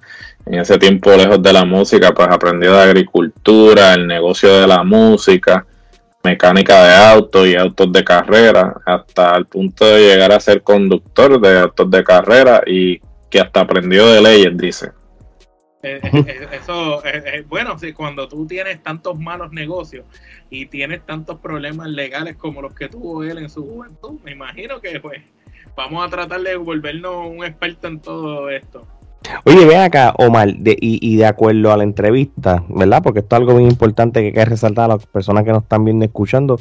En 0.49 0.59
ese 0.59 0.79
tiempo 0.79 1.15
lejos 1.15 1.43
de 1.43 1.53
la 1.53 1.63
música 1.63 2.11
pues 2.11 2.27
aprendió 2.27 2.73
de 2.73 2.81
agricultura, 2.81 3.93
el 3.93 4.07
negocio 4.07 4.61
de 4.61 4.65
la 4.65 4.83
música, 4.83 5.63
mecánica 6.23 6.85
de 6.85 6.95
autos 6.95 7.47
y 7.47 7.55
autos 7.55 7.93
de 7.93 8.03
carrera, 8.03 8.75
hasta 8.83 9.37
el 9.37 9.45
punto 9.45 9.85
de 9.85 9.99
llegar 9.99 10.31
a 10.31 10.39
ser 10.39 10.63
conductor 10.63 11.39
de 11.39 11.59
autos 11.59 11.91
de 11.91 12.03
carrera 12.03 12.63
y 12.65 12.99
que 13.29 13.39
hasta 13.39 13.61
aprendió 13.61 14.07
de 14.07 14.21
leyes, 14.23 14.57
dice. 14.57 14.91
Eh, 15.83 15.99
eh, 16.03 16.11
eh, 16.27 16.47
eso 16.51 17.03
es 17.05 17.47
bueno, 17.47 17.77
sí, 17.77 17.93
cuando 17.93 18.27
tú 18.27 18.47
tienes 18.47 18.81
tantos 18.81 19.19
malos 19.19 19.51
negocios 19.51 20.03
y 20.49 20.65
tienes 20.65 21.05
tantos 21.05 21.39
problemas 21.39 21.89
legales 21.89 22.35
como 22.37 22.63
los 22.63 22.73
que 22.73 22.89
tuvo 22.89 23.23
él 23.23 23.37
en 23.37 23.51
su 23.51 23.65
juventud, 23.65 24.19
me 24.23 24.31
imagino 24.31 24.81
que 24.81 24.99
pues 24.99 25.21
vamos 25.77 26.05
a 26.05 26.09
tratar 26.09 26.41
de 26.41 26.55
volvernos 26.55 27.27
un 27.27 27.45
experto 27.45 27.87
en 27.87 28.01
todo 28.01 28.49
esto. 28.49 28.87
Oye, 29.45 29.65
ve 29.65 29.77
acá, 29.77 30.13
Omar, 30.17 30.53
de, 30.55 30.71
y, 30.79 30.99
y, 31.01 31.17
de 31.17 31.25
acuerdo 31.25 31.71
a 31.71 31.77
la 31.77 31.83
entrevista, 31.83 32.63
¿verdad? 32.69 33.01
Porque 33.03 33.19
esto 33.19 33.35
es 33.35 33.39
algo 33.41 33.53
muy 33.53 33.65
importante 33.65 34.21
que 34.21 34.27
hay 34.27 34.33
que 34.33 34.45
resaltar 34.45 34.85
a 34.85 34.95
las 34.95 35.05
personas 35.05 35.43
que 35.43 35.51
nos 35.51 35.63
están 35.63 35.83
viendo 35.85 36.05
y 36.05 36.07
escuchando. 36.07 36.59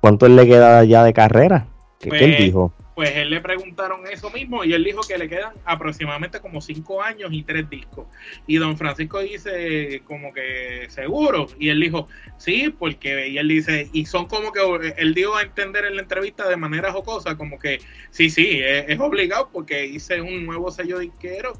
¿Cuánto 0.00 0.28
le 0.28 0.46
queda 0.46 0.84
ya 0.84 1.02
de 1.04 1.12
carrera? 1.12 1.66
¿Qué, 1.98 2.10
¿qué 2.10 2.24
él 2.24 2.30
Pues, 2.32 2.44
dijo? 2.44 2.72
Pues 2.96 3.14
él 3.14 3.28
le 3.28 3.42
preguntaron 3.42 4.06
eso 4.10 4.30
mismo 4.30 4.64
y 4.64 4.72
él 4.72 4.82
dijo 4.82 5.02
que 5.06 5.18
le 5.18 5.28
quedan 5.28 5.52
aproximadamente 5.66 6.40
como 6.40 6.62
cinco 6.62 7.02
años 7.02 7.28
y 7.30 7.42
tres 7.42 7.68
discos. 7.68 8.06
Y 8.46 8.56
don 8.56 8.78
Francisco 8.78 9.20
dice 9.20 10.00
como 10.06 10.32
que 10.32 10.86
seguro. 10.88 11.46
Y 11.58 11.68
él 11.68 11.78
dijo, 11.78 12.08
sí, 12.38 12.74
porque 12.78 13.28
y 13.28 13.36
él 13.36 13.48
dice, 13.48 13.90
y 13.92 14.06
son 14.06 14.24
como 14.24 14.50
que 14.50 14.94
él 14.96 15.12
dio 15.12 15.36
a 15.36 15.42
entender 15.42 15.84
en 15.84 15.96
la 15.96 16.00
entrevista 16.00 16.48
de 16.48 16.56
manera 16.56 16.90
jocosa, 16.90 17.36
como 17.36 17.58
que 17.58 17.80
sí, 18.08 18.30
sí, 18.30 18.60
es, 18.62 18.98
obligado 18.98 19.50
porque 19.52 19.84
hice 19.84 20.22
un 20.22 20.46
nuevo 20.46 20.70
sello 20.70 20.98
disquero 20.98 21.52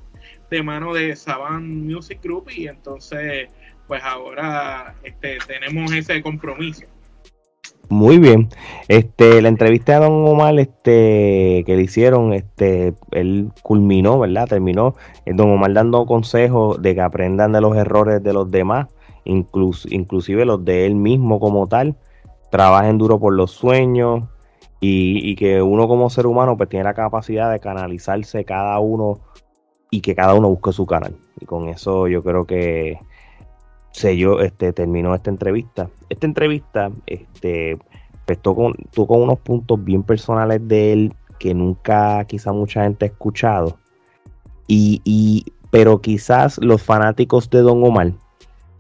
de 0.51 0.63
mano 0.63 0.95
de 0.95 1.15
Saban 1.17 1.85
Music 1.85 2.19
Group 2.23 2.49
y 2.51 2.67
entonces 2.67 3.51
pues 3.87 4.03
ahora 4.03 4.95
este, 5.03 5.37
tenemos 5.47 5.93
ese 5.93 6.23
compromiso. 6.23 6.96
Muy 7.89 8.19
bien. 8.19 8.49
Este, 8.89 9.41
la 9.43 9.49
entrevista 9.49 9.95
de 9.95 10.07
Don 10.07 10.27
Omar, 10.27 10.59
este, 10.59 11.63
que 11.65 11.77
le 11.77 11.83
hicieron, 11.83 12.33
este, 12.33 12.95
él 13.13 13.53
culminó, 13.63 14.19
¿verdad? 14.19 14.49
Terminó 14.49 14.95
eh, 15.25 15.33
Don 15.35 15.51
Omar 15.51 15.73
dando 15.73 16.05
consejos 16.05 16.83
de 16.83 16.95
que 16.95 17.01
aprendan 17.01 17.53
de 17.53 17.61
los 17.61 17.77
errores 17.77 18.23
de 18.23 18.33
los 18.33 18.51
demás, 18.51 18.89
inclus, 19.25 19.87
inclusive 19.91 20.45
los 20.45 20.65
de 20.65 20.87
él 20.87 20.97
mismo 20.97 21.39
como 21.39 21.69
tal, 21.69 21.97
trabajen 22.51 22.99
duro 22.99 23.21
por 23.21 23.35
los 23.35 23.53
sueños 23.53 24.25
y, 24.81 25.21
y 25.31 25.37
que 25.37 25.63
uno 25.63 25.87
como 25.87 26.11
ser 26.11 26.27
humano 26.27 26.57
pues 26.57 26.69
tiene 26.69 26.85
la 26.85 26.95
capacidad 26.95 27.53
de 27.53 27.61
canalizarse 27.61 28.45
cada 28.45 28.79
uno 28.81 29.21
y 29.91 30.01
que 30.01 30.15
cada 30.17 30.35
uno 30.35 30.49
busque 30.49 30.73
su 30.73 30.87
canal. 30.87 31.17
Y 31.41 31.47
con 31.47 31.69
eso 31.69 32.09
yo 32.09 32.23
creo 32.23 32.47
que 32.47 32.99
selló, 33.97 34.41
este, 34.41 34.73
terminó 34.73 35.15
esta 35.15 35.31
entrevista. 35.31 35.89
Esta 36.11 36.27
entrevista, 36.27 36.91
este, 37.07 37.79
pues 38.27 38.39
tocó, 38.41 38.73
tocó 38.93 39.17
unos 39.17 39.39
puntos 39.41 39.83
bien 39.83 40.03
personales 40.03 40.61
de 40.69 40.93
él 40.93 41.15
que 41.39 41.55
nunca 41.55 42.25
quizá 42.27 42.53
mucha 42.53 42.85
gente 42.85 43.07
ha 43.07 43.09
escuchado. 43.09 43.79
Y, 44.67 45.01
y 45.05 45.47
pero 45.71 46.01
quizás 46.01 46.59
los 46.59 46.83
fanáticos 46.83 47.49
de 47.49 47.61
Don 47.61 47.83
Omar, 47.83 48.13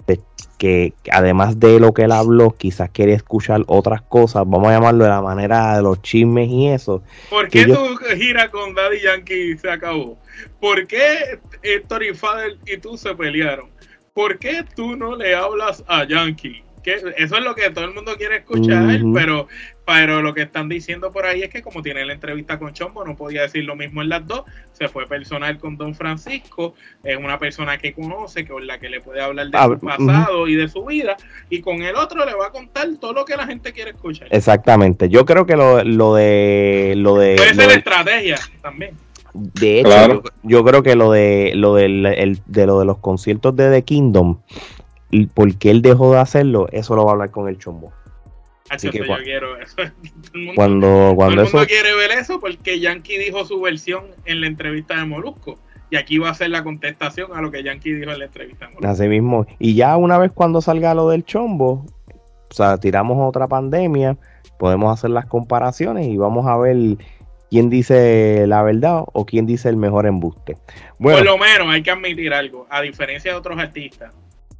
de, 0.06 0.20
que 0.58 0.92
además 1.10 1.58
de 1.58 1.80
lo 1.80 1.94
que 1.94 2.02
él 2.02 2.12
habló, 2.12 2.50
quizás 2.50 2.90
quiere 2.90 3.14
escuchar 3.14 3.62
otras 3.68 4.02
cosas, 4.02 4.44
vamos 4.46 4.68
a 4.68 4.72
llamarlo 4.72 5.04
de 5.04 5.10
la 5.10 5.22
manera 5.22 5.76
de 5.76 5.82
los 5.82 6.02
chismes 6.02 6.48
y 6.48 6.68
eso. 6.68 7.02
¿Por 7.30 7.48
qué 7.48 7.64
tu 7.66 7.96
gira 8.16 8.50
con 8.50 8.74
Daddy 8.74 9.00
Yankee 9.00 9.56
se 9.56 9.70
acabó? 9.70 10.18
¿Por 10.60 10.86
qué 10.86 11.40
Tori 11.88 12.14
Fader 12.14 12.58
y 12.66 12.76
tú 12.78 12.98
se 12.98 13.14
pelearon? 13.14 13.75
¿Por 14.16 14.38
qué 14.38 14.64
tú 14.74 14.96
no 14.96 15.14
le 15.14 15.34
hablas 15.34 15.84
a 15.86 16.04
Yankee? 16.04 16.62
Que 16.82 16.94
eso 16.94 17.36
es 17.36 17.44
lo 17.44 17.54
que 17.54 17.68
todo 17.68 17.84
el 17.84 17.92
mundo 17.92 18.14
quiere 18.16 18.36
escuchar, 18.36 18.84
uh 18.84 18.88
-huh. 18.88 19.14
pero, 19.14 19.48
pero 19.84 20.22
lo 20.22 20.32
que 20.32 20.42
están 20.42 20.70
diciendo 20.70 21.10
por 21.10 21.26
ahí 21.26 21.42
es 21.42 21.50
que 21.50 21.60
como 21.60 21.82
tiene 21.82 22.02
la 22.06 22.14
entrevista 22.14 22.58
con 22.58 22.72
Chombo, 22.72 23.04
no 23.04 23.14
podía 23.14 23.42
decir 23.42 23.64
lo 23.64 23.76
mismo 23.76 24.00
en 24.00 24.08
las 24.08 24.26
dos, 24.26 24.44
se 24.72 24.88
fue 24.88 25.06
personal 25.06 25.58
con 25.58 25.76
Don 25.76 25.94
Francisco, 25.94 26.74
es 27.04 27.18
una 27.18 27.38
persona 27.38 27.76
que 27.76 27.92
conoce, 27.92 28.46
con 28.46 28.66
la 28.66 28.78
que 28.78 28.88
le 28.88 29.02
puede 29.02 29.20
hablar 29.20 29.48
de 29.48 29.58
ah, 29.58 29.66
su 29.66 29.80
pasado 29.80 30.42
uh 30.42 30.46
-huh. 30.46 30.50
y 30.50 30.54
de 30.54 30.68
su 30.68 30.86
vida, 30.86 31.16
y 31.50 31.60
con 31.60 31.82
el 31.82 31.96
otro 31.96 32.24
le 32.24 32.34
va 32.34 32.46
a 32.46 32.52
contar 32.52 32.88
todo 32.98 33.12
lo 33.12 33.26
que 33.26 33.36
la 33.36 33.46
gente 33.46 33.72
quiere 33.74 33.90
escuchar. 33.90 34.28
Exactamente, 34.30 35.10
yo 35.10 35.26
creo 35.26 35.44
que 35.44 35.56
lo, 35.56 35.84
lo 35.84 36.14
de... 36.14 36.94
Lo 36.96 37.16
de 37.18 37.34
Puede 37.36 37.54
lo 37.54 37.60
ser 37.60 37.68
de, 37.68 37.74
estrategia 37.74 38.38
también. 38.62 38.94
De 39.37 39.80
hecho, 39.80 39.89
Claro. 39.89 40.22
yo, 40.24 40.30
yo 40.59 40.64
creo 40.64 40.82
que 40.82 40.95
lo 40.97 41.11
de 41.12 41.53
lo 41.55 41.74
del 41.74 42.07
el- 42.07 42.41
de 42.47 42.66
lo 42.66 42.78
de 42.78 42.84
los 42.87 42.99
conciertos 42.99 43.55
de 43.57 43.70
The 43.70 43.82
Kingdom 43.82 44.39
y 45.11 45.26
por 45.26 45.55
qué 45.57 45.70
él 45.70 45.82
dejó 45.82 46.12
de 46.12 46.18
hacerlo, 46.20 46.66
eso 46.72 46.97
lo 46.97 47.05
va 47.05 47.11
a 47.11 47.14
hablar 47.14 47.30
con 47.30 47.49
el 47.49 47.59
chombo. 47.59 47.93
Así 48.68 48.91
que 48.91 48.99
yo 48.99 49.05
quiero 49.22 49.57
eso. 49.61 49.76
Todo 49.76 49.93
el 50.34 50.41
mundo, 50.41 50.53
Cuando 50.57 50.87
todo 50.89 51.14
cuando 51.16 51.43
el 51.43 51.45
mundo 51.45 51.59
eso 51.61 51.66
quiere 51.68 51.95
ver 51.95 52.11
eso 52.18 52.41
porque 52.41 52.80
Yankee 52.80 53.16
dijo 53.18 53.45
su 53.45 53.61
versión 53.61 54.07
en 54.24 54.41
la 54.41 54.47
entrevista 54.49 54.97
de 54.97 55.05
Molusco. 55.05 55.59
Y 55.89 55.95
aquí 55.97 56.18
va 56.18 56.30
a 56.30 56.34
ser 56.34 56.51
la 56.51 56.64
contestación 56.64 57.30
a 57.32 57.41
lo 57.41 57.53
que 57.53 57.62
Yankee 57.62 57.93
dijo 57.93 58.11
en 58.11 58.18
la 58.18 58.24
entrevista 58.24 58.66
de 58.66 58.72
Molusco. 58.74 58.89
así 58.91 59.07
mismo 59.07 59.47
y 59.61 59.74
ya 59.76 59.97
una 59.97 60.18
vez 60.18 60.32
cuando 60.32 60.61
salga 60.61 60.95
lo 60.95 61.09
del 61.11 61.24
chombo, 61.24 61.87
o 62.51 62.55
sea, 62.55 62.76
tiramos 62.78 63.16
otra 63.28 63.47
pandemia, 63.47 64.16
podemos 64.59 64.93
hacer 64.93 65.11
las 65.11 65.26
comparaciones 65.26 66.09
y 66.09 66.16
vamos 66.16 66.47
a 66.47 66.57
ver 66.57 66.97
quién 67.51 67.70
dice 67.70 68.44
la 68.47 68.62
verdad 68.62 69.03
o 69.12 69.24
quién 69.26 69.47
dice 69.47 69.68
el 69.68 69.76
mejor 69.76 70.07
embuste. 70.07 70.57
Bueno, 70.99 71.18
Por 71.18 71.26
lo 71.26 71.38
menos 71.38 71.68
hay 71.68 71.82
que 71.82 71.90
admitir 71.90 72.32
algo, 72.34 72.66
a 72.70 72.80
diferencia 72.82 73.32
de 73.32 73.36
otros 73.38 73.59
artistas, 73.59 74.14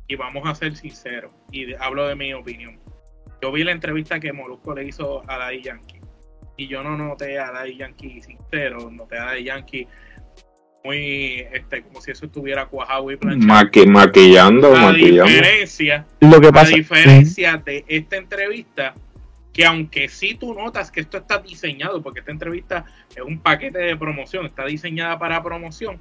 y 0.09 0.15
vamos 0.17 0.43
a 0.47 0.55
ser 0.55 0.77
sinceros, 0.77 1.33
y 1.51 1.75
hablo 1.75 2.07
de 2.07 2.15
mi 2.15 2.33
opinión. 2.33 2.79
Yo 3.43 3.53
vi 3.53 3.65
la 3.65 3.73
entrevista 3.73 4.19
que 4.21 4.33
Molusco 4.33 4.75
le 4.75 4.87
hizo 4.87 5.23
a 5.29 5.39
Daddy 5.39 5.63
Yankee, 5.63 6.01
y 6.57 6.69
yo 6.69 6.83
no 6.83 6.97
noté 6.97 7.39
a 7.39 7.51
Daddy 7.51 7.77
Yankee 7.77 8.21
sincero, 8.23 8.91
noté 8.91 9.19
a 9.19 9.27
Daddy 9.27 9.45
Yankee 9.45 9.87
muy, 10.85 11.45
este, 11.53 11.83
como 11.83 12.01
si 12.01 12.13
eso 12.13 12.27
estuviera 12.27 12.67
cuajado 12.67 13.11
y 13.11 13.17
planchado. 13.17 13.53
Maqui- 13.53 13.87
maquillando, 13.89 14.75
a 14.77 14.81
maquillando. 14.93 15.25
diferencia, 15.25 16.07
lo 16.21 16.41
que 16.41 16.47
a 16.47 16.53
pasa 16.53 16.77
diferencia 16.77 17.57
de 17.65 17.85
esta 17.89 18.17
entrevista, 18.17 18.95
que 19.57 19.65
aunque 19.65 20.11
sí 20.11 20.35
tú 20.35 20.53
notas 20.53 20.91
que 20.91 21.01
esto 21.01 21.17
está 21.17 21.39
diseñado, 21.39 22.03
porque 22.03 22.21
esta 22.21 22.31
entrevista 22.31 22.85
es 23.15 23.23
un 23.23 23.39
paquete 23.39 23.79
de 23.79 23.97
promoción, 23.97 24.45
está 24.45 24.67
diseñada 24.67 25.19
para 25.19 25.43
promoción, 25.43 25.99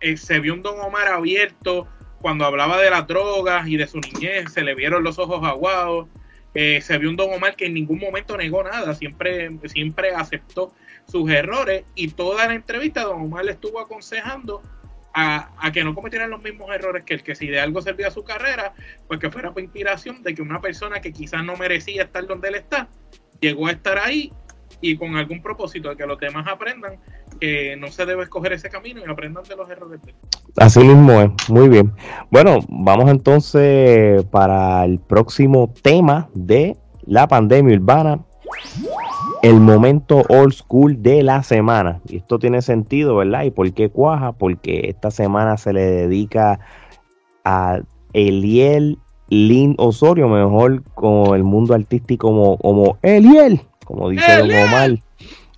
eh, 0.00 0.16
se 0.16 0.40
vio 0.40 0.54
un 0.54 0.62
Don 0.62 0.80
Omar 0.80 1.06
abierto 1.06 1.86
cuando 2.20 2.44
hablaba 2.44 2.82
de 2.82 2.90
las 2.90 3.06
drogas 3.06 3.68
y 3.68 3.76
de 3.76 3.86
su 3.86 4.00
niñez, 4.00 4.52
se 4.52 4.62
le 4.62 4.74
vieron 4.74 5.04
los 5.04 5.20
ojos 5.20 5.44
aguados, 5.44 6.08
eh, 6.52 6.80
se 6.80 6.98
vio 6.98 7.10
un 7.10 7.14
Don 7.14 7.32
Omar 7.32 7.54
que 7.54 7.66
en 7.66 7.74
ningún 7.74 8.00
momento 8.00 8.36
negó 8.36 8.64
nada, 8.64 8.92
siempre, 8.96 9.50
siempre 9.66 10.10
aceptó 10.10 10.74
sus 11.06 11.30
errores 11.30 11.84
y 11.94 12.08
toda 12.08 12.48
la 12.48 12.54
entrevista 12.54 13.04
Don 13.04 13.22
Omar 13.22 13.44
le 13.44 13.52
estuvo 13.52 13.78
aconsejando 13.78 14.62
a, 15.14 15.70
que 15.72 15.84
no 15.84 15.94
cometieran 15.94 16.30
los 16.30 16.42
mismos 16.42 16.68
errores 16.74 17.04
que 17.04 17.14
el 17.14 17.22
que 17.22 17.34
si 17.34 17.46
de 17.46 17.60
algo 17.60 17.80
servía 17.80 18.10
su 18.10 18.24
carrera, 18.24 18.74
pues 19.06 19.20
que 19.20 19.30
fuera 19.30 19.52
por 19.52 19.62
inspiración 19.62 20.22
de 20.22 20.34
que 20.34 20.42
una 20.42 20.60
persona 20.60 21.00
que 21.00 21.12
quizás 21.12 21.44
no 21.44 21.56
merecía 21.56 22.02
estar 22.02 22.26
donde 22.26 22.48
él 22.48 22.56
está, 22.56 22.88
llegó 23.40 23.68
a 23.68 23.72
estar 23.72 23.98
ahí 23.98 24.32
y 24.80 24.96
con 24.96 25.16
algún 25.16 25.40
propósito 25.40 25.88
de 25.88 25.96
que 25.96 26.06
los 26.06 26.18
demás 26.18 26.46
aprendan 26.48 26.96
que 27.40 27.76
no 27.76 27.88
se 27.88 28.04
debe 28.04 28.24
escoger 28.24 28.52
ese 28.52 28.68
camino 28.68 29.00
y 29.06 29.10
aprendan 29.10 29.44
de 29.44 29.56
los 29.56 29.68
errores 29.70 30.02
de 30.02 30.10
él. 30.10 30.16
Así 30.56 30.80
mismo 30.80 31.20
es, 31.20 31.48
muy 31.48 31.68
bien. 31.68 31.92
Bueno, 32.30 32.58
vamos 32.68 33.10
entonces 33.10 34.24
para 34.24 34.84
el 34.84 34.98
próximo 34.98 35.72
tema 35.82 36.28
de 36.34 36.76
la 37.06 37.26
pandemia 37.28 37.76
urbana. 37.76 38.20
El 39.44 39.60
momento 39.60 40.22
old 40.30 40.54
school 40.54 41.02
de 41.02 41.22
la 41.22 41.42
semana. 41.42 42.00
Y 42.08 42.16
esto 42.16 42.38
tiene 42.38 42.62
sentido, 42.62 43.16
¿verdad? 43.16 43.44
¿Y 43.44 43.50
por 43.50 43.70
qué 43.74 43.90
cuaja? 43.90 44.32
Porque 44.32 44.88
esta 44.88 45.10
semana 45.10 45.58
se 45.58 45.74
le 45.74 45.82
dedica 45.82 46.60
a 47.44 47.80
Eliel 48.14 48.98
Lin 49.28 49.74
Osorio, 49.76 50.30
mejor 50.30 50.82
con 50.94 51.36
el 51.36 51.44
mundo 51.44 51.74
artístico 51.74 52.28
como, 52.28 52.56
como 52.56 52.96
Eliel, 53.02 53.60
como 53.84 54.08
dice 54.08 54.38
Don 54.38 54.50
Omar. 54.50 54.98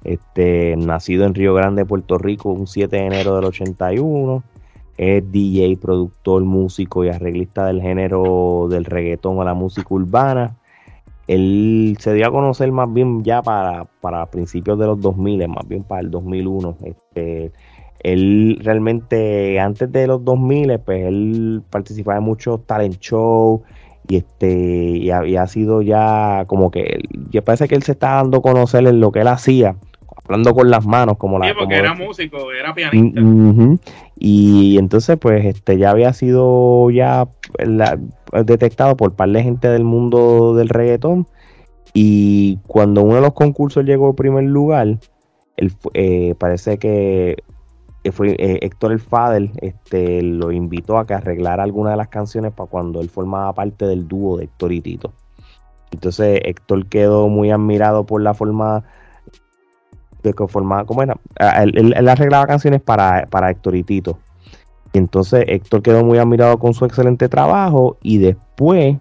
Este, 0.02 0.74
nacido 0.76 1.24
en 1.24 1.34
Río 1.34 1.54
Grande, 1.54 1.86
Puerto 1.86 2.18
Rico, 2.18 2.50
un 2.50 2.66
7 2.66 2.96
de 2.96 3.06
enero 3.06 3.36
del 3.36 3.44
81. 3.44 4.42
Es 4.96 5.30
DJ, 5.30 5.76
productor, 5.76 6.42
músico 6.42 7.04
y 7.04 7.10
arreglista 7.10 7.66
del 7.66 7.80
género 7.80 8.66
del 8.68 8.84
reggaetón 8.84 9.40
a 9.40 9.44
la 9.44 9.54
música 9.54 9.94
urbana. 9.94 10.56
Él 11.26 11.96
se 11.98 12.14
dio 12.14 12.26
a 12.26 12.30
conocer 12.30 12.70
más 12.72 12.92
bien 12.92 13.24
ya 13.24 13.42
para, 13.42 13.84
para 14.00 14.26
principios 14.26 14.78
de 14.78 14.86
los 14.86 15.00
2000, 15.00 15.48
más 15.48 15.66
bien 15.66 15.82
para 15.82 16.00
el 16.02 16.10
2001. 16.10 16.76
Este, 16.84 17.52
él 18.00 18.60
realmente 18.62 19.58
antes 19.58 19.90
de 19.90 20.06
los 20.06 20.24
2000 20.24 20.78
pues 20.80 21.06
él 21.06 21.62
participaba 21.70 22.18
en 22.18 22.24
muchos 22.24 22.64
talent 22.66 22.98
shows 23.00 23.62
y 24.08 24.16
este 24.16 24.48
y 24.48 25.10
ha, 25.10 25.46
sido 25.48 25.82
ya 25.82 26.44
como 26.46 26.70
que 26.70 27.00
ya 27.30 27.42
parece 27.42 27.66
que 27.66 27.74
él 27.74 27.82
se 27.82 27.92
está 27.92 28.14
dando 28.14 28.38
a 28.38 28.42
conocer 28.42 28.86
en 28.86 29.00
lo 29.00 29.10
que 29.10 29.20
él 29.20 29.28
hacía 29.28 29.76
hablando 30.26 30.54
con 30.54 30.70
las 30.70 30.84
manos 30.84 31.16
como 31.16 31.40
sí, 31.40 31.48
la 31.48 31.54
porque 31.54 31.76
era 31.76 31.94
músico 31.94 32.52
era 32.52 32.74
pianista. 32.74 33.20
Y 34.18 34.78
entonces 34.78 35.18
pues 35.18 35.44
este 35.44 35.78
ya 35.78 35.90
había 35.90 36.12
sido 36.12 36.90
ya 36.90 37.28
detectado 38.44 38.96
por 38.96 39.14
par 39.14 39.30
de 39.30 39.42
gente 39.42 39.68
del 39.68 39.84
mundo 39.84 40.54
del 40.54 40.68
reggaetón. 40.68 41.26
Y 41.94 42.58
cuando 42.66 43.02
uno 43.02 43.14
de 43.16 43.20
los 43.22 43.32
concursos 43.32 43.84
llegó 43.84 44.10
en 44.10 44.16
primer 44.16 44.44
lugar 44.44 44.98
él, 45.56 45.72
eh, 45.94 46.34
parece 46.38 46.78
que 46.78 47.36
fue 48.12 48.36
eh, 48.38 48.58
Héctor 48.62 48.92
el 48.92 49.00
Fadel 49.00 49.50
este, 49.60 50.22
lo 50.22 50.52
invitó 50.52 50.98
a 50.98 51.06
que 51.06 51.14
arreglara 51.14 51.62
alguna 51.62 51.90
de 51.90 51.96
las 51.96 52.08
canciones 52.08 52.52
para 52.52 52.68
cuando 52.68 53.00
él 53.00 53.08
formaba 53.08 53.52
parte 53.52 53.86
del 53.86 54.06
dúo 54.06 54.36
de 54.36 54.44
Héctor 54.44 54.72
y 54.72 54.80
Tito. 54.80 55.12
Entonces 55.90 56.40
Héctor 56.44 56.86
quedó 56.86 57.28
muy 57.28 57.50
admirado 57.50 58.04
por 58.04 58.20
la 58.20 58.34
forma 58.34 58.84
que 60.34 60.46
formaba, 60.48 60.84
¿cómo 60.84 61.02
era? 61.02 61.16
Él, 61.62 62.08
arreglaba 62.08 62.46
canciones 62.46 62.80
para, 62.80 63.26
para 63.26 63.50
Héctor 63.50 63.76
y 63.76 63.82
Tito. 63.82 64.18
Y 64.92 64.98
entonces 64.98 65.44
Héctor 65.46 65.82
quedó 65.82 66.04
muy 66.04 66.18
admirado 66.18 66.58
con 66.58 66.74
su 66.74 66.84
excelente 66.84 67.28
trabajo 67.28 67.98
y 68.02 68.18
después 68.18 68.96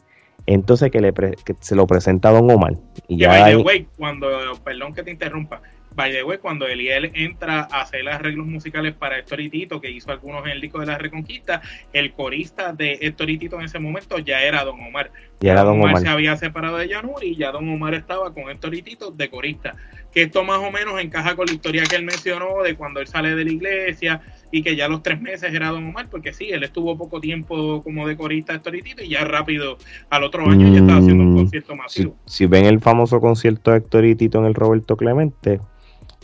entonces 0.46 0.92
que, 0.92 1.02
le 1.02 1.14
se 1.60 1.76
lo 1.76 1.88
presenta 1.88 2.30
a 2.30 2.34
Don 2.34 2.50
Omar. 2.50 2.74
Y 3.08 3.18
ya 3.18 3.52
cuando, 3.98 4.28
perdón 4.64 4.94
que 4.94 5.04
te 5.04 5.12
interrumpa, 5.12 5.62
by 5.96 6.12
the 6.12 6.24
way, 6.24 6.38
cuando 6.38 6.68
Eliel 6.68 7.12
entra 7.16 7.68
a 7.72 7.82
hacer 7.82 8.08
arreglos 8.08 8.46
musicales 8.46 8.94
para 8.94 9.18
Héctor 9.18 9.42
y 9.42 9.50
Tito, 9.50 9.82
que 9.82 9.90
hizo 9.90 10.12
algunos 10.12 10.46
en 10.46 10.52
el 10.52 10.62
disco 10.62 10.80
de 10.80 10.86
la 10.86 10.98
Reconquista, 10.98 11.62
el 11.94 12.14
corista 12.14 12.74
de 12.74 13.00
Héctor 13.02 13.30
y 13.30 13.38
Tito 13.38 13.56
en 13.58 13.66
ese 13.66 13.80
momento 13.80 14.20
ya 14.20 14.44
era 14.44 14.64
Don 14.64 14.80
Omar. 14.80 15.12
Ya 15.40 15.54
era 15.54 15.64
Don 15.64 15.82
Omar, 15.82 15.98
se 16.00 16.10
había 16.10 16.36
separado 16.38 16.78
de 16.78 16.90
Yanur 16.90 17.24
y 17.24 17.36
ya 17.36 17.52
Don 17.52 17.68
Omar 17.70 17.96
estaba 17.96 18.34
con 18.34 18.50
Héctor 18.50 18.76
y 18.76 18.82
Tito 18.82 19.12
de 19.12 19.30
corista. 19.30 19.76
Que 20.16 20.24
esto 20.24 20.44
más 20.44 20.60
o 20.60 20.72
menos 20.72 21.00
encaja 21.00 21.36
con 21.36 21.46
la 21.46 21.54
historia 21.54 21.84
que 21.84 21.98
él 21.98 22.06
mencionó 22.06 22.64
de 22.64 22.76
cuando 22.76 23.00
él 23.02 23.08
sale 23.08 23.36
de 23.36 23.46
la 23.46 23.52
iglesia 23.52 24.22
y 24.52 24.64
que 24.64 24.76
ya 24.76 24.88
los 24.88 25.04
tres 25.04 25.22
meses 25.22 25.54
era 25.54 25.70
Don 25.70 25.86
Omar, 25.86 26.08
porque 26.10 26.34
sí, 26.34 26.46
él 26.50 26.64
estuvo 26.64 26.98
poco 26.98 27.20
tiempo 27.20 27.84
como 27.84 28.08
de 28.08 28.16
corista 28.16 28.54
de 28.54 28.58
Héctor 28.58 28.76
y 28.76 29.10
ya 29.10 29.26
rápido 29.26 29.78
al 30.10 30.24
otro 30.24 30.50
año 30.50 30.72
ya 30.72 30.80
estaba 30.80 31.00
haciendo 31.00 31.24
un 31.24 31.34
mm, 31.34 31.38
concierto 31.38 31.76
masivo. 31.76 32.16
Si, 32.26 32.38
si 32.38 32.46
ven 32.46 32.66
el 32.66 32.80
famoso 32.80 33.20
concierto 33.20 33.72
de 33.72 33.78
Héctor 33.78 34.06
y 34.06 34.16
Tito 34.16 34.40
en 34.40 34.46
el 34.46 34.56
Roberto 34.56 34.98
Clemente, 34.98 35.60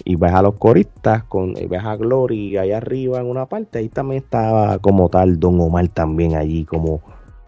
y 0.04 0.16
ves 0.16 0.32
a 0.32 0.42
los 0.42 0.56
coristas 0.56 1.24
con 1.24 1.56
y 1.58 1.66
ves 1.66 1.84
a 1.84 1.96
Glory 1.96 2.58
allá 2.58 2.78
arriba 2.78 3.20
en 3.20 3.28
una 3.28 3.46
parte 3.46 3.80
ahí 3.80 3.90
también 3.90 4.24
estaba 4.24 4.80
como 4.80 5.10
tal 5.10 5.40
Don 5.40 5.60
Omar 5.60 5.88
también 5.90 6.36
allí 6.36 6.66
como 6.66 7.02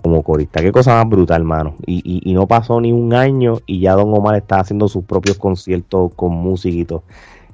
como 0.03 0.21
corista. 0.21 0.61
Qué 0.61 0.71
cosa 0.71 0.95
más 0.95 1.09
brutal 1.09 1.41
hermano. 1.41 1.75
Y, 1.87 2.21
y, 2.23 2.33
no 2.33 2.45
pasó 2.45 2.79
ni 2.79 2.91
un 2.91 3.13
año 3.13 3.59
y 3.65 3.79
ya 3.79 3.93
Don 3.93 4.13
Omar 4.13 4.35
está 4.35 4.59
haciendo 4.59 4.87
sus 4.87 5.05
propios 5.05 5.37
conciertos 5.39 6.11
con 6.15 6.33
musiquitos 6.33 7.01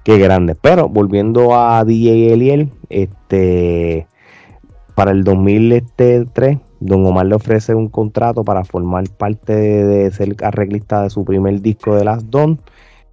qué 0.03 0.17
grande. 0.17 0.55
Pero 0.55 0.89
volviendo 0.89 1.55
a 1.55 1.83
DJ 1.85 2.33
Eliel 2.33 2.71
este 2.89 4.07
para 4.95 5.11
el 5.11 5.23
2003 5.23 6.27
Don 6.79 7.05
Omar 7.05 7.25
le 7.25 7.35
ofrece 7.35 7.75
un 7.75 7.87
contrato 7.89 8.43
para 8.43 8.63
formar 8.63 9.09
parte 9.09 9.53
de, 9.55 10.11
ser 10.11 10.35
arreglista 10.43 11.03
de 11.03 11.09
su 11.09 11.25
primer 11.25 11.61
disco 11.61 11.95
de 11.95 12.05
Las 12.05 12.29
Don. 12.29 12.59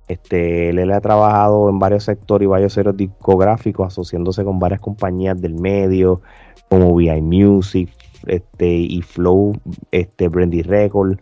Este, 0.08 0.70
él, 0.70 0.92
ha 0.92 1.00
trabajado 1.00 1.68
en 1.68 1.80
varios 1.80 2.04
sectores 2.04 2.46
y 2.46 2.48
varios 2.48 2.74
seres 2.74 2.96
discográficos, 2.96 3.88
asociándose 3.88 4.44
con 4.44 4.60
varias 4.60 4.80
compañías 4.80 5.40
del 5.40 5.54
medio, 5.54 6.22
como 6.68 6.94
VI 6.94 7.20
Music 7.22 7.90
este, 8.26 8.68
y 8.68 9.02
Flow, 9.02 9.52
este, 9.90 10.28
Brandy 10.28 10.62
Record, 10.62 11.18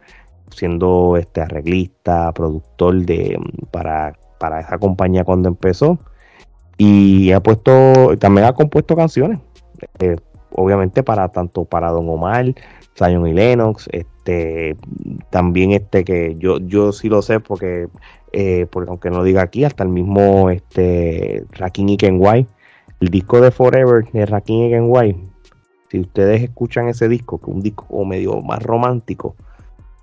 siendo 0.51 1.17
este, 1.17 1.41
arreglista, 1.41 2.33
productor 2.33 3.05
de, 3.05 3.39
para, 3.71 4.17
para 4.39 4.61
esa 4.61 4.79
compañía 4.79 5.25
cuando 5.25 5.49
empezó. 5.49 5.99
Y 6.77 7.33
ha 7.33 7.41
puesto, 7.41 8.17
también 8.19 8.47
ha 8.47 8.53
compuesto 8.53 8.97
canciones, 8.97 9.39
eh, 10.01 10.17
obviamente 10.51 11.03
para 11.03 11.29
tanto 11.29 11.65
para 11.65 11.91
Don 11.91 12.09
Omar, 12.09 12.47
Zion 12.99 13.27
y 13.27 13.33
Lennox, 13.33 13.89
este, 13.93 14.77
también 15.31 15.73
este 15.73 16.05
que 16.05 16.35
yo, 16.37 16.59
yo 16.59 16.93
sí 16.93 17.09
lo 17.09 17.23
sé 17.23 17.39
porque 17.41 17.89
eh, 18.37 18.67
porque 18.69 18.91
aunque 18.91 19.11
no 19.11 19.23
diga 19.23 19.43
aquí, 19.43 19.65
hasta 19.65 19.85
el 19.85 19.91
mismo 19.91 20.51
este, 20.51 21.45
Rakim 21.53 21.89
y 21.91 21.97
Kenway, 21.97 22.49
el 22.99 23.09
disco 23.09 23.41
de 23.41 23.53
Forever 23.53 24.05
de 24.11 24.27
Rakim 24.27 24.65
y 24.65 24.71
Kenway, 24.71 25.17
si 25.95 26.01
ustedes 26.01 26.43
escuchan 26.43 26.89
ese 26.89 27.09
disco, 27.09 27.39
que 27.39 27.49
es 27.49 27.55
un 27.55 27.63
disco 27.63 28.05
medio 28.05 28.43
más 28.43 28.61
romántico, 28.61 29.37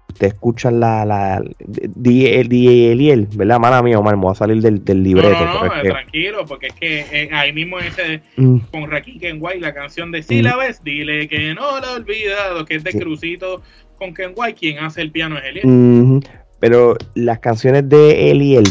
ustedes 0.08 0.36
escuchan 0.36 0.80
la, 0.80 1.04
la 1.04 1.44
DJ 1.60 2.92
Eliel, 2.94 3.28
¿verdad? 3.36 3.60
Mala 3.60 3.84
mía, 3.84 4.00
Omar, 4.00 4.16
me 4.16 4.22
voy 4.22 4.32
a 4.32 4.36
salir 4.36 4.62
del, 4.62 4.86
del 4.86 5.04
libreto. 5.04 5.44
No, 5.44 5.66
no, 5.66 5.82
tranquilo, 5.82 6.46
porque 6.46 6.68
es 6.68 6.74
que 6.76 7.00
eh, 7.12 7.30
ahí 7.34 7.52
mismo 7.52 7.78
ese 7.80 8.22
mm. 8.38 8.58
con 8.72 8.90
Rakim 8.90 9.20
Kenway, 9.20 9.60
la 9.60 9.74
canción 9.74 10.14
de 10.14 10.24
Si 10.24 10.42
la 10.42 10.56
mm. 10.56 10.60
ves, 10.60 10.82
dile 10.82 11.28
que 11.28 11.54
no 11.54 11.82
la 11.82 11.88
he 11.88 11.96
olvidado, 11.96 12.64
que 12.64 12.76
es 12.76 12.86
de 12.86 12.94
Crucito 12.94 13.62
con 13.98 14.14
Kenway, 14.14 14.54
quien 14.54 14.80
hace 14.80 15.02
el 15.02 15.12
piano 15.12 15.38
es 15.40 15.44
Eliel. 15.44 16.26
Pero 16.62 16.96
las 17.16 17.40
canciones 17.40 17.90
de 17.90 18.32
él 18.32 18.42
y 18.42 18.56
el, 18.56 18.64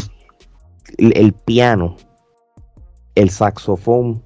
el 0.97 1.33
piano, 1.33 1.97
el 3.13 3.29
saxofón 3.29 4.23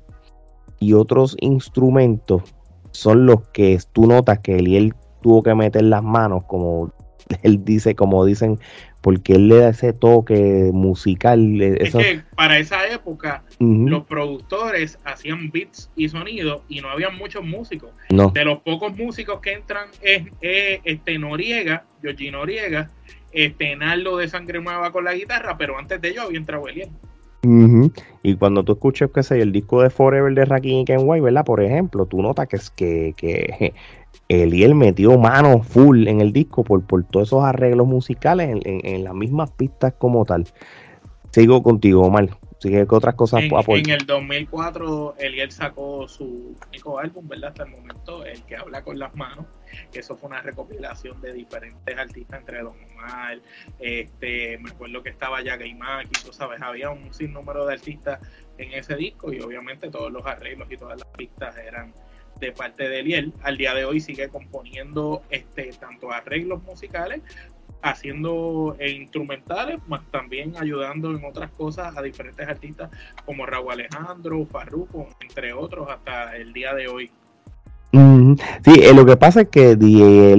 y 0.79 0.93
otros 0.93 1.35
instrumentos 1.41 2.54
son 2.95 3.25
los 3.25 3.47
que 3.49 3.77
tú 3.93 4.07
notas 4.07 4.39
que 4.39 4.55
él 4.57 4.93
tuvo 5.21 5.43
que 5.43 5.55
meter 5.55 5.83
las 5.83 6.03
manos, 6.03 6.43
como 6.45 6.93
él 7.43 7.63
dice, 7.65 7.95
como 7.95 8.25
dicen, 8.25 8.59
porque 9.01 9.33
él 9.33 9.49
le 9.49 9.57
da 9.57 9.69
ese 9.69 9.93
toque 9.93 10.71
musical. 10.73 11.61
Es 11.61 11.93
que 11.93 12.23
para 12.35 12.57
esa 12.57 12.87
época 12.87 13.43
los 13.59 14.03
productores 14.05 14.97
hacían 15.03 15.51
beats 15.51 15.91
y 15.95 16.09
sonidos 16.09 16.63
y 16.69 16.81
no 16.81 16.89
había 16.89 17.11
muchos 17.11 17.43
músicos. 17.43 17.91
De 18.09 18.45
los 18.45 18.59
pocos 18.59 18.97
músicos 18.97 19.39
que 19.41 19.53
entran 19.53 19.89
es, 20.01 20.23
este 20.41 21.19
Noriega, 21.19 21.85
Georgie 22.01 22.31
Noriega, 22.31 22.89
este 23.31 23.75
Naldo 23.75 24.17
de 24.17 24.27
Sangre 24.27 24.59
Nueva 24.59 24.91
con 24.91 25.03
la 25.03 25.13
guitarra, 25.13 25.55
pero 25.57 25.77
antes 25.77 26.01
de 26.01 26.09
ello 26.09 26.23
había 26.23 26.39
entrado 26.39 26.67
Eliel. 26.67 26.89
Y 28.23 28.35
cuando 28.35 28.63
tú 28.63 28.73
sé, 29.23 29.41
el 29.41 29.51
disco 29.51 29.81
de 29.81 29.89
Forever 29.89 30.33
de 30.33 30.45
Rakim 30.45 30.79
y 30.79 30.85
Kenway, 30.85 31.21
¿verdad? 31.21 31.45
Por 31.45 31.61
ejemplo, 31.61 32.05
tú 32.05 32.21
notas 32.21 32.47
que, 32.47 32.55
es 32.55 32.69
que, 32.69 33.13
que 33.17 33.73
Eliel 34.29 34.75
metió 34.75 35.17
mano 35.17 35.61
full 35.61 36.07
en 36.07 36.21
el 36.21 36.33
disco 36.33 36.63
por, 36.63 36.81
por 36.83 37.03
todos 37.03 37.29
esos 37.29 37.43
arreglos 37.43 37.87
musicales 37.87 38.49
en, 38.49 38.61
en 38.63 39.03
las 39.03 39.13
mismas 39.13 39.51
pistas 39.51 39.93
como 39.97 40.25
tal. 40.25 40.45
Sigo 41.31 41.61
contigo, 41.61 42.03
Omar 42.03 42.29
que 42.69 42.85
otras 42.89 43.15
cosas 43.15 43.43
en, 43.43 43.51
en 43.53 43.89
el 43.89 44.05
2004 44.05 45.15
Eliel 45.17 45.51
sacó 45.51 46.07
su 46.07 46.55
único 46.67 46.99
álbum, 46.99 47.27
¿verdad? 47.27 47.49
Hasta 47.49 47.63
el 47.63 47.71
momento, 47.71 48.25
el 48.25 48.43
que 48.43 48.55
habla 48.55 48.83
con 48.83 48.99
las 48.99 49.15
manos. 49.15 49.45
Eso 49.93 50.15
fue 50.15 50.29
una 50.29 50.41
recopilación 50.41 51.19
de 51.21 51.33
diferentes 51.33 51.97
artistas 51.97 52.39
entre 52.39 52.61
Don 52.61 52.75
Omar, 52.91 53.39
este, 53.79 54.57
me 54.59 54.71
acuerdo 54.71 55.03
que 55.03 55.09
estaba 55.09 55.43
ya 55.43 55.57
Gaimaki, 55.57 56.23
tú 56.23 56.31
sabes, 56.31 56.61
había 56.61 56.89
un 56.89 57.13
sinnúmero 57.13 57.65
de 57.65 57.73
artistas 57.73 58.19
en 58.57 58.73
ese 58.73 58.95
disco 58.95 59.33
y 59.33 59.39
obviamente 59.41 59.89
todos 59.89 60.11
los 60.11 60.25
arreglos 60.25 60.71
y 60.71 60.77
todas 60.77 60.99
las 60.99 61.07
pistas 61.09 61.57
eran 61.57 61.93
de 62.39 62.51
parte 62.51 62.87
de 62.89 62.99
Eliel. 62.99 63.33
Al 63.43 63.57
día 63.57 63.73
de 63.73 63.85
hoy 63.85 63.99
sigue 63.99 64.29
componiendo 64.29 65.23
este 65.29 65.71
tanto 65.79 66.11
arreglos 66.11 66.63
musicales 66.63 67.21
haciendo 67.81 68.75
eh, 68.79 68.91
instrumentales, 68.91 69.79
más 69.87 70.01
también 70.11 70.53
ayudando 70.57 71.11
en 71.11 71.23
otras 71.23 71.51
cosas 71.51 71.95
a 71.95 72.01
diferentes 72.01 72.47
artistas 72.47 72.89
como 73.25 73.45
Raúl 73.45 73.73
Alejandro, 73.73 74.45
Farruko, 74.45 75.07
entre 75.21 75.53
otros, 75.53 75.87
hasta 75.89 76.35
el 76.35 76.53
día 76.53 76.73
de 76.73 76.87
hoy. 76.87 77.11
Sí, 78.63 78.79
eh, 78.81 78.93
lo 78.93 79.05
que 79.05 79.15
pasa 79.15 79.41
es 79.41 79.49
que 79.49 79.75
DJ 79.75 80.35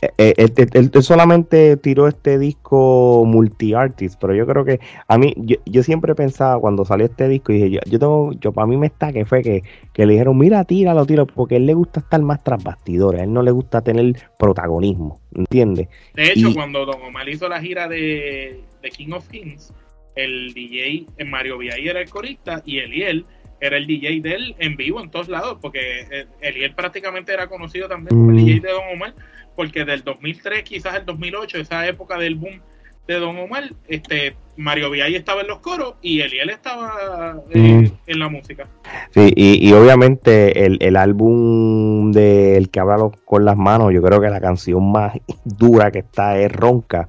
Eliel 0.00 0.52
eh, 0.56 0.68
él, 0.72 1.02
solamente 1.02 1.76
tiró 1.76 2.08
este 2.08 2.38
disco 2.38 3.24
multi-artist, 3.26 4.18
pero 4.20 4.34
yo 4.34 4.46
creo 4.46 4.64
que 4.64 4.80
a 5.06 5.18
mí, 5.18 5.34
yo, 5.36 5.82
siempre 5.82 6.14
pensaba 6.14 6.58
cuando 6.60 6.84
salió 6.84 7.06
este 7.06 7.28
disco, 7.28 7.52
y 7.52 7.56
dije, 7.56 7.70
yo, 7.70 7.80
yo 7.86 7.98
tengo, 7.98 8.32
yo 8.40 8.52
para 8.52 8.66
mí 8.66 8.76
me 8.76 8.86
está 8.86 9.12
que 9.12 9.24
fue 9.24 9.42
que, 9.42 9.62
que 9.92 10.06
le 10.06 10.12
dijeron, 10.14 10.38
mira, 10.38 10.64
tíralo, 10.64 11.04
tíralo, 11.06 11.26
porque 11.26 11.56
a 11.56 11.58
él 11.58 11.66
le 11.66 11.74
gusta 11.74 12.00
estar 12.00 12.20
más 12.22 12.42
tras 12.42 12.62
bastidores, 12.62 13.20
a 13.20 13.24
él 13.24 13.32
no 13.32 13.42
le 13.42 13.50
gusta 13.50 13.82
tener 13.82 14.14
protagonismo, 14.38 15.20
¿entiendes? 15.34 15.88
De 16.14 16.32
hecho, 16.32 16.52
cuando 16.54 16.86
Don 16.86 17.02
Omar 17.02 17.28
hizo 17.28 17.48
la 17.48 17.60
gira 17.60 17.88
de, 17.88 18.64
de 18.82 18.90
King 18.90 19.12
of 19.12 19.28
Kings, 19.28 19.72
el 20.16 20.52
DJ 20.54 21.06
Mario 21.26 21.58
Viay 21.58 21.88
era 21.88 22.00
el 22.00 22.10
corista 22.10 22.62
y 22.64 22.78
Eliel 22.78 23.24
era 23.60 23.76
el 23.76 23.86
DJ 23.86 24.20
de 24.20 24.34
él 24.34 24.56
en 24.58 24.76
vivo 24.76 25.00
en 25.00 25.10
todos 25.10 25.28
lados, 25.28 25.58
porque 25.60 26.06
eh, 26.10 26.26
Eliel 26.40 26.74
prácticamente 26.74 27.32
era 27.32 27.46
conocido 27.46 27.88
también 27.88 28.08
como 28.08 28.30
el 28.30 28.36
mm. 28.36 28.44
DJ 28.44 28.60
de 28.60 28.72
Don 28.72 28.82
Omar, 28.94 29.14
porque 29.54 29.84
del 29.84 30.02
2003 30.02 30.62
quizás 30.62 30.96
el 30.96 31.04
2008, 31.04 31.58
esa 31.58 31.86
época 31.86 32.18
del 32.18 32.36
boom 32.36 32.60
de 33.06 33.18
Don 33.18 33.36
Omar, 33.38 33.64
este 33.88 34.36
Mario 34.56 34.90
Viay 34.90 35.16
estaba 35.16 35.40
en 35.40 35.48
los 35.48 35.58
coros 35.58 35.94
y 36.00 36.20
Eliel 36.20 36.50
estaba 36.50 37.42
eh, 37.50 37.58
mm. 37.58 37.92
en 38.06 38.18
la 38.18 38.28
música. 38.28 38.66
Sí, 39.10 39.32
y, 39.34 39.72
obviamente 39.72 40.64
el, 40.64 40.78
el 40.80 40.96
álbum 40.96 42.12
del 42.12 42.70
que 42.70 42.80
habla 42.80 43.10
con 43.24 43.44
las 43.44 43.56
manos, 43.56 43.92
yo 43.92 44.00
creo 44.02 44.20
que 44.20 44.28
la 44.28 44.40
canción 44.40 44.90
más 44.90 45.14
dura 45.44 45.90
que 45.90 46.00
está 46.00 46.38
es 46.38 46.50
Ronca. 46.52 47.08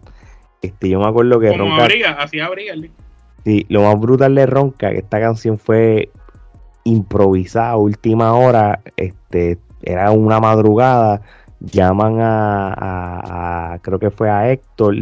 Este, 0.62 0.89
yo 0.89 0.99
me 0.99 1.08
acuerdo 1.08 1.39
que 1.39 1.49
Como 1.49 1.78
Ronca. 1.78 2.12
así 2.20 2.39
abría 2.39 2.74
el 2.74 2.91
Sí, 3.43 3.66
lo 3.70 3.82
más 3.82 3.99
brutal 3.99 4.36
de 4.36 4.45
Ronca, 4.45 4.91
que 4.91 4.99
esta 4.99 5.20
canción 5.20 5.58
fue 5.58 6.10
improvisada, 6.84 7.77
última 7.77 8.34
hora, 8.34 8.82
este, 8.97 9.59
era 9.82 10.11
una 10.11 10.39
madrugada, 10.39 11.21
llaman 11.59 12.17
a, 12.19 13.79
creo 13.82 13.99
que 13.99 14.11
fue 14.11 14.29
a 14.29 14.51
Héctor, 14.51 14.95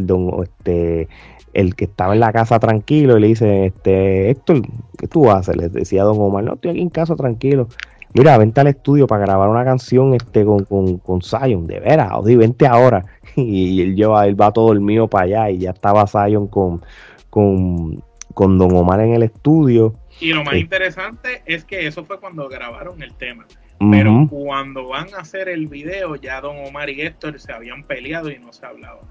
este, 0.44 1.08
el 1.54 1.76
que 1.76 1.86
estaba 1.86 2.14
en 2.14 2.20
la 2.20 2.32
casa 2.32 2.60
tranquilo, 2.60 3.18
y 3.18 3.22
le 3.22 3.28
dice, 3.28 3.66
este, 3.68 4.30
Héctor, 4.30 4.62
¿qué 4.98 5.08
tú 5.08 5.30
haces? 5.32 5.56
Le 5.56 5.70
decía 5.70 6.04
Don 6.04 6.20
Omar, 6.20 6.44
no, 6.44 6.54
estoy 6.54 6.72
aquí 6.72 6.82
en 6.82 6.90
casa 6.90 7.16
tranquilo. 7.16 7.68
Mira, 8.14 8.38
vente 8.40 8.60
al 8.60 8.68
estudio 8.68 9.06
para 9.06 9.26
grabar 9.26 9.50
una 9.50 9.64
canción 9.64 10.16
este, 10.16 10.44
con, 10.44 10.64
con, 10.66 10.98
con 10.98 11.22
Zion, 11.22 11.68
de 11.68 11.80
veras, 11.80 12.12
o 12.14 12.24
vente 12.24 12.68
ahora. 12.68 13.06
Y 13.36 13.82
él 13.82 13.96
lleva, 13.96 14.26
él 14.26 14.40
va 14.40 14.52
todo 14.52 14.74
mío 14.82 15.08
para 15.08 15.26
allá 15.26 15.50
y 15.52 15.60
ya 15.60 15.70
estaba 15.70 16.08
Zion 16.08 16.48
con, 16.48 16.82
con, 17.30 18.04
con 18.34 18.58
Don 18.58 18.76
Omar 18.76 19.02
en 19.02 19.14
el 19.14 19.24
estudio. 19.24 19.94
Y 20.20 20.34
lo 20.34 20.44
más 20.44 20.56
interesante 20.56 21.42
es 21.46 21.64
que 21.64 21.88
eso 21.88 22.04
fue 22.04 22.20
cuando 22.20 22.48
grabaron 22.50 23.02
el 23.02 23.16
tema. 23.16 23.46
Pero 23.92 24.28
cuando 24.30 24.90
van 24.90 25.14
a 25.14 25.20
hacer 25.20 25.48
el 25.48 25.68
video, 25.68 26.16
ya 26.18 26.42
Don 26.42 26.58
Omar 26.66 26.90
y 26.90 27.02
Héctor 27.02 27.40
se 27.40 27.54
habían 27.54 27.84
peleado 27.84 28.30
y 28.30 28.38
no 28.38 28.52
se 28.52 28.66
hablaban. 28.66 29.08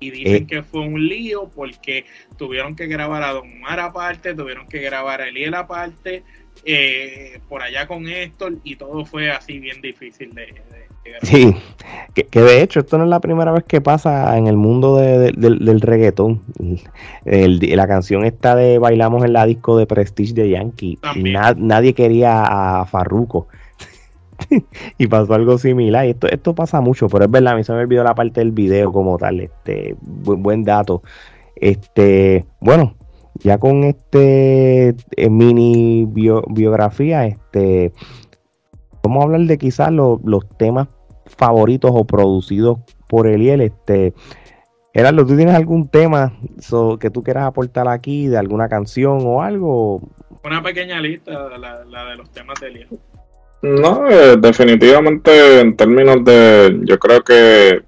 Y 0.00 0.10
dicen 0.10 0.42
eh. 0.42 0.46
que 0.46 0.62
fue 0.62 0.82
un 0.82 1.06
lío 1.06 1.48
porque 1.48 2.04
tuvieron 2.36 2.76
que 2.76 2.86
grabar 2.86 3.22
a 3.22 3.32
Don 3.32 3.50
Omar 3.50 3.80
aparte, 3.80 4.34
tuvieron 4.34 4.66
que 4.66 4.80
grabar 4.80 5.22
a 5.22 5.28
Eliel 5.28 5.54
aparte, 5.54 6.24
eh, 6.64 7.40
por 7.48 7.62
allá 7.62 7.86
con 7.86 8.06
Héctor, 8.06 8.58
y 8.64 8.76
todo 8.76 9.06
fue 9.06 9.30
así 9.30 9.58
bien 9.58 9.80
difícil 9.80 10.34
de, 10.34 10.62
Sí, 11.22 11.54
que, 12.14 12.40
de 12.40 12.62
hecho 12.62 12.80
esto 12.80 12.98
no 12.98 13.04
es 13.04 13.10
la 13.10 13.20
primera 13.20 13.52
vez 13.52 13.64
que 13.64 13.80
pasa 13.80 14.36
en 14.36 14.46
el 14.46 14.56
mundo 14.56 14.96
del 14.96 15.80
reggaetón. 15.80 16.42
la 17.24 17.86
canción 17.86 18.24
esta 18.24 18.54
de 18.54 18.78
Bailamos 18.78 19.24
en 19.24 19.32
la 19.32 19.46
disco 19.46 19.76
de 19.76 19.86
Prestige 19.86 20.34
de 20.34 20.50
Yankee. 20.50 20.98
nadie 21.56 21.94
quería 21.94 22.80
a 22.80 22.86
Farruko. 22.86 23.48
y 24.98 25.06
pasó 25.06 25.34
algo 25.34 25.58
similar. 25.58 26.06
Y 26.06 26.10
esto, 26.10 26.28
esto 26.28 26.54
pasa 26.54 26.80
mucho, 26.80 27.08
pero 27.08 27.24
es 27.24 27.30
verdad, 27.30 27.54
a 27.54 27.56
mí 27.56 27.64
se 27.64 27.72
me 27.72 27.80
olvidó 27.80 28.04
la 28.04 28.14
parte 28.14 28.40
del 28.40 28.52
video 28.52 28.92
como 28.92 29.18
tal. 29.18 29.40
Este, 29.40 29.96
buen, 30.02 30.64
dato. 30.64 31.02
Este, 31.56 32.44
bueno, 32.60 32.94
ya 33.42 33.58
con 33.58 33.84
este 33.84 34.94
eh, 35.16 35.30
mini 35.30 36.06
biografía, 36.06 37.26
este 37.26 37.92
vamos 39.02 39.22
a 39.22 39.24
hablar 39.24 39.40
de 39.42 39.58
quizás 39.58 39.90
los 39.92 40.48
temas 40.58 40.88
favoritos 41.36 41.90
o 41.94 42.04
producidos 42.04 42.78
por 43.08 43.26
Eliel. 43.26 43.60
Este, 43.60 44.14
Gerardo, 44.94 45.26
¿tú 45.26 45.36
tienes 45.36 45.54
algún 45.54 45.88
tema 45.88 46.32
que 47.00 47.10
tú 47.10 47.22
quieras 47.22 47.44
aportar 47.44 47.88
aquí, 47.88 48.28
de 48.28 48.38
alguna 48.38 48.68
canción 48.68 49.18
o 49.22 49.42
algo? 49.42 50.00
Una 50.44 50.62
pequeña 50.62 51.00
lista, 51.00 51.56
la, 51.58 51.84
la 51.84 52.04
de 52.06 52.16
los 52.16 52.30
temas 52.30 52.60
de 52.60 52.68
Eliel. 52.68 52.88
No, 53.62 54.08
eh, 54.08 54.36
definitivamente 54.38 55.60
en 55.60 55.76
términos 55.76 56.24
de, 56.24 56.80
yo 56.82 56.98
creo 56.98 57.22
que 57.22 57.80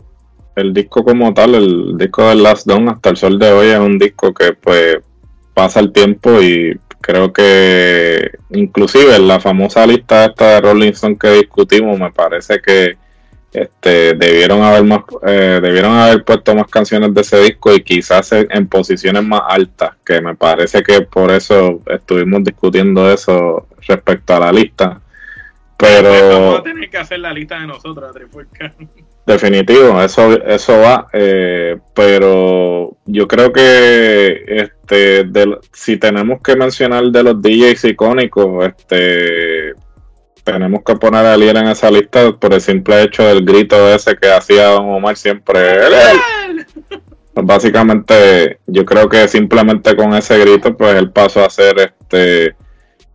el 0.55 0.73
disco 0.73 1.05
como 1.05 1.35
tal, 1.35 1.57
el 1.57 1.99
disco 1.99 2.29
de 2.29 2.37
Last 2.37 2.69
Dawn 2.69 2.89
hasta 2.89 3.11
el 3.11 3.17
sol 3.17 3.39
de 3.41 3.53
hoy 3.53 3.67
es 3.69 3.79
un 3.81 3.99
disco 3.99 4.33
que 4.33 4.53
pues 4.53 4.99
pasa 5.53 5.81
el 5.81 5.93
tiempo 5.93 6.41
y 6.41 6.79
creo 7.05 7.35
que 7.35 8.31
inclusive 8.49 9.15
en 9.17 9.29
la 9.29 9.39
famosa 9.39 9.87
lista 9.87 10.25
esta 10.25 10.55
de 10.55 10.61
Rolling 10.63 10.93
Stone 10.93 11.19
que 11.19 11.33
discutimos 11.33 12.01
me 12.01 12.11
parece 12.11 12.63
que 12.63 12.97
este 13.53 14.15
debieron 14.15 14.63
haber 14.63 14.85
más 14.85 15.01
eh, 15.27 15.61
debieron 15.63 15.93
haber 15.93 16.25
puesto 16.25 16.55
más 16.55 16.67
canciones 16.69 17.13
de 17.13 17.21
ese 17.21 17.43
disco 17.43 17.75
y 17.75 17.83
quizás 17.83 18.33
en, 18.33 18.67
posiciones 18.69 19.23
más 19.23 19.43
altas 19.47 19.97
que 20.03 20.23
me 20.23 20.35
parece 20.35 20.83
que 20.83 21.03
por 21.03 21.31
eso 21.31 21.83
estuvimos 21.87 22.43
discutiendo 22.43 23.13
eso 23.13 23.69
respecto 23.87 24.35
a 24.35 24.41
la 24.41 24.53
lista. 24.53 24.99
Pero 25.77 26.11
vamos 26.11 26.61
a 26.61 26.63
tener 26.63 26.89
que 26.89 26.97
hacer 26.97 27.19
la 27.19 27.35
lista 27.35 27.61
de 27.61 27.67
nosotros 27.67 28.15
Definitivo, 29.27 30.03
eso, 30.03 30.39
eso 30.45 30.79
va, 30.81 31.07
eh, 31.15 31.79
pero 31.95 32.99
yo 33.07 33.27
creo 33.27 33.51
que 33.55 34.45
este, 34.47 35.27
si 35.73 35.97
tenemos 35.97 36.43
que 36.43 36.55
mencionar 36.57 37.05
de 37.05 37.23
los 37.23 37.41
DJs 37.41 37.85
icónicos, 37.85 38.67
este, 38.67 39.73
tenemos 40.45 40.83
que 40.85 40.97
poner 40.97 41.25
a 41.25 41.39
Liera 41.39 41.61
en 41.61 41.69
esa 41.69 41.91
lista 41.91 42.33
por 42.33 42.53
el 42.53 42.61
simple 42.61 43.03
hecho 43.03 43.23
del 43.23 43.47
grito 43.47 43.95
ese 43.95 44.15
que 44.15 44.31
hacía 44.31 44.67
Don 44.67 44.91
Omar 44.91 45.17
siempre. 45.17 45.59
Pues 47.33 47.47
básicamente, 47.47 48.61
yo 48.67 48.85
creo 48.85 49.09
que 49.09 49.27
simplemente 49.27 49.97
con 49.97 50.15
ese 50.15 50.39
grito, 50.39 50.77
pues 50.77 50.95
él 50.97 51.11
pasó 51.11 51.45
a 51.45 51.51
ser 51.51 51.79
este 51.79 52.55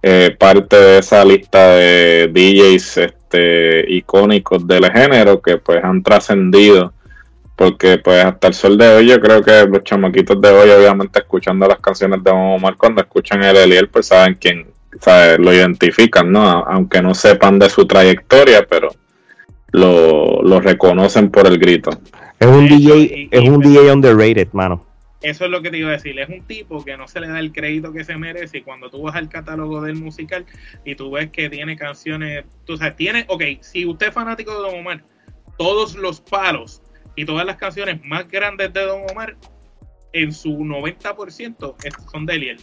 eh, 0.01 0.35
parte 0.37 0.75
de 0.75 0.97
esa 0.97 1.23
lista 1.23 1.75
de 1.75 2.29
DJs 2.33 3.13
este, 3.29 3.85
icónicos 3.93 4.65
del 4.65 4.91
género 4.91 5.41
que 5.41 5.57
pues 5.57 5.83
han 5.83 6.01
trascendido. 6.01 6.93
Porque 7.55 7.97
pues 7.97 8.23
hasta 8.23 8.47
el 8.47 8.53
sol 8.53 8.77
de 8.77 8.87
hoy 8.87 9.07
yo 9.07 9.19
creo 9.19 9.43
que 9.43 9.65
los 9.67 9.83
chamaquitos 9.83 10.39
de 10.39 10.49
hoy 10.49 10.69
obviamente 10.69 11.19
escuchando 11.19 11.67
las 11.67 11.79
canciones 11.79 12.23
de 12.23 12.31
Omar 12.31 12.75
cuando 12.77 13.01
escuchan 13.01 13.43
el 13.43 13.57
Eliel 13.57 13.89
pues 13.89 14.07
saben 14.07 14.37
quién 14.39 14.65
lo 15.39 15.53
identifican 15.53 16.31
no 16.31 16.41
aunque 16.41 17.01
no 17.01 17.13
sepan 17.13 17.59
de 17.59 17.69
su 17.69 17.85
trayectoria 17.85 18.65
pero 18.65 18.89
lo, 19.71 20.41
lo 20.41 20.61
reconocen 20.61 21.29
por 21.29 21.47
el 21.47 21.59
grito. 21.59 21.91
Es 22.39 22.47
un 22.47 22.65
DJ 22.65 23.27
es 23.29 23.49
un 23.49 23.59
DJ 23.59 23.91
underrated 23.91 24.47
mano 24.53 24.85
eso 25.21 25.45
es 25.45 25.51
lo 25.51 25.61
que 25.61 25.69
te 25.69 25.77
iba 25.77 25.89
a 25.89 25.93
decir. 25.93 26.17
Es 26.19 26.29
un 26.29 26.45
tipo 26.45 26.83
que 26.83 26.95
no 26.95 27.07
se 27.07 27.19
le 27.19 27.27
da 27.27 27.39
el 27.39 27.51
crédito 27.51 27.91
que 27.91 28.03
se 28.03 28.17
merece. 28.17 28.59
Y 28.59 28.61
cuando 28.61 28.89
tú 28.89 29.01
vas 29.03 29.15
al 29.15 29.29
catálogo 29.29 29.81
del 29.81 29.95
musical 29.95 30.45
y 30.85 30.95
tú 30.95 31.11
ves 31.11 31.29
que 31.29 31.49
tiene 31.49 31.75
canciones, 31.75 32.45
tú 32.65 32.77
sabes, 32.77 32.95
tiene, 32.95 33.25
ok, 33.27 33.43
si 33.61 33.85
usted 33.85 34.07
es 34.07 34.13
fanático 34.13 34.51
de 34.51 34.69
Don 34.69 34.79
Omar, 34.79 35.03
todos 35.57 35.95
los 35.95 36.21
palos 36.21 36.81
y 37.15 37.25
todas 37.25 37.45
las 37.45 37.57
canciones 37.57 38.03
más 38.05 38.27
grandes 38.29 38.71
de 38.71 38.81
Don 38.81 39.01
Omar, 39.11 39.35
en 40.13 40.31
su 40.31 40.57
90% 40.57 41.75
son 42.11 42.25
de 42.25 42.33
Eliel. 42.35 42.59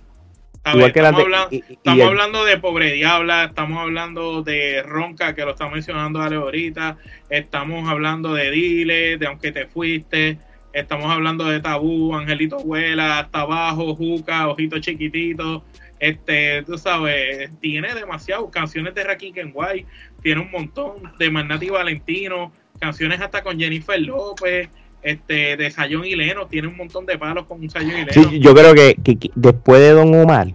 estamos, 1.69 2.07
hablando, 2.07 2.45
de 2.45 2.59
Pobre 2.59 2.93
Diabla, 2.93 3.45
estamos 3.45 3.79
hablando 3.79 4.43
de 4.43 4.83
Ronca, 4.83 5.35
que 5.35 5.45
lo 5.45 5.53
está 5.53 5.69
mencionando 5.69 6.21
Ale 6.21 6.37
ahorita, 6.37 6.97
estamos 7.31 7.89
hablando 7.89 8.35
de 8.35 8.51
Dile, 8.51 9.17
de 9.17 9.27
Aunque 9.27 9.53
te 9.53 9.67
fuiste, 9.67 10.39
Estamos 10.77 11.11
hablando 11.11 11.47
de 11.47 11.59
Tabú, 11.59 12.15
Angelito 12.15 12.59
Vuela, 12.59 13.21
hasta 13.21 13.41
abajo, 13.41 13.97
Juca, 13.97 14.47
Ojito 14.47 14.79
Chiquitito. 14.79 15.65
Este, 15.99 16.65
tú 16.65 16.77
sabes, 16.77 17.51
tiene 17.61 17.95
demasiado 17.95 18.51
canciones 18.51 18.95
de 18.95 19.03
Raquel 19.03 19.33
Kenway, 19.33 19.87
tiene 20.21 20.43
un 20.43 20.51
montón 20.51 20.97
de 21.19 21.31
Magnati 21.31 21.71
Valentino, 21.71 22.53
canciones 22.79 23.23
hasta 23.23 23.43
con 23.43 23.59
Jennifer 23.59 23.99
López, 24.03 24.69
este, 25.01 25.57
de 25.57 25.71
Sayón 25.71 26.05
y 26.05 26.15
Leno, 26.15 26.47
tiene 26.47 26.69
un 26.69 26.77
montón 26.77 27.07
de 27.07 27.17
palos 27.17 27.47
con 27.47 27.71
Sayón 27.71 27.93
y 27.93 28.05
Leno. 28.05 28.13
Sí, 28.13 28.39
yo 28.39 28.55
creo 28.55 28.75
que, 28.75 28.99
después 29.35 29.81
de 29.81 29.93
Don 29.93 30.15
Omar, 30.15 30.49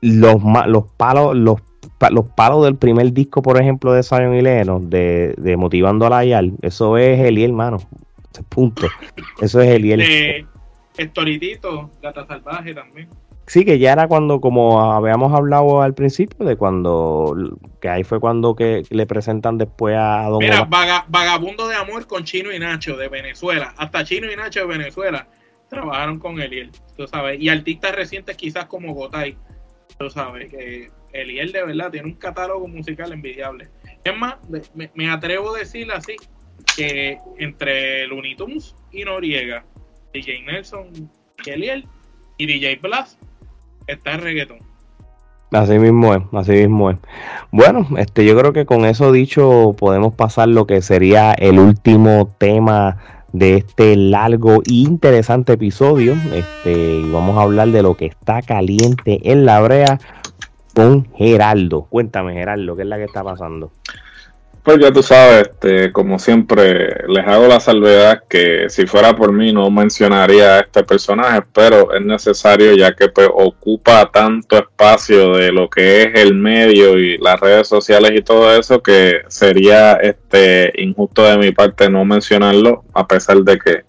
los, 0.00 0.36
los 0.68 0.84
palos, 0.92 1.34
los, 1.34 1.56
los 2.08 2.28
palos 2.36 2.64
del 2.64 2.76
primer 2.76 3.12
disco, 3.12 3.42
por 3.42 3.60
ejemplo, 3.60 3.92
de 3.94 4.04
Sayón 4.04 4.36
y 4.36 4.42
Leno, 4.42 4.78
de, 4.78 5.34
de 5.38 5.56
Motivando 5.56 6.06
a 6.06 6.10
la 6.10 6.24
Yal, 6.24 6.52
eso 6.62 6.98
es 6.98 7.18
el 7.18 7.42
hermano. 7.42 7.78
Punto. 8.48 8.86
Eso 9.40 9.60
es 9.60 9.68
el 9.68 9.84
y 9.84 9.92
el. 9.92 10.46
Estoritito, 10.96 11.90
Gata 12.02 12.26
Salvaje 12.26 12.74
también. 12.74 13.08
sí, 13.46 13.64
que 13.64 13.78
ya 13.78 13.92
era 13.92 14.08
cuando, 14.08 14.40
como 14.40 14.92
habíamos 14.92 15.32
hablado 15.32 15.80
al 15.80 15.94
principio, 15.94 16.44
de 16.44 16.56
cuando, 16.56 17.34
que 17.80 17.88
ahí 17.88 18.04
fue 18.04 18.20
cuando 18.20 18.54
que 18.54 18.82
le 18.90 19.06
presentan 19.06 19.56
después 19.56 19.96
a 19.98 20.24
Don 20.28 20.38
Mira, 20.38 20.64
Vagabundo 20.64 21.66
de 21.66 21.76
Amor 21.76 22.06
con 22.06 22.24
Chino 22.24 22.52
y 22.52 22.58
Nacho 22.58 22.96
de 22.96 23.08
Venezuela. 23.08 23.74
Hasta 23.78 24.04
Chino 24.04 24.30
y 24.30 24.36
Nacho 24.36 24.60
de 24.60 24.66
Venezuela 24.66 25.26
trabajaron 25.72 26.18
con 26.18 26.40
Eliel, 26.40 26.70
tú 26.96 27.06
sabes. 27.06 27.40
Y 27.40 27.48
artistas 27.48 27.94
recientes 27.94 28.36
quizás 28.36 28.66
como 28.66 28.92
Gotay, 28.92 29.36
tú 29.98 30.10
sabes, 30.10 30.50
que 30.50 30.90
Eliel 31.12 31.52
de 31.52 31.64
verdad 31.64 31.90
tiene 31.90 32.08
un 32.08 32.14
catálogo 32.14 32.68
musical 32.68 33.12
envidiable. 33.12 33.68
Es 34.04 34.16
más, 34.16 34.36
me, 34.94 35.10
atrevo 35.10 35.54
a 35.54 35.58
decir 35.58 35.90
así, 35.92 36.16
que 36.76 37.18
entre 37.38 38.06
Looney 38.06 38.34
Tunes 38.34 38.74
y 38.90 39.04
Noriega, 39.04 39.64
DJ 40.12 40.42
Nelson 40.42 41.10
y 41.44 41.50
Eliel 41.50 41.86
y 42.38 42.46
DJ 42.46 42.76
Blast 42.76 43.20
está 43.86 44.12
el 44.12 44.22
reggaetón. 44.22 44.58
Así 45.52 45.78
mismo 45.78 46.14
es, 46.14 46.22
así 46.32 46.52
mismo 46.52 46.90
es. 46.90 46.98
Bueno, 47.50 47.86
este, 47.98 48.24
yo 48.24 48.36
creo 48.38 48.54
que 48.54 48.64
con 48.64 48.86
eso 48.86 49.12
dicho 49.12 49.74
podemos 49.78 50.14
pasar 50.14 50.48
lo 50.48 50.66
que 50.66 50.80
sería 50.80 51.32
el 51.32 51.58
último 51.58 52.34
tema 52.38 52.96
de 53.32 53.56
este 53.56 53.96
largo 53.96 54.62
e 54.62 54.72
interesante 54.72 55.52
episodio. 55.54 56.14
Este, 56.32 56.72
y 56.72 57.10
vamos 57.10 57.36
a 57.36 57.42
hablar 57.42 57.68
de 57.68 57.82
lo 57.82 57.96
que 57.96 58.06
está 58.06 58.40
caliente 58.40 59.30
en 59.30 59.44
la 59.44 59.60
brea 59.60 59.98
con 60.74 61.06
Geraldo. 61.14 61.86
Cuéntame, 61.90 62.32
Geraldo, 62.32 62.74
¿qué 62.74 62.82
es 62.82 62.88
la 62.88 62.96
que 62.96 63.04
está 63.04 63.22
pasando? 63.22 63.72
Pues 64.64 64.78
ya 64.78 64.92
tú 64.92 65.02
sabes, 65.02 65.48
este, 65.48 65.90
como 65.90 66.20
siempre, 66.20 67.04
les 67.08 67.26
hago 67.26 67.48
la 67.48 67.58
salvedad 67.58 68.22
que 68.30 68.68
si 68.68 68.86
fuera 68.86 69.16
por 69.16 69.32
mí 69.32 69.52
no 69.52 69.68
mencionaría 69.72 70.54
a 70.54 70.60
este 70.60 70.84
personaje, 70.84 71.42
pero 71.52 71.92
es 71.92 72.04
necesario 72.04 72.72
ya 72.76 72.94
que 72.94 73.08
pues, 73.08 73.28
ocupa 73.34 74.08
tanto 74.12 74.56
espacio 74.56 75.34
de 75.34 75.50
lo 75.50 75.68
que 75.68 76.02
es 76.02 76.14
el 76.14 76.36
medio 76.36 76.96
y 76.96 77.18
las 77.18 77.40
redes 77.40 77.66
sociales 77.66 78.12
y 78.14 78.22
todo 78.22 78.56
eso 78.56 78.80
que 78.80 79.22
sería 79.26 79.94
este 79.94 80.72
injusto 80.80 81.24
de 81.24 81.38
mi 81.38 81.50
parte 81.50 81.90
no 81.90 82.04
mencionarlo, 82.04 82.84
a 82.94 83.08
pesar 83.08 83.38
de 83.38 83.58
que 83.58 83.82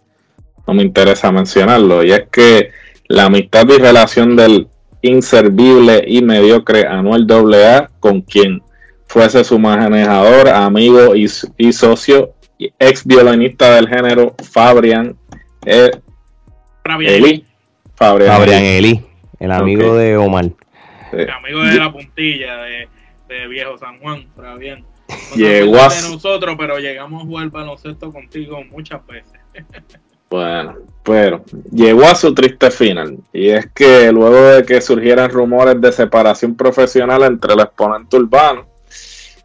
no 0.65 0.74
me 0.74 0.82
interesa 0.82 1.32
mencionarlo. 1.32 2.03
Y 2.03 2.13
es 2.13 2.24
que 2.32 2.71
la 3.09 3.26
amistad 3.26 3.67
y 3.69 3.78
relación 3.78 4.36
del 4.36 4.67
inservible 5.03 6.03
y 6.07 6.24
mediocre 6.24 6.88
Anuel 6.88 7.28
AA 7.30 7.91
con 7.99 8.21
quien 8.21 8.63
fuese 9.14 9.43
su 9.43 9.59
manejador, 9.59 10.49
amigo 10.49 11.16
y, 11.16 11.28
socio, 11.72 12.34
ex 12.57 13.05
violinista 13.05 13.76
del 13.76 13.88
género 13.88 14.36
Fabrian, 14.51 15.16
eh, 15.68 15.91
Eli. 16.99 17.45
Fabrian, 17.93 18.64
Eli, 18.64 19.05
el 19.39 19.51
amigo 19.51 19.95
de 19.95 20.18
Omar. 20.18 20.45
El 21.11 21.30
amigo 21.30 21.61
de 21.61 21.76
la 21.76 21.91
puntilla 21.91 22.57
de, 22.64 22.88
Viejo 23.47 23.78
San 23.78 23.99
Juan, 23.99 24.28
Fabián. 24.36 24.84
Llegó 25.36 25.78
a... 25.78 25.89
de 25.89 26.01
nosotros, 26.09 26.55
pero 26.57 26.80
llegamos 26.80 27.22
a 27.22 27.26
jugar 27.26 27.49
baloncesto 27.49 28.11
contigo 28.11 28.64
muchas 28.72 29.05
veces. 29.05 29.39
Bueno, 30.30 30.78
pero 31.03 31.45
llegó 31.72 32.05
a 32.05 32.16
su 32.16 32.34
triste 32.34 32.72
final. 32.72 33.20
Y 33.32 33.49
es 33.49 33.68
que 33.68 34.11
luego 34.11 34.41
de 34.41 34.66
que 34.66 34.82
surgieran 34.82 35.30
rumores 35.30 35.80
de 35.80 35.91
separación 35.91 36.55
profesional 36.55 37.22
entre 37.22 37.53
el 37.53 37.59
exponente 37.59 38.18
urbano 38.18 38.72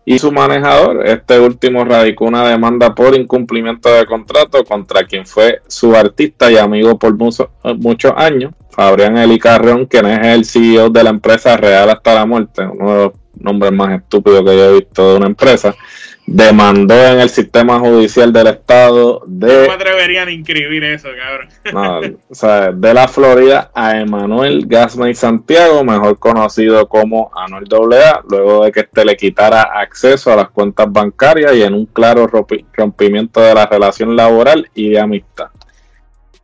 y 0.08 0.18
su 0.18 0.32
manejador. 0.32 1.06
Este 1.06 1.38
último 1.38 1.84
radicó 1.84 2.24
una 2.24 2.48
demanda 2.48 2.94
por 2.94 3.14
incumplimiento 3.14 3.92
de 3.92 4.06
contrato 4.06 4.64
contra 4.64 5.04
quien 5.04 5.26
fue 5.26 5.60
su 5.66 5.94
artista 5.94 6.50
y 6.50 6.56
amigo 6.56 6.98
por 6.98 7.14
muchos 7.14 8.12
años, 8.16 8.54
Fabrián 8.70 9.18
Eli 9.18 9.38
Carrión, 9.38 9.84
quien 9.84 10.06
es 10.06 10.26
el 10.26 10.44
CEO 10.46 10.88
de 10.88 11.04
la 11.04 11.10
empresa 11.10 11.58
Real 11.58 11.90
hasta 11.90 12.14
la 12.14 12.24
muerte, 12.24 12.66
uno 12.66 12.90
de 12.90 13.04
los 13.04 13.12
nombres 13.34 13.70
más 13.72 14.00
estúpidos 14.00 14.40
que 14.46 14.56
yo 14.56 14.64
he 14.70 14.74
visto 14.76 15.10
de 15.10 15.16
una 15.18 15.26
empresa 15.26 15.74
demandó 16.30 16.94
en 16.94 17.20
el 17.20 17.30
sistema 17.30 17.78
judicial 17.78 18.32
del 18.32 18.48
estado 18.48 19.22
de... 19.26 19.46
No 19.46 19.68
me 19.68 19.74
atreverían 19.74 20.28
a 20.28 20.30
inscribir 20.30 20.84
eso, 20.84 21.08
cabrón. 21.16 22.18
o 22.28 22.34
sea, 22.34 22.70
de 22.70 22.94
la 22.94 23.08
Florida 23.08 23.70
a 23.74 23.98
Emanuel 23.98 24.66
Gasma 24.66 25.08
y 25.08 25.14
Santiago, 25.14 25.82
mejor 25.84 26.18
conocido 26.18 26.86
como 26.86 27.30
Anuel 27.34 27.64
AA, 27.72 28.22
luego 28.28 28.64
de 28.64 28.72
que 28.72 28.80
éste 28.80 29.04
le 29.06 29.16
quitara 29.16 29.62
acceso 29.62 30.30
a 30.30 30.36
las 30.36 30.50
cuentas 30.50 30.86
bancarias 30.90 31.54
y 31.54 31.62
en 31.62 31.72
un 31.72 31.86
claro 31.86 32.26
rompimiento 32.26 33.40
de 33.40 33.54
la 33.54 33.64
relación 33.66 34.14
laboral 34.14 34.68
y 34.74 34.90
de 34.90 35.00
amistad. 35.00 35.48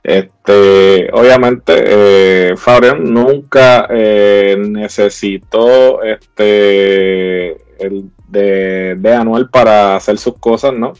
Este, 0.02 1.10
obviamente, 1.12 1.74
eh, 1.76 2.54
Fabián 2.56 3.04
nunca 3.04 3.86
eh, 3.90 4.56
necesitó 4.58 6.02
este 6.02 7.52
el 7.78 8.10
de, 8.28 9.16
Anuel 9.18 9.48
para 9.48 9.96
hacer 9.96 10.18
sus 10.18 10.38
cosas, 10.38 10.72
¿no? 10.72 10.94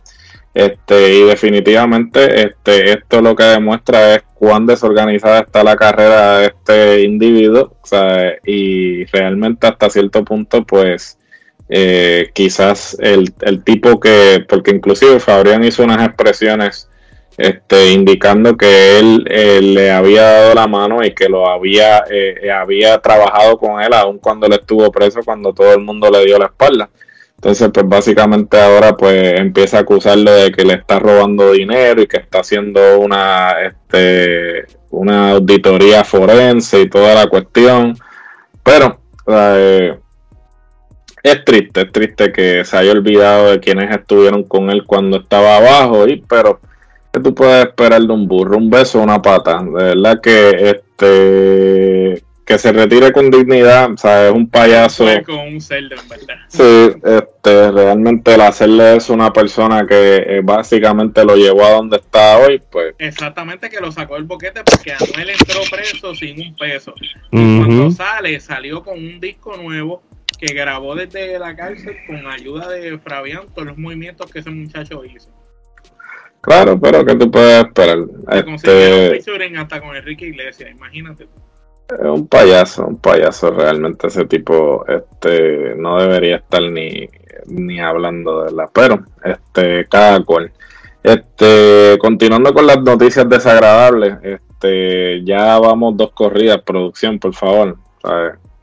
Este, 0.54 1.14
y 1.14 1.22
definitivamente 1.22 2.42
este, 2.46 2.92
esto 2.92 3.20
lo 3.20 3.34
que 3.34 3.42
demuestra 3.42 4.14
es 4.14 4.22
cuán 4.34 4.66
desorganizada 4.66 5.40
está 5.40 5.64
la 5.64 5.74
carrera 5.74 6.38
de 6.38 6.46
este 6.46 7.02
individuo, 7.02 7.76
y 8.46 9.04
realmente 9.06 9.66
hasta 9.66 9.90
cierto 9.90 10.24
punto, 10.24 10.64
pues, 10.64 11.18
eh, 11.68 12.30
quizás 12.34 12.96
el, 13.00 13.32
tipo 13.64 13.98
que, 13.98 14.44
porque 14.48 14.70
inclusive 14.70 15.18
Fabrián 15.18 15.64
hizo 15.64 15.82
unas 15.82 16.06
expresiones 16.06 16.88
este, 17.36 17.90
indicando 17.90 18.56
que 18.56 18.98
él, 18.98 19.24
le 19.74 19.90
había 19.90 20.22
dado 20.22 20.54
la 20.54 20.66
mano 20.66 21.02
y 21.04 21.14
que 21.14 21.28
lo 21.28 21.48
había, 21.48 22.04
eh, 22.10 22.50
había 22.50 22.98
trabajado 22.98 23.58
con 23.58 23.80
él 23.80 23.92
aun 23.92 24.18
cuando 24.18 24.46
él 24.46 24.52
estuvo 24.52 24.90
preso, 24.92 25.20
cuando 25.24 25.52
todo 25.52 25.72
el 25.72 25.80
mundo 25.80 26.10
le 26.10 26.24
dio 26.24 26.38
la 26.38 26.46
espalda. 26.46 26.90
Entonces, 27.44 27.68
pues 27.74 27.86
básicamente 27.86 28.58
ahora 28.58 28.96
pues 28.96 29.38
empieza 29.38 29.76
a 29.76 29.80
acusarlo 29.80 30.32
de 30.32 30.50
que 30.50 30.64
le 30.64 30.72
está 30.72 30.98
robando 30.98 31.52
dinero 31.52 32.00
y 32.00 32.06
que 32.06 32.16
está 32.16 32.40
haciendo 32.40 32.98
una, 32.98 33.52
este, 33.66 34.64
una 34.88 35.32
auditoría 35.32 36.04
forense 36.04 36.80
y 36.80 36.88
toda 36.88 37.14
la 37.14 37.26
cuestión. 37.26 37.98
Pero 38.62 38.98
eh, 39.26 39.94
es 41.22 41.44
triste, 41.44 41.82
es 41.82 41.92
triste 41.92 42.32
que 42.32 42.64
se 42.64 42.78
haya 42.78 42.92
olvidado 42.92 43.50
de 43.50 43.60
quienes 43.60 43.94
estuvieron 43.94 44.44
con 44.44 44.70
él 44.70 44.84
cuando 44.86 45.18
estaba 45.18 45.58
abajo. 45.58 46.08
Y, 46.08 46.24
pero, 46.26 46.60
¿qué 47.12 47.20
tú 47.20 47.34
puedes 47.34 47.66
esperar 47.66 48.00
de 48.00 48.10
un 48.10 48.26
burro? 48.26 48.56
Un 48.56 48.70
beso, 48.70 49.02
una 49.02 49.20
pata. 49.20 49.62
De 49.62 49.94
verdad 49.94 50.18
que 50.22 50.70
este 50.70 51.93
que 52.44 52.58
se 52.58 52.72
retire 52.72 53.10
con 53.12 53.30
dignidad, 53.30 53.92
o 53.92 53.96
sea, 53.96 54.28
es 54.28 54.32
un 54.32 54.48
payaso. 54.48 55.06
Con 55.24 55.38
un 55.38 55.60
cerdo, 55.60 55.96
en 56.00 56.08
verdad. 56.08 56.34
Sí, 56.48 57.00
este, 57.02 57.70
realmente 57.70 58.34
el 58.34 58.40
hacerle 58.42 58.96
eso 58.96 59.14
a 59.14 59.16
una 59.16 59.32
persona 59.32 59.86
que 59.86 60.16
eh, 60.16 60.40
básicamente 60.44 61.24
lo 61.24 61.36
llevó 61.36 61.64
a 61.64 61.70
donde 61.70 61.96
está 61.96 62.38
hoy, 62.38 62.60
pues. 62.70 62.94
Exactamente, 62.98 63.70
que 63.70 63.80
lo 63.80 63.90
sacó 63.90 64.16
el 64.16 64.24
boquete 64.24 64.62
porque 64.62 64.92
Anuel 64.92 65.30
entró 65.30 65.60
preso 65.70 66.14
sin 66.14 66.38
un 66.40 66.54
peso. 66.54 66.94
Y 67.32 67.58
cuando 67.58 67.90
sale, 67.90 68.38
salió 68.40 68.82
con 68.82 68.98
un 68.98 69.20
disco 69.20 69.56
nuevo 69.56 70.02
que 70.38 70.52
grabó 70.52 70.94
desde 70.94 71.38
la 71.38 71.56
cárcel 71.56 71.96
con 72.06 72.26
ayuda 72.26 72.68
de 72.68 72.98
Fabián 72.98 73.46
todos 73.54 73.68
los 73.68 73.78
movimientos 73.78 74.30
que 74.30 74.40
ese 74.40 74.50
muchacho 74.50 75.02
hizo. 75.04 75.30
Claro, 76.42 76.78
pero 76.78 77.06
que 77.06 77.14
tú 77.14 77.30
puedes 77.30 77.64
esperar. 77.64 77.98
Este... 78.32 79.22
hasta 79.56 79.80
con 79.80 79.96
Enrique 79.96 80.26
Iglesias, 80.26 80.70
imagínate. 80.70 81.26
Un 81.88 82.26
payaso, 82.28 82.86
un 82.86 82.96
payaso 82.96 83.50
realmente 83.50 84.06
ese 84.06 84.24
tipo, 84.24 84.84
este, 84.86 85.74
no 85.76 86.00
debería 86.00 86.36
estar 86.36 86.62
ni, 86.62 87.08
ni 87.46 87.78
hablando 87.78 88.44
de 88.44 88.52
la, 88.52 88.66
pero, 88.68 89.04
este, 89.22 89.86
cada 89.86 90.22
cual. 90.24 90.50
Este, 91.02 91.98
continuando 92.00 92.54
con 92.54 92.66
las 92.66 92.80
noticias 92.80 93.28
desagradables, 93.28 94.16
este, 94.22 95.22
ya 95.24 95.58
vamos 95.58 95.96
dos 95.96 96.12
corridas, 96.12 96.62
producción, 96.62 97.18
por 97.18 97.34
favor, 97.34 97.76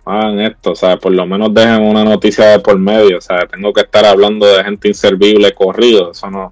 hagan 0.06 0.40
esto, 0.42 0.74
o 0.74 1.00
por 1.00 1.12
lo 1.12 1.26
menos 1.28 1.54
dejen 1.54 1.84
una 1.84 2.04
noticia 2.04 2.46
de 2.46 2.60
por 2.60 2.80
medio, 2.80 3.22
sea, 3.22 3.46
tengo 3.46 3.72
que 3.72 3.82
estar 3.82 4.06
hablando 4.06 4.48
de 4.48 4.64
gente 4.64 4.88
inservible 4.88 5.54
corrido, 5.54 6.12
eso 6.12 6.30
no, 6.32 6.52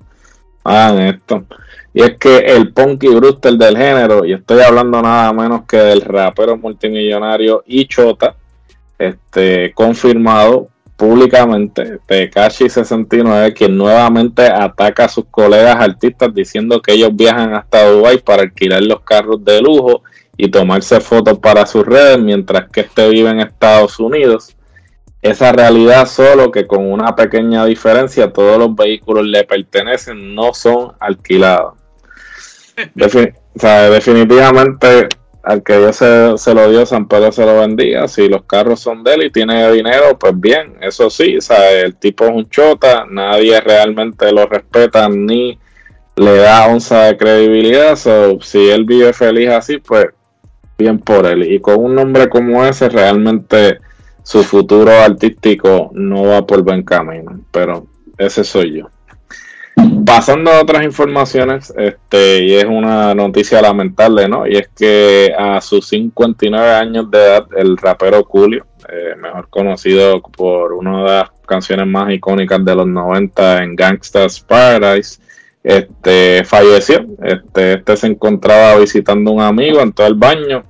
hagan 0.63 0.99
esto. 0.99 1.45
Y 1.93 2.03
es 2.03 2.17
que 2.17 2.37
el 2.37 2.71
Punky 2.71 3.07
Brewster 3.07 3.53
del 3.53 3.75
género, 3.75 4.23
y 4.23 4.33
estoy 4.33 4.61
hablando 4.61 5.01
nada 5.01 5.33
menos 5.33 5.63
que 5.67 5.77
del 5.77 6.01
rapero 6.01 6.55
multimillonario 6.55 7.63
Ichota, 7.65 8.35
este, 8.97 9.73
confirmado 9.73 10.67
públicamente, 10.95 11.99
Tekashi69, 12.07 13.53
quien 13.53 13.75
nuevamente 13.75 14.43
ataca 14.43 15.05
a 15.05 15.09
sus 15.09 15.25
colegas 15.31 15.77
artistas 15.77 16.33
diciendo 16.33 16.81
que 16.81 16.93
ellos 16.93 17.15
viajan 17.15 17.53
hasta 17.53 17.89
Dubai 17.89 18.19
para 18.19 18.43
alquilar 18.43 18.83
los 18.83 19.01
carros 19.01 19.43
de 19.43 19.61
lujo 19.61 20.03
y 20.37 20.49
tomarse 20.49 20.99
fotos 20.99 21.39
para 21.39 21.65
sus 21.65 21.85
redes, 21.85 22.19
mientras 22.19 22.69
que 22.69 22.81
este 22.81 23.09
vive 23.09 23.29
en 23.29 23.39
Estados 23.39 23.99
Unidos. 23.99 24.55
Esa 25.21 25.51
realidad 25.51 26.05
solo 26.05 26.51
que 26.51 26.67
con 26.67 26.89
una 26.89 27.15
pequeña 27.15 27.65
diferencia, 27.65 28.31
todos 28.31 28.59
los 28.59 28.75
vehículos 28.75 29.25
le 29.25 29.43
pertenecen, 29.43 30.35
no 30.35 30.53
son 30.53 30.93
alquilados 30.99 31.78
definitivamente 32.95 35.09
al 35.43 35.63
que 35.63 35.77
Dios 35.77 35.95
se, 35.95 36.53
lo 36.53 36.69
dio, 36.69 36.85
San 36.85 37.07
Pedro 37.07 37.31
se 37.31 37.45
lo 37.45 37.59
bendiga. 37.59 38.07
Si 38.07 38.27
los 38.27 38.43
carros 38.43 38.79
son 38.79 39.03
de 39.03 39.15
él 39.15 39.23
y 39.23 39.31
tiene 39.31 39.71
dinero, 39.71 40.17
pues 40.19 40.39
bien, 40.39 40.75
eso 40.81 41.09
sí, 41.09 41.37
el 41.83 41.95
tipo 41.95 42.25
es 42.25 42.31
un 42.31 42.49
chota, 42.49 43.05
nadie 43.09 43.59
realmente 43.61 44.31
lo 44.31 44.45
respeta 44.45 45.07
ni 45.09 45.57
le 46.15 46.37
da 46.37 46.67
onza 46.67 47.05
de 47.05 47.17
credibilidad. 47.17 47.95
si 47.95 48.69
él 48.69 48.83
vive 48.83 49.13
feliz 49.13 49.49
así, 49.49 49.77
pues 49.77 50.07
bien 50.77 50.99
por 50.99 51.25
él. 51.25 51.51
Y 51.51 51.59
con 51.59 51.83
un 51.83 51.95
nombre 51.95 52.29
como 52.29 52.63
ese, 52.65 52.89
realmente 52.89 53.77
su 54.23 54.43
futuro 54.43 54.91
artístico 54.91 55.89
no 55.93 56.23
va 56.23 56.45
por 56.45 56.61
buen 56.61 56.83
camino. 56.83 57.39
Pero 57.51 57.87
ese 58.17 58.43
soy 58.43 58.79
yo. 58.79 58.89
Pasando 60.05 60.51
a 60.51 60.61
otras 60.61 60.83
informaciones, 60.83 61.73
este, 61.77 62.43
y 62.43 62.55
es 62.55 62.65
una 62.65 63.13
noticia 63.13 63.61
lamentable, 63.61 64.27
¿no? 64.27 64.47
Y 64.47 64.57
es 64.57 64.69
que 64.69 65.33
a 65.37 65.61
sus 65.61 65.87
59 65.87 66.71
años 66.71 67.11
de 67.11 67.17
edad, 67.17 67.47
el 67.55 67.77
rapero 67.77 68.23
Julio, 68.23 68.65
eh, 68.91 69.15
mejor 69.21 69.49
conocido 69.49 70.21
por 70.21 70.73
una 70.73 70.97
de 70.97 71.03
las 71.03 71.29
canciones 71.45 71.85
más 71.85 72.11
icónicas 72.11 72.63
de 72.65 72.75
los 72.75 72.87
90 72.87 73.63
en 73.63 73.75
Gangsta's 73.75 74.39
Paradise, 74.39 75.21
este, 75.63 76.43
falleció. 76.43 77.05
Este, 77.21 77.73
este 77.73 77.97
se 77.97 78.07
encontraba 78.07 78.79
visitando 78.79 79.31
a 79.31 79.33
un 79.33 79.41
amigo, 79.41 79.81
en 79.81 79.93
todo 79.93 80.07
el 80.07 80.15
baño 80.15 80.63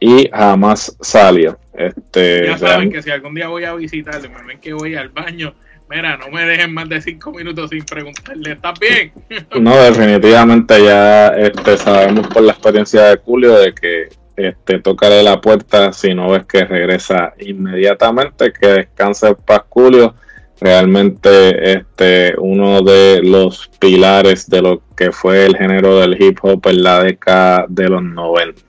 y 0.00 0.28
jamás 0.32 0.96
salió. 1.00 1.58
Este, 1.74 2.46
ya 2.46 2.58
saben 2.58 2.90
que 2.90 3.02
si 3.02 3.10
algún 3.10 3.34
día 3.34 3.48
voy 3.48 3.64
a 3.64 3.74
visitarle, 3.74 4.28
me 4.28 4.42
ven 4.44 4.60
que 4.60 4.72
voy 4.72 4.94
al 4.94 5.10
baño 5.10 5.54
Mira, 5.88 6.16
no 6.16 6.28
me 6.30 6.44
dejen 6.44 6.74
más 6.74 6.88
de 6.88 7.00
cinco 7.00 7.30
minutos 7.32 7.70
sin 7.70 7.84
preguntarle, 7.84 8.52
¿estás 8.52 8.78
bien? 8.80 9.12
no, 9.60 9.76
definitivamente 9.76 10.82
ya 10.82 11.28
este, 11.28 11.76
sabemos 11.76 12.26
por 12.26 12.42
la 12.42 12.52
experiencia 12.52 13.02
de 13.04 13.16
Julio 13.18 13.56
de 13.58 13.72
que 13.72 14.08
este, 14.36 14.82
la 15.22 15.40
puerta 15.40 15.92
si 15.92 16.12
no 16.12 16.30
ves 16.30 16.44
que 16.44 16.64
regresa 16.64 17.34
inmediatamente, 17.38 18.52
que 18.52 18.66
descanse 18.66 19.28
el 19.28 19.36
paz 19.36 19.62
Julio, 19.68 20.14
realmente 20.60 21.72
este, 21.72 22.34
uno 22.38 22.82
de 22.82 23.22
los 23.22 23.70
pilares 23.78 24.48
de 24.48 24.62
lo 24.62 24.82
que 24.96 25.12
fue 25.12 25.46
el 25.46 25.56
género 25.56 26.00
del 26.00 26.20
hip 26.20 26.38
hop 26.42 26.66
en 26.66 26.82
la 26.82 27.02
década 27.02 27.66
de 27.68 27.88
los 27.88 28.02
90. 28.02 28.62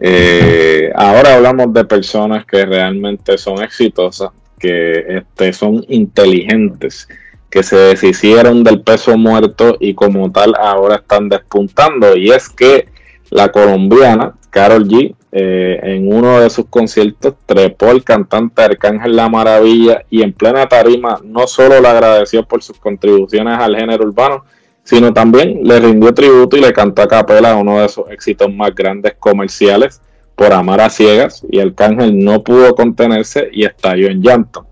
Eh, 0.00 0.92
ahora 0.94 1.34
hablamos 1.34 1.72
de 1.72 1.84
personas 1.84 2.44
que 2.44 2.66
realmente 2.66 3.38
son 3.38 3.62
exitosas, 3.62 4.30
que 4.64 5.18
este, 5.18 5.52
son 5.52 5.84
inteligentes, 5.88 7.06
que 7.50 7.62
se 7.62 7.76
deshicieron 7.76 8.64
del 8.64 8.80
peso 8.80 9.18
muerto 9.18 9.76
y 9.78 9.92
como 9.92 10.32
tal 10.32 10.54
ahora 10.58 10.96
están 10.96 11.28
despuntando. 11.28 12.16
Y 12.16 12.30
es 12.30 12.48
que 12.48 12.88
la 13.28 13.52
colombiana 13.52 14.34
Carol 14.48 14.88
G 14.88 15.14
eh, 15.32 15.80
en 15.82 16.10
uno 16.10 16.40
de 16.40 16.48
sus 16.48 16.64
conciertos 16.66 17.34
trepó 17.44 17.90
el 17.90 18.04
cantante 18.04 18.62
Arcángel 18.62 19.16
La 19.16 19.28
Maravilla 19.28 20.02
y 20.08 20.22
en 20.22 20.32
plena 20.32 20.66
tarima 20.66 21.20
no 21.22 21.46
solo 21.46 21.78
le 21.78 21.88
agradeció 21.88 22.46
por 22.46 22.62
sus 22.62 22.78
contribuciones 22.78 23.58
al 23.58 23.76
género 23.76 24.04
urbano, 24.04 24.46
sino 24.82 25.12
también 25.12 25.60
le 25.62 25.78
rindió 25.78 26.14
tributo 26.14 26.56
y 26.56 26.62
le 26.62 26.72
cantó 26.72 27.02
a 27.02 27.08
capela 27.08 27.54
uno 27.56 27.80
de 27.80 27.88
sus 27.90 28.08
éxitos 28.08 28.50
más 28.54 28.74
grandes 28.74 29.14
comerciales 29.18 30.00
por 30.34 30.52
amar 30.52 30.80
a 30.80 30.90
ciegas 30.90 31.44
y 31.50 31.58
el 31.58 31.74
cángel 31.74 32.18
no 32.18 32.42
pudo 32.42 32.74
contenerse 32.74 33.48
y 33.52 33.64
estalló 33.64 34.08
en 34.08 34.22
llanto. 34.22 34.66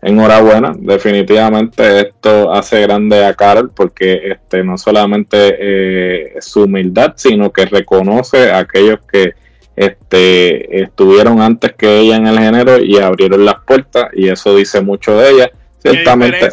Enhorabuena, 0.00 0.74
definitivamente 0.76 2.08
esto 2.08 2.52
hace 2.52 2.80
grande 2.80 3.24
a 3.24 3.34
Carol 3.34 3.70
porque 3.74 4.32
este, 4.32 4.64
no 4.64 4.76
solamente 4.76 5.56
eh, 5.60 6.34
su 6.40 6.64
humildad, 6.64 7.12
sino 7.16 7.52
que 7.52 7.66
reconoce 7.66 8.50
a 8.50 8.58
aquellos 8.58 8.98
que 9.10 9.34
este, 9.76 10.82
estuvieron 10.82 11.40
antes 11.40 11.72
que 11.74 12.00
ella 12.00 12.16
en 12.16 12.26
el 12.26 12.38
género 12.38 12.82
y 12.82 12.98
abrieron 12.98 13.44
las 13.44 13.60
puertas 13.64 14.08
y 14.12 14.28
eso 14.28 14.56
dice 14.56 14.80
mucho 14.80 15.16
de 15.16 15.30
ella. 15.30 15.50
Ciertamente, 15.78 16.50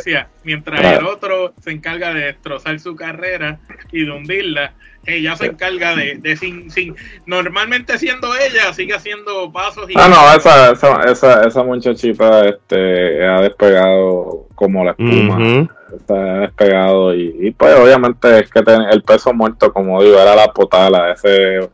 mientras 0.50 0.98
el 0.98 1.06
otro 1.06 1.54
se 1.62 1.70
encarga 1.70 2.12
de 2.12 2.22
destrozar 2.22 2.80
su 2.80 2.96
carrera 2.96 3.60
y 3.92 4.04
de 4.04 4.12
hundirla, 4.12 4.74
ella 5.06 5.36
se 5.36 5.46
encarga 5.46 5.96
de, 5.96 6.38
sin, 6.38 6.72
sin, 6.72 6.96
normalmente 7.28 8.00
siendo 8.00 8.36
ella, 8.36 8.74
sigue 8.74 8.96
haciendo 8.96 9.52
pasos 9.52 9.88
y... 9.92 9.94
Ah, 9.96 10.10
no, 10.10 10.36
esa, 10.36 10.72
esa, 10.72 11.04
esa, 11.04 11.48
esa 11.48 11.64
muchachita 11.64 12.48
este, 12.48 13.24
ha 13.28 13.42
despegado 13.42 14.48
como 14.56 14.84
la 14.84 14.92
espuma, 14.92 15.68
está 15.96 16.40
despegado 16.40 17.14
y, 17.14 17.36
y, 17.42 17.52
pues 17.52 17.76
obviamente 17.76 18.40
es 18.40 18.50
que 18.50 18.64
el 18.92 19.04
peso 19.04 19.32
muerto, 19.32 19.72
como 19.72 20.02
digo, 20.02 20.20
era 20.20 20.36
la 20.36 20.52
potala, 20.52 21.12
ese 21.12 21.70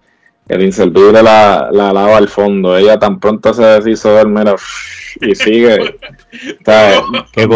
el 0.47 0.61
inservible 0.61 1.23
la, 1.23 1.69
la 1.71 1.91
lava 1.91 2.17
al 2.17 2.27
fondo. 2.27 2.77
Ella 2.77 2.99
tan 2.99 3.19
pronto 3.19 3.53
se 3.53 3.63
deshizo 3.63 4.15
del 4.15 4.27
mira 4.27 4.55
y 5.21 5.35
sigue. 5.35 5.97
Qué 7.31 7.47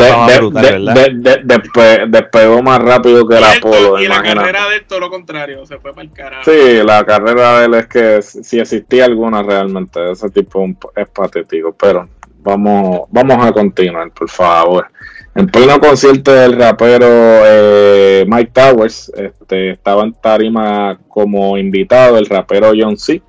despegó 2.08 2.64
más 2.64 2.80
rápido 2.80 3.28
que 3.28 3.38
el 3.38 3.44
Apolo. 3.44 4.00
Y 4.00 4.08
la 4.08 4.22
carrera 4.22 4.70
de 4.70 4.78
él 4.78 4.86
todo 4.88 5.02
lo 5.02 5.10
contrario, 5.10 5.66
se 5.66 5.78
fue 5.80 5.92
para 5.92 6.04
el 6.04 6.12
carajo. 6.12 6.44
Sí, 6.46 6.82
la 6.84 7.04
carrera 7.06 7.60
de 7.60 7.66
él 7.66 7.74
es 7.76 7.88
que 7.88 8.22
si 8.22 8.60
existía 8.60 9.06
alguna 9.06 9.44
realmente, 9.44 10.12
ese 10.12 10.30
tipo 10.30 10.66
es 10.96 11.10
patético. 11.10 11.74
Pero 11.74 12.08
vamos, 12.40 13.02
vamos 13.10 13.46
a 13.46 13.52
continuar, 13.52 14.12
por 14.12 14.30
favor. 14.30 14.88
En 15.36 15.48
pleno 15.48 15.80
concierto 15.80 16.34
del 16.34 16.58
rapero 16.58 17.06
eh, 17.08 18.26
Mike 18.28 18.52
Towers, 18.54 19.12
este, 19.16 19.72
estaba 19.72 20.04
en 20.04 20.14
tarima 20.14 21.00
como 21.08 21.58
invitado 21.58 22.18
el 22.18 22.26
rapero 22.26 22.72
John 22.78 22.98
C., 22.98 23.22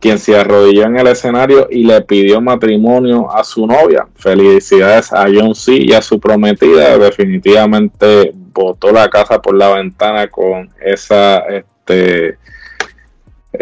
quien 0.00 0.18
se 0.18 0.36
arrodilló 0.36 0.82
en 0.84 0.98
el 0.98 1.06
escenario 1.06 1.66
y 1.70 1.84
le 1.84 2.02
pidió 2.02 2.38
matrimonio 2.40 3.34
a 3.34 3.42
su 3.42 3.66
novia. 3.66 4.06
Felicidades 4.16 5.10
a 5.12 5.24
John 5.32 5.54
C. 5.54 5.76
y 5.76 5.94
a 5.94 6.02
su 6.02 6.20
prometida. 6.20 6.98
Definitivamente 6.98 8.32
botó 8.34 8.92
la 8.92 9.08
casa 9.08 9.40
por 9.40 9.56
la 9.56 9.74
ventana 9.74 10.28
con 10.28 10.70
esa 10.78 11.38
este, 11.38 12.36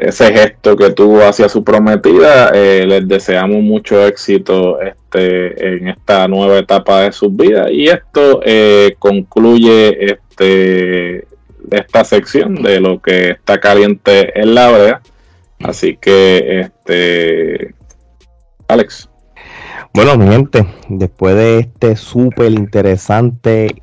ese 0.09 0.33
gesto 0.33 0.77
que 0.77 0.91
tuvo 0.91 1.23
hacia 1.23 1.49
su 1.49 1.63
prometida. 1.63 2.51
Eh, 2.55 2.85
les 2.87 3.07
deseamos 3.07 3.63
mucho 3.63 4.07
éxito 4.07 4.81
este, 4.81 5.77
en 5.77 5.89
esta 5.89 6.27
nueva 6.29 6.59
etapa 6.59 7.03
de 7.03 7.13
sus 7.13 7.35
vidas. 7.35 7.69
Y 7.71 7.89
esto 7.89 8.41
eh, 8.45 8.95
concluye 8.99 10.13
este, 10.13 11.27
esta 11.71 12.05
sección 12.05 12.57
de 12.63 12.81
lo 12.81 13.01
que 13.01 13.31
está 13.31 13.61
caliente 13.61 14.39
en 14.41 14.55
la 14.55 14.71
brea. 14.71 15.01
Así 15.63 15.97
que, 15.97 16.61
este, 16.61 17.75
Alex. 18.69 19.09
Bueno, 19.95 20.17
mi 20.17 20.27
gente, 20.27 20.67
después 20.89 21.37
de 21.37 21.59
este 21.61 21.97
súper 21.97 22.51
interesante 22.53 23.83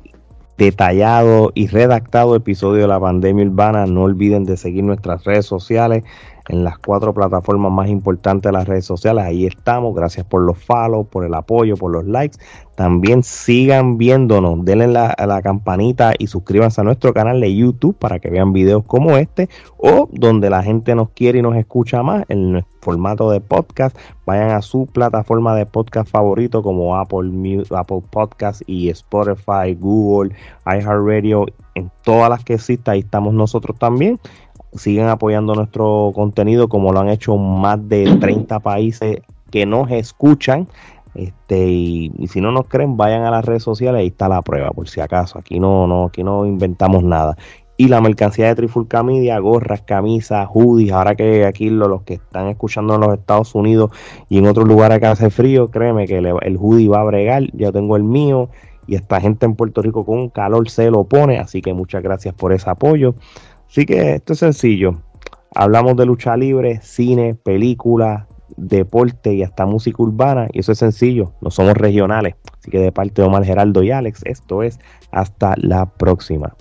detallado 0.60 1.52
y 1.54 1.68
redactado 1.68 2.36
episodio 2.36 2.82
de 2.82 2.88
la 2.88 3.00
pandemia 3.00 3.46
urbana. 3.46 3.86
No 3.86 4.02
olviden 4.02 4.44
de 4.44 4.58
seguir 4.58 4.84
nuestras 4.84 5.24
redes 5.24 5.46
sociales 5.46 6.04
en 6.50 6.64
las 6.64 6.78
cuatro 6.78 7.14
plataformas 7.14 7.70
más 7.70 7.88
importantes 7.88 8.50
de 8.50 8.52
las 8.52 8.66
redes 8.66 8.84
sociales. 8.84 9.24
Ahí 9.24 9.46
estamos. 9.46 9.94
Gracias 9.94 10.26
por 10.26 10.42
los 10.42 10.58
follow, 10.58 11.04
por 11.04 11.24
el 11.24 11.34
apoyo, 11.34 11.76
por 11.76 11.92
los 11.92 12.04
likes. 12.04 12.38
También 12.74 13.22
sigan 13.22 13.98
viéndonos, 13.98 14.64
denle 14.64 14.88
la, 14.88 15.14
la 15.26 15.42
campanita 15.42 16.12
y 16.18 16.26
suscríbanse 16.26 16.80
a 16.80 16.84
nuestro 16.84 17.12
canal 17.12 17.40
de 17.40 17.54
YouTube 17.54 17.96
para 17.96 18.18
que 18.18 18.30
vean 18.30 18.52
videos 18.52 18.84
como 18.84 19.16
este 19.16 19.48
o 19.76 20.08
donde 20.10 20.50
la 20.50 20.62
gente 20.62 20.94
nos 20.94 21.10
quiere 21.10 21.38
y 21.38 21.42
nos 21.42 21.56
escucha 21.56 22.02
más 22.02 22.24
en 22.28 22.64
formato 22.80 23.30
de 23.30 23.40
podcast. 23.40 23.96
Vayan 24.26 24.50
a 24.50 24.62
su 24.62 24.86
plataforma 24.86 25.54
de 25.54 25.66
podcast 25.66 26.10
favorito 26.10 26.62
como 26.62 26.96
Apple, 26.96 27.30
Apple 27.70 28.02
Podcast 28.10 28.62
y 28.66 28.88
Spotify, 28.88 29.74
Google, 29.78 30.34
iHeartRadio, 30.66 31.46
en 31.74 31.90
todas 32.02 32.30
las 32.30 32.44
que 32.44 32.54
exista, 32.54 32.92
ahí 32.92 33.00
estamos 33.00 33.34
nosotros 33.34 33.78
también 33.78 34.18
sigan 34.74 35.08
apoyando 35.08 35.54
nuestro 35.54 36.12
contenido 36.14 36.68
como 36.68 36.92
lo 36.92 37.00
han 37.00 37.08
hecho 37.08 37.36
más 37.36 37.88
de 37.88 38.16
30 38.20 38.60
países 38.60 39.20
que 39.50 39.66
nos 39.66 39.90
escuchan. 39.90 40.68
Este, 41.14 41.66
y, 41.66 42.12
si 42.28 42.40
no 42.40 42.52
nos 42.52 42.68
creen, 42.68 42.96
vayan 42.96 43.24
a 43.24 43.30
las 43.30 43.44
redes 43.44 43.64
sociales, 43.64 44.00
ahí 44.00 44.08
está 44.08 44.28
la 44.28 44.42
prueba, 44.42 44.70
por 44.70 44.88
si 44.88 45.00
acaso. 45.00 45.38
Aquí 45.38 45.58
no, 45.58 45.86
no, 45.86 46.06
aquí 46.06 46.22
no 46.22 46.46
inventamos 46.46 47.02
nada. 47.02 47.36
Y 47.76 47.88
la 47.88 48.00
mercancía 48.00 48.46
de 48.46 48.54
Trifulca 48.54 49.02
Media, 49.02 49.38
gorras, 49.38 49.82
camisas, 49.82 50.46
hoodies, 50.52 50.92
ahora 50.92 51.14
que 51.14 51.46
aquí 51.46 51.70
los 51.70 52.02
que 52.02 52.14
están 52.14 52.48
escuchando 52.48 52.94
en 52.94 53.00
los 53.00 53.14
Estados 53.14 53.54
Unidos 53.54 53.90
y 54.28 54.38
en 54.38 54.46
otros 54.46 54.68
lugares 54.68 55.00
que 55.00 55.06
hace 55.06 55.30
frío, 55.30 55.68
créeme 55.68 56.06
que 56.06 56.18
el 56.18 56.56
hoodie 56.58 56.88
va 56.88 57.00
a 57.00 57.04
bregar, 57.04 57.44
ya 57.54 57.72
tengo 57.72 57.96
el 57.96 58.04
mío 58.04 58.50
y 58.90 58.96
esta 58.96 59.20
gente 59.20 59.46
en 59.46 59.54
Puerto 59.54 59.82
Rico 59.82 60.04
con 60.04 60.30
calor 60.30 60.68
se 60.68 60.90
lo 60.90 61.04
pone, 61.04 61.38
así 61.38 61.62
que 61.62 61.72
muchas 61.72 62.02
gracias 62.02 62.34
por 62.34 62.52
ese 62.52 62.68
apoyo. 62.68 63.14
Así 63.70 63.86
que 63.86 64.14
esto 64.16 64.32
es 64.32 64.40
sencillo. 64.40 65.00
Hablamos 65.54 65.96
de 65.96 66.04
lucha 66.04 66.36
libre, 66.36 66.80
cine, 66.82 67.36
película, 67.36 68.26
deporte 68.56 69.32
y 69.32 69.44
hasta 69.44 69.64
música 69.64 70.02
urbana. 70.02 70.48
Y 70.52 70.58
eso 70.58 70.72
es 70.72 70.78
sencillo. 70.78 71.34
No 71.40 71.52
somos 71.52 71.74
regionales. 71.74 72.34
Así 72.58 72.68
que 72.68 72.80
de 72.80 72.90
parte 72.90 73.22
de 73.22 73.28
Omar 73.28 73.44
Geraldo 73.44 73.84
y 73.84 73.92
Alex, 73.92 74.22
esto 74.24 74.64
es 74.64 74.80
hasta 75.12 75.54
la 75.56 75.86
próxima. 75.86 76.56